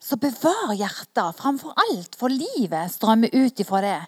Så 0.00 0.18
bevar 0.18 0.74
hjertet 0.74 1.38
framfor 1.38 1.76
alt, 1.78 2.18
for 2.18 2.32
livet 2.32 2.90
strømmer 2.90 3.30
ut 3.30 3.62
ifra 3.62 3.82
det. 3.84 4.00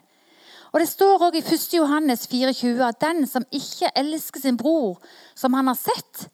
Og 0.73 0.81
Det 0.81 0.89
står 0.89 1.27
òg 1.29 1.35
i 1.37 1.45
1. 1.45 1.67
Johannes 1.77 2.27
24 2.27 2.87
at 2.87 3.01
den 3.03 3.27
som 3.29 3.45
ikke 3.53 3.91
elsker 3.95 4.41
sin 4.41 4.57
bror 4.57 4.99
som 5.35 5.53
han 5.53 5.69
har 5.69 5.79
sett, 5.79 6.27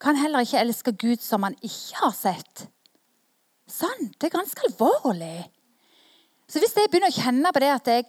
kan 0.00 0.16
heller 0.16 0.46
ikke 0.46 0.60
elske 0.62 0.92
Gud 0.96 1.20
som 1.20 1.42
han 1.44 1.58
ikke 1.60 2.00
har 2.00 2.14
sett. 2.16 2.68
Sant? 3.68 4.14
Det 4.16 4.30
er 4.30 4.38
ganske 4.38 4.70
alvorlig. 4.70 5.50
Så 6.50 6.58
hvis 6.58 6.74
jeg 6.74 6.90
begynner 6.90 7.12
å 7.12 7.14
kjenne 7.14 7.52
på 7.54 7.62
det 7.62 7.70
at 7.70 7.88
jeg 7.92 8.06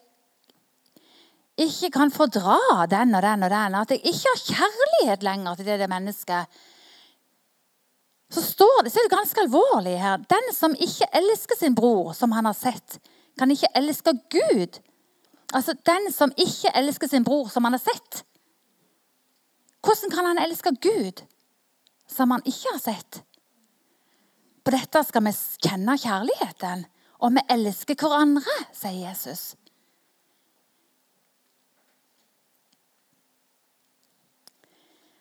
ikke 1.61 1.91
kan 1.93 2.13
fordra 2.13 2.87
den 2.89 3.13
og 3.13 3.21
den 3.21 3.45
og 3.45 3.51
den, 3.53 3.75
at 3.77 3.91
jeg 3.93 4.01
ikke 4.01 4.31
har 4.33 4.45
kjærlighet 4.47 5.25
lenger 5.27 5.59
til 5.59 5.67
det, 5.67 5.79
det 5.83 5.89
mennesket, 5.91 6.61
så 8.31 8.41
står 8.41 8.85
det, 8.85 8.93
så 8.93 9.01
er 9.01 9.05
det 9.05 9.13
ganske 9.13 9.43
alvorlig 9.43 9.97
her. 9.99 10.21
Den 10.31 10.53
som 10.55 10.73
ikke 10.73 11.09
elsker 11.19 11.59
sin 11.59 11.75
bror, 11.75 12.13
som 12.17 12.31
han 12.31 12.47
har 12.47 12.55
sett, 12.55 12.97
kan 13.37 13.51
ikke 13.51 13.69
elske 13.75 14.13
Gud. 14.31 14.79
Altså 15.51 15.75
den 15.85 16.07
som 16.15 16.31
ikke 16.39 16.71
elsker 16.79 17.11
sin 17.11 17.27
bror, 17.27 17.49
som 17.51 17.67
han 17.67 17.75
har 17.75 17.83
sett. 17.83 18.23
Hvordan 19.83 20.13
kan 20.13 20.29
han 20.31 20.39
elske 20.39 20.71
Gud, 20.81 21.21
som 22.07 22.31
han 22.31 22.45
ikke 22.47 22.71
har 22.71 22.81
sett? 22.81 23.21
På 24.63 24.73
dette 24.73 25.03
skal 25.03 25.25
vi 25.27 25.35
kjenne 25.67 25.97
kjærligheten. 25.99 26.87
Og 27.21 27.33
vi 27.35 27.43
elsker 27.53 27.97
hverandre, 27.97 28.55
sier 28.73 28.97
Jesus. 29.07 29.51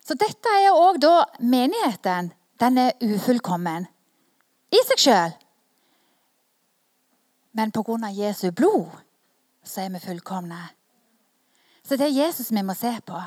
Så 0.01 0.16
dette 0.18 0.53
er 0.59 0.74
òg 0.74 0.98
da 1.03 1.26
menigheten. 1.38 2.32
Den 2.61 2.78
er 2.80 2.96
ufullkommen 3.05 3.86
i 4.74 4.80
seg 4.88 5.01
sjøl. 5.05 5.36
Men 7.57 7.72
pga. 7.74 8.11
Jesu 8.14 8.51
blod 8.51 8.90
så 9.64 9.84
er 9.84 9.92
vi 9.94 10.03
fullkomne. 10.03 10.61
Så 11.84 11.96
det 11.96 12.09
er 12.09 12.26
Jesus 12.26 12.51
vi 12.53 12.62
må 12.62 12.74
se 12.74 12.92
på. 13.07 13.20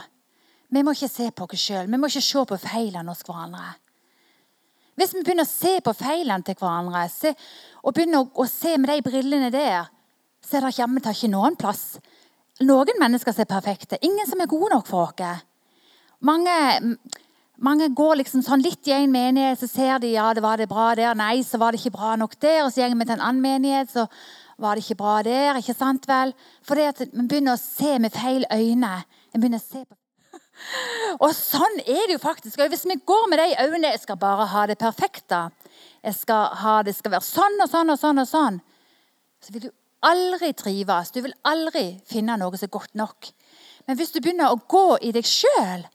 Vi 0.74 0.84
må 0.84 0.94
ikke 0.96 1.12
se 1.12 1.30
på 1.32 1.46
oss 1.46 1.64
sjøl. 1.64 1.90
Vi 1.92 1.98
må 1.98 2.10
ikke 2.10 2.24
se 2.24 2.46
på 2.50 2.58
feilene 2.58 3.12
hos 3.12 3.24
hverandre. 3.28 3.74
Hvis 5.00 5.16
vi 5.16 5.24
begynner 5.24 5.48
å 5.48 5.50
se 5.50 5.80
på 5.82 5.94
feilene 5.98 6.46
til 6.46 6.58
hverandre 6.60 7.08
se, 7.10 7.34
og 7.82 7.96
begynner 7.96 8.22
å, 8.22 8.30
å, 8.44 8.48
se 8.50 8.76
med 8.78 8.92
de 8.92 9.06
brillene 9.06 9.50
der, 9.54 9.90
så 10.44 10.60
er 10.60 10.68
det 10.68 10.76
jammen 10.78 11.02
ikke 11.02 11.32
noen 11.32 11.58
plass. 11.60 11.98
Noen 12.62 13.00
mennesker 13.02 13.34
som 13.34 13.46
er 13.46 13.50
perfekte. 13.50 14.00
Ingen 14.06 14.30
som 14.30 14.42
er 14.44 14.52
gode 14.52 14.74
nok 14.76 14.90
for 14.90 15.10
oss. 15.10 15.42
Mange, 16.24 16.54
mange 17.58 17.90
går 17.96 18.22
liksom 18.22 18.44
sånn 18.46 18.64
litt 18.64 18.88
i 18.88 18.94
en 18.96 19.12
menighet, 19.12 19.60
så 19.60 19.68
ser 19.68 19.98
de 20.04 20.14
ja, 20.14 20.30
det 20.36 20.44
var 20.46 20.62
det 20.62 20.70
bra 20.72 20.92
der. 21.00 21.18
Nei, 21.18 21.42
så 21.44 21.60
var 21.60 21.74
det 21.74 21.82
ikke 21.82 21.98
bra 21.98 22.14
nok 22.20 22.38
der. 22.38 22.62
Og 22.68 22.72
så 22.72 22.86
går 22.86 22.96
vi 23.00 23.10
til 23.10 23.18
en 23.18 23.26
annen 23.32 23.44
menighet, 23.44 23.92
så 23.92 24.06
var 24.62 24.78
det 24.78 24.86
ikke 24.86 25.02
bra 25.02 25.18
der. 25.26 25.58
ikke 25.58 25.76
sant 25.76 26.08
vel? 26.08 26.36
Fordi 26.64 26.88
at 26.92 27.04
vi 27.10 27.26
begynner 27.26 27.58
å 27.58 27.64
se 27.64 27.98
med 28.00 28.14
feil 28.14 28.46
øyne. 28.54 28.96
Vi 29.34 29.42
begynner 29.42 29.64
å 29.64 29.66
se 29.66 29.84
på 29.84 30.03
og 31.20 31.32
sånn 31.36 31.80
er 31.84 32.08
det 32.08 32.18
jo 32.18 32.22
faktisk. 32.24 32.60
Og 32.60 32.72
Hvis 32.74 32.86
vi 32.90 33.00
går 33.06 33.30
med 33.30 33.42
de 33.42 33.56
øynene 33.66 33.94
Jeg 33.94 34.04
skal 34.04 34.18
bare 34.18 34.46
ha 34.48 34.66
det 34.68 34.78
perfekte. 34.78 35.50
Jeg 36.04 36.16
skal 36.16 36.56
ha, 36.62 36.82
det 36.84 36.96
skal 36.96 37.12
være 37.16 37.28
sånn 37.28 37.64
og 37.64 37.70
sånn 37.70 37.90
og 37.90 38.00
sånn. 38.00 38.20
og 38.20 38.28
sånn. 38.28 38.62
Så 39.42 39.54
vil 39.54 39.68
du 39.68 39.72
aldri 40.04 40.54
trives. 40.54 41.12
Du 41.12 41.22
vil 41.22 41.36
aldri 41.44 42.00
finne 42.06 42.38
noe 42.38 42.58
som 42.58 42.68
er 42.68 42.78
godt 42.78 42.96
nok. 42.96 43.32
Men 43.88 43.98
hvis 44.00 44.14
du 44.14 44.22
begynner 44.22 44.52
å 44.52 44.62
gå 44.70 44.98
i 45.02 45.12
deg 45.16 45.28
sjøl 45.28 45.88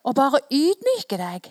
og 0.00 0.16
bare 0.16 0.40
ydmyke 0.50 1.18
deg 1.20 1.50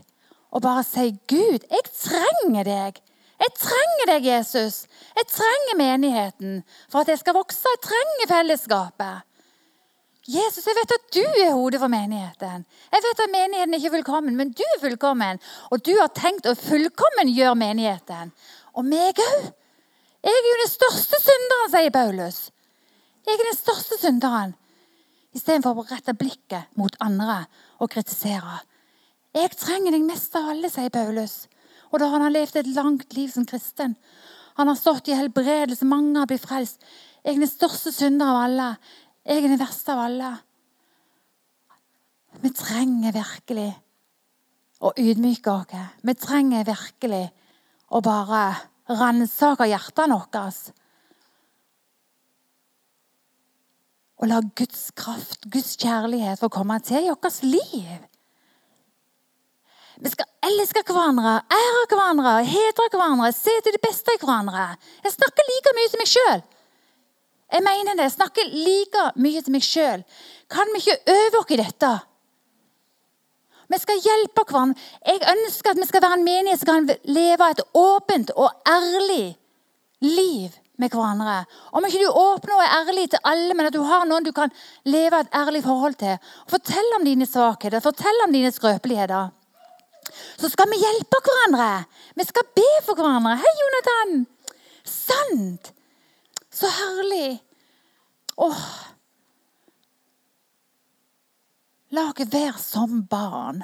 og 0.50 0.64
bare 0.66 0.84
si 0.84 1.12
'Gud, 1.28 1.64
jeg 1.70 1.84
trenger 1.94 2.64
deg. 2.66 3.02
Jeg 3.40 3.52
trenger 3.56 4.06
deg, 4.10 4.26
Jesus. 4.26 4.88
Jeg 5.16 5.28
trenger 5.32 5.78
menigheten 5.78 6.64
for 6.90 7.02
at 7.02 7.08
jeg 7.08 7.22
skal 7.22 7.38
vokse. 7.38 7.64
Jeg 7.76 7.84
trenger 7.86 8.32
fellesskapet. 8.34 9.29
Jesus, 10.30 10.66
jeg 10.68 10.78
vet 10.78 10.92
at 10.94 11.06
du 11.16 11.24
er 11.26 11.56
hodet 11.58 11.80
for 11.82 11.90
menigheten. 11.90 12.66
Jeg 12.94 13.06
vet 13.06 13.22
at 13.24 13.32
menigheten 13.34 13.74
er 13.74 13.82
ikke 13.82 13.96
fullkommen, 13.96 14.36
men 14.38 14.52
du 14.54 14.62
er 14.62 14.82
fullkommen. 14.84 15.40
Og 15.74 15.82
du 15.86 15.96
har 15.98 16.12
tenkt 16.14 16.46
å 16.46 16.54
fullkommengjøre 16.60 17.56
menigheten. 17.58 18.34
Og 18.78 18.86
meg 18.86 19.18
òg. 19.24 19.50
Jeg 20.20 20.36
er 20.36 20.50
jo 20.50 20.58
den 20.60 20.70
største 20.70 21.18
synderen, 21.24 21.72
sier 21.74 21.94
Paulus. 21.96 22.40
Jeg 23.26 23.40
er 23.40 23.48
den 23.48 23.58
største 23.58 23.98
synderen. 24.02 24.54
Istedenfor 25.34 25.82
å 25.82 25.88
rette 25.88 26.14
blikket 26.18 26.70
mot 26.78 26.96
andre 27.02 27.44
og 27.80 27.90
kritisere. 27.94 28.60
Jeg 29.34 29.54
trenger 29.56 29.96
deg 29.96 30.06
mest 30.06 30.36
av 30.38 30.52
alle, 30.54 30.70
sier 30.70 30.94
Paulus. 30.94 31.46
Og 31.90 32.02
da 32.02 32.10
har 32.12 32.26
han 32.26 32.36
levd 32.36 32.60
et 32.60 32.74
langt 32.76 33.14
liv 33.18 33.32
som 33.34 33.48
kristen. 33.50 33.96
Han 34.60 34.70
har 34.70 34.78
stått 34.78 35.10
i 35.10 35.18
helbredelse, 35.18 35.88
mange 35.88 36.20
har 36.20 36.30
blitt 36.30 36.46
frelst. 36.46 36.84
Jeg 37.24 37.38
er 37.38 37.42
den 37.42 37.50
største 37.50 37.94
synder 37.96 38.30
av 38.34 38.44
alle. 38.44 38.68
Jeg 39.30 39.44
er 39.44 39.52
den 39.52 39.60
verste 39.62 39.94
av 39.94 40.00
alle. 40.08 40.32
Vi 42.42 42.50
trenger 42.56 43.14
virkelig 43.14 43.70
å 44.82 44.90
ydmyke 44.98 45.54
oss. 45.54 45.76
Vi 46.02 46.16
trenger 46.18 46.66
virkelig 46.66 47.28
å 47.94 48.02
bare 48.02 48.42
ransake 48.90 49.70
hjertene 49.70 50.18
våre. 50.18 50.50
Og 54.20 54.28
la 54.28 54.42
Guds 54.42 54.90
kraft, 54.98 55.46
Guds 55.46 55.78
kjærlighet, 55.78 56.42
få 56.42 56.50
komme 56.50 56.80
til 56.84 57.06
i 57.06 57.14
vårt 57.14 57.44
liv. 57.46 58.00
Vi 60.00 60.10
skal 60.10 60.26
elske 60.50 60.82
hverandre, 60.88 61.38
ære 61.54 61.86
hverandre, 61.92 62.40
hedre 62.50 62.90
hverandre, 62.96 63.30
se 63.36 63.54
til 63.62 63.78
det 63.78 63.84
beste 63.84 64.16
i 64.16 64.20
hverandre. 64.24 64.72
Jeg 65.06 65.20
snakker 65.20 65.54
like 65.54 65.76
mye 65.78 65.92
som 65.92 66.02
meg 66.02 66.18
sjøl. 66.18 66.50
Jeg 67.50 67.66
mener 67.66 67.98
det. 67.98 68.06
Jeg 68.08 68.16
snakker 68.18 68.54
like 68.54 69.08
mye 69.18 69.42
til 69.42 69.56
meg 69.56 69.66
sjøl. 69.66 70.06
Kan 70.52 70.72
vi 70.74 70.84
ikke 70.84 71.16
øve 71.16 71.42
oss 71.42 71.52
i 71.54 71.60
dette? 71.60 71.92
Vi 73.70 73.78
skal 73.78 74.02
hjelpe 74.06 74.46
hverandre. 74.50 74.88
Jeg 75.06 75.22
ønsker 75.34 75.72
at 75.74 75.82
vi 75.82 75.90
skal 75.90 76.04
være 76.06 76.20
en 76.20 76.26
menighet 76.26 76.62
som 76.62 76.72
kan 76.72 76.90
leve 77.06 77.52
et 77.52 77.62
åpent 77.78 78.32
og 78.36 78.50
ærlig 78.70 79.38
liv 80.02 80.56
med 80.80 80.94
hverandre. 80.94 81.44
Om 81.74 81.86
ikke 81.86 82.06
du 82.06 82.10
åpner 82.10 82.56
og 82.56 82.64
er 82.64 82.78
ærlig 82.80 83.10
til 83.14 83.22
alle, 83.24 83.54
men 83.54 83.70
at 83.70 83.76
du 83.76 83.84
har 83.86 84.06
noen 84.10 84.26
du 84.26 84.32
kan 84.34 84.54
leve 84.86 85.20
et 85.20 85.36
ærlig 85.36 85.64
forhold 85.66 86.00
til. 86.02 86.18
Fortell 86.50 86.96
om 86.98 87.06
dine 87.06 87.28
svakheter, 87.30 87.84
fortell 87.84 88.26
om 88.26 88.34
dine 88.34 88.54
skrøpeligheter 88.54 89.30
så 90.40 90.50
skal 90.50 90.70
vi 90.72 90.80
hjelpe 90.82 91.22
hverandre. 91.26 91.70
Vi 92.16 92.26
skal 92.28 92.48
be 92.56 92.70
for 92.86 92.98
hverandre. 93.00 93.36
Hei, 93.42 93.54
Jonathan! 93.62 94.16
Sant! 94.86 95.74
Så 96.60 96.68
herlig. 96.68 97.44
Åh. 98.36 98.64
La 101.96 102.10
oss 102.12 102.34
være 102.34 102.60
som 102.60 103.00
barn. 103.08 103.64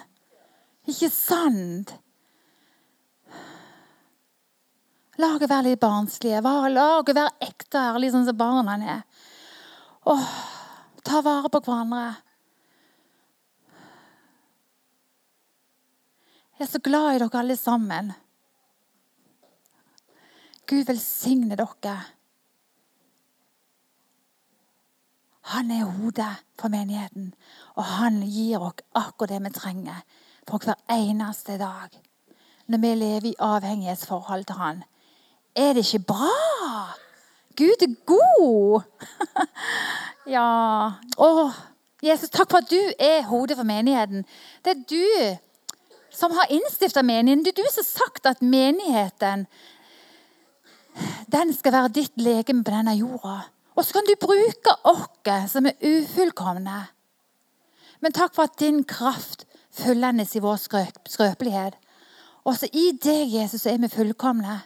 Ikke 0.87 1.09
sant? 1.11 1.91
La 5.19 5.33
oss 5.35 5.43
være 5.43 5.67
litt 5.67 5.83
barnslige. 5.83 6.39
La 6.39 6.87
oss 7.01 7.11
være 7.11 7.35
ekte 7.43 7.83
ærlige, 7.91 8.15
sånn 8.15 8.29
som 8.29 8.39
barna 8.39 8.79
er. 8.79 9.03
Åh, 10.07 10.31
ta 11.03 11.19
vare 11.25 11.51
på 11.51 11.65
hverandre. 11.67 12.07
Jeg 16.55 16.69
er 16.69 16.71
så 16.71 16.79
glad 16.79 17.17
i 17.17 17.23
dere 17.25 17.43
alle 17.43 17.59
sammen. 17.59 18.15
Gud 20.63 20.87
velsigne 20.87 21.59
dere. 21.59 21.99
Han 25.45 25.71
er 25.71 25.85
hodet 25.85 26.31
for 26.59 26.73
menigheten, 26.73 27.33
og 27.75 27.83
han 27.83 28.21
gir 28.25 28.63
oss 28.65 28.81
akkurat 28.97 29.29
det 29.29 29.43
vi 29.43 29.51
trenger 29.53 30.01
for 30.49 30.57
hver 30.57 30.79
eneste 30.89 31.57
dag. 31.61 31.93
Når 32.67 32.81
vi 32.81 32.93
lever 32.95 33.29
i 33.29 33.35
avhengighetsforhold 33.39 34.43
til 34.43 34.55
han. 34.55 34.83
Er 35.55 35.73
det 35.73 35.85
ikke 35.85 36.05
bra? 36.07 36.31
Gud 37.57 37.81
er 37.81 37.93
god! 38.05 38.81
ja. 40.35 40.47
Å, 41.17 41.29
Jesus, 42.03 42.29
takk 42.33 42.49
for 42.49 42.63
at 42.63 42.71
du 42.71 42.81
er 42.99 43.23
hodet 43.29 43.57
for 43.57 43.69
menigheten. 43.69 44.25
Det 44.65 44.73
er 44.73 44.83
du 44.89 45.37
som 46.15 46.33
har 46.33 46.49
innstifta 46.49 47.01
menigheten. 47.05 47.45
Det 47.45 47.53
er 47.53 47.61
du 47.61 47.69
som 47.69 47.83
har 47.83 47.91
sagt 47.91 48.25
at 48.25 48.41
menigheten 48.41 49.45
den 51.31 51.53
skal 51.53 51.73
være 51.75 51.93
ditt 51.95 52.17
legeme 52.17 52.63
på 52.63 52.71
denne 52.71 52.95
jorda. 52.95 53.43
Og 53.75 53.83
så 53.83 53.97
kan 53.97 54.07
du 54.07 54.15
bruke 54.19 54.75
oss 54.87 55.51
som 55.51 55.67
er 55.67 55.79
ufullkomne. 55.83 56.77
Men 58.01 58.15
takk 58.15 58.35
for 58.35 58.47
at 58.47 58.59
din 58.59 58.83
kraft 58.87 59.45
fullendes 59.75 60.35
i 60.35 60.43
vår 60.43 60.61
skrøpelighet. 60.63 61.75
Også 62.45 62.69
i 62.71 62.91
deg, 63.01 63.33
Jesus, 63.33 63.65
er 63.65 63.79
vi 63.81 63.89
fullkomne. 63.89 64.61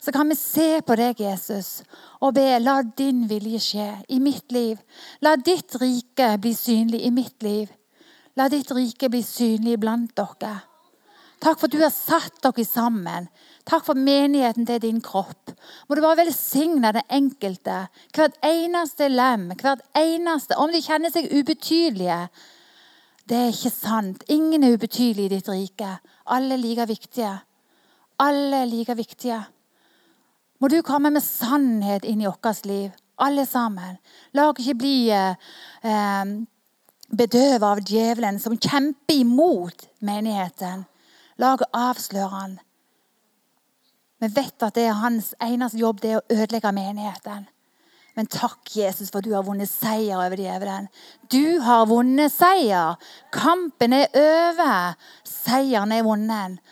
Så 0.00 0.12
kan 0.12 0.28
vi 0.28 0.36
se 0.36 0.82
på 0.84 0.96
deg, 1.00 1.20
Jesus, 1.20 1.80
og 2.20 2.34
be 2.36 2.58
la 2.60 2.82
din 2.84 3.22
vilje 3.28 3.60
skje 3.64 3.86
i 4.12 4.18
mitt 4.20 4.52
liv. 4.52 4.76
La 5.24 5.32
ditt 5.40 5.78
rike 5.80 6.34
bli 6.42 6.52
synlig 6.52 7.00
i 7.06 7.12
mitt 7.14 7.42
liv. 7.42 7.72
La 8.36 8.50
ditt 8.52 8.70
rike 8.76 9.08
bli 9.08 9.22
synlig 9.24 9.78
blant 9.80 10.12
dere. 10.18 10.58
Takk 11.40 11.56
for 11.56 11.68
at 11.68 11.72
du 11.72 11.80
har 11.80 11.92
satt 11.94 12.36
dere 12.44 12.66
sammen. 12.68 13.30
Takk 13.64 13.86
for 13.86 13.96
menigheten 13.96 14.66
til 14.68 14.82
din 14.82 15.00
kropp. 15.00 15.54
Må 15.88 15.96
du 15.96 16.02
bare 16.04 16.20
velsigne 16.20 16.90
den 16.92 17.06
enkelte. 17.10 17.86
Hvert 18.12 18.36
eneste 18.44 19.08
lem, 19.08 19.50
hvert 19.60 19.80
eneste 19.96 20.56
Om 20.60 20.72
de 20.72 20.82
kjenner 20.84 21.12
seg 21.12 21.32
ubetydelige. 21.32 22.28
Det 23.28 23.38
er 23.38 23.54
ikke 23.54 23.72
sant. 23.72 24.24
Ingen 24.28 24.64
er 24.64 24.76
ubetydelig 24.76 25.24
i 25.24 25.34
ditt 25.36 25.48
rike. 25.48 25.96
Alle 26.26 26.58
er 26.58 26.60
like 26.60 26.88
viktige. 26.88 27.32
Alle 28.20 28.62
er 28.62 28.68
like 28.68 28.96
viktige. 28.96 29.40
Må 30.60 30.68
du 30.68 30.82
komme 30.82 31.10
med 31.10 31.24
sannhet 31.24 32.04
inn 32.04 32.20
i 32.20 32.28
vårt 32.28 32.66
liv, 32.68 32.92
alle 33.18 33.46
sammen. 33.46 33.96
La 34.32 34.50
oss 34.50 34.60
ikke 34.60 34.80
bli 34.80 34.98
eh, 35.12 35.34
eh 35.84 36.34
bedøvet 37.14 37.62
av 37.62 37.80
djevelen 37.84 38.38
som 38.40 38.56
kjemper 38.58 39.14
imot 39.14 39.84
menigheten. 40.00 40.84
La 41.38 41.54
oss 41.54 41.68
avsløre 41.72 42.30
han. 42.32 42.56
Vi 44.24 44.30
vet 44.32 44.64
at 44.64 44.76
det 44.78 44.86
er 44.88 45.02
hans 45.02 45.34
eneste 45.42 45.76
jobb 45.76 45.98
det 46.00 46.14
er 46.14 46.22
å 46.22 46.38
ødelegge 46.38 46.70
menigheten. 46.72 47.44
Men 48.14 48.28
takk, 48.30 48.62
Jesus, 48.70 49.10
for 49.10 49.24
du 49.24 49.32
har 49.34 49.42
vunnet 49.44 49.68
seier 49.68 50.16
over 50.16 50.38
djevelen. 50.38 50.86
Du 51.28 51.60
har 51.66 51.88
vunnet 51.90 52.32
seier. 52.32 52.94
Kampen 53.34 53.96
er 53.96 54.06
over. 54.16 54.94
Seieren 55.28 55.92
er 55.92 56.06
vunnet. 56.06 56.62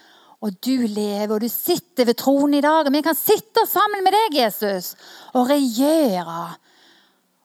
Og 0.42 0.54
du 0.64 0.86
lever, 0.86 1.34
og 1.34 1.42
du 1.42 1.50
sitter 1.50 2.06
ved 2.08 2.18
tronen 2.22 2.56
i 2.58 2.62
dag. 2.64 2.88
Vi 2.94 3.02
kan 3.04 3.18
sitte 3.18 3.66
sammen 3.68 4.06
med 4.06 4.14
deg, 4.14 4.38
Jesus, 4.40 4.94
og 5.34 5.50
regjere 5.50 6.54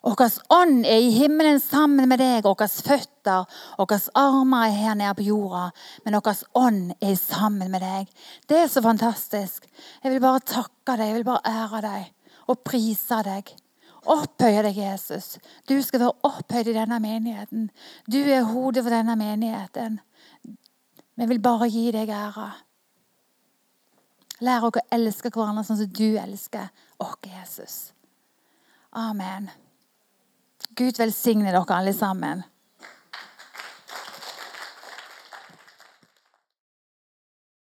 vår 0.02 0.32
ånd 0.54 0.86
er 0.86 1.02
i 1.02 1.10
himmelen 1.12 1.60
sammen 1.60 2.10
med 2.10 2.20
deg. 2.22 2.46
Våre 2.46 2.68
føtter, 2.70 3.46
våre 3.78 4.00
armer 4.16 4.68
er 4.68 4.76
her 4.78 4.96
nede 4.96 5.16
på 5.18 5.26
jorda. 5.28 5.72
Men 6.06 6.20
vår 6.20 6.44
ånd 6.56 6.94
er 7.02 7.16
sammen 7.20 7.72
med 7.72 7.82
deg. 7.82 8.12
Det 8.48 8.62
er 8.64 8.68
så 8.72 8.84
fantastisk. 8.86 9.68
Jeg 10.04 10.14
vil 10.14 10.24
bare 10.24 10.46
takke 10.46 10.96
deg, 10.96 11.10
jeg 11.10 11.20
vil 11.20 11.28
bare 11.28 11.56
ære 11.64 11.82
deg 11.88 12.14
og 12.48 12.62
prise 12.64 13.24
deg. 13.28 13.50
Opphøye 14.08 14.64
deg, 14.64 14.78
Jesus. 14.78 15.36
Du 15.68 15.76
skal 15.84 16.06
være 16.06 16.30
opphøyd 16.30 16.72
i 16.72 16.78
denne 16.78 17.02
menigheten. 17.04 17.68
Du 18.08 18.22
er 18.22 18.48
hodet 18.48 18.86
for 18.86 18.94
denne 18.94 19.18
menigheten. 19.20 20.00
Vi 21.18 21.28
vil 21.28 21.44
bare 21.44 21.68
gi 21.74 21.90
deg 21.92 22.14
ære. 22.14 22.48
Lær 24.46 24.68
oss 24.68 24.80
å 24.80 24.88
elske 24.94 25.34
hverandre 25.34 25.66
sånn 25.66 25.82
som 25.82 25.94
du 25.98 26.10
elsker 26.22 26.70
oss, 27.02 27.18
Jesus. 27.26 27.78
Amen. 28.94 29.50
Gud 30.78 31.00
velsigne 31.00 31.52
dere 31.52 31.74
alle 31.74 31.94
sammen. 31.94 32.44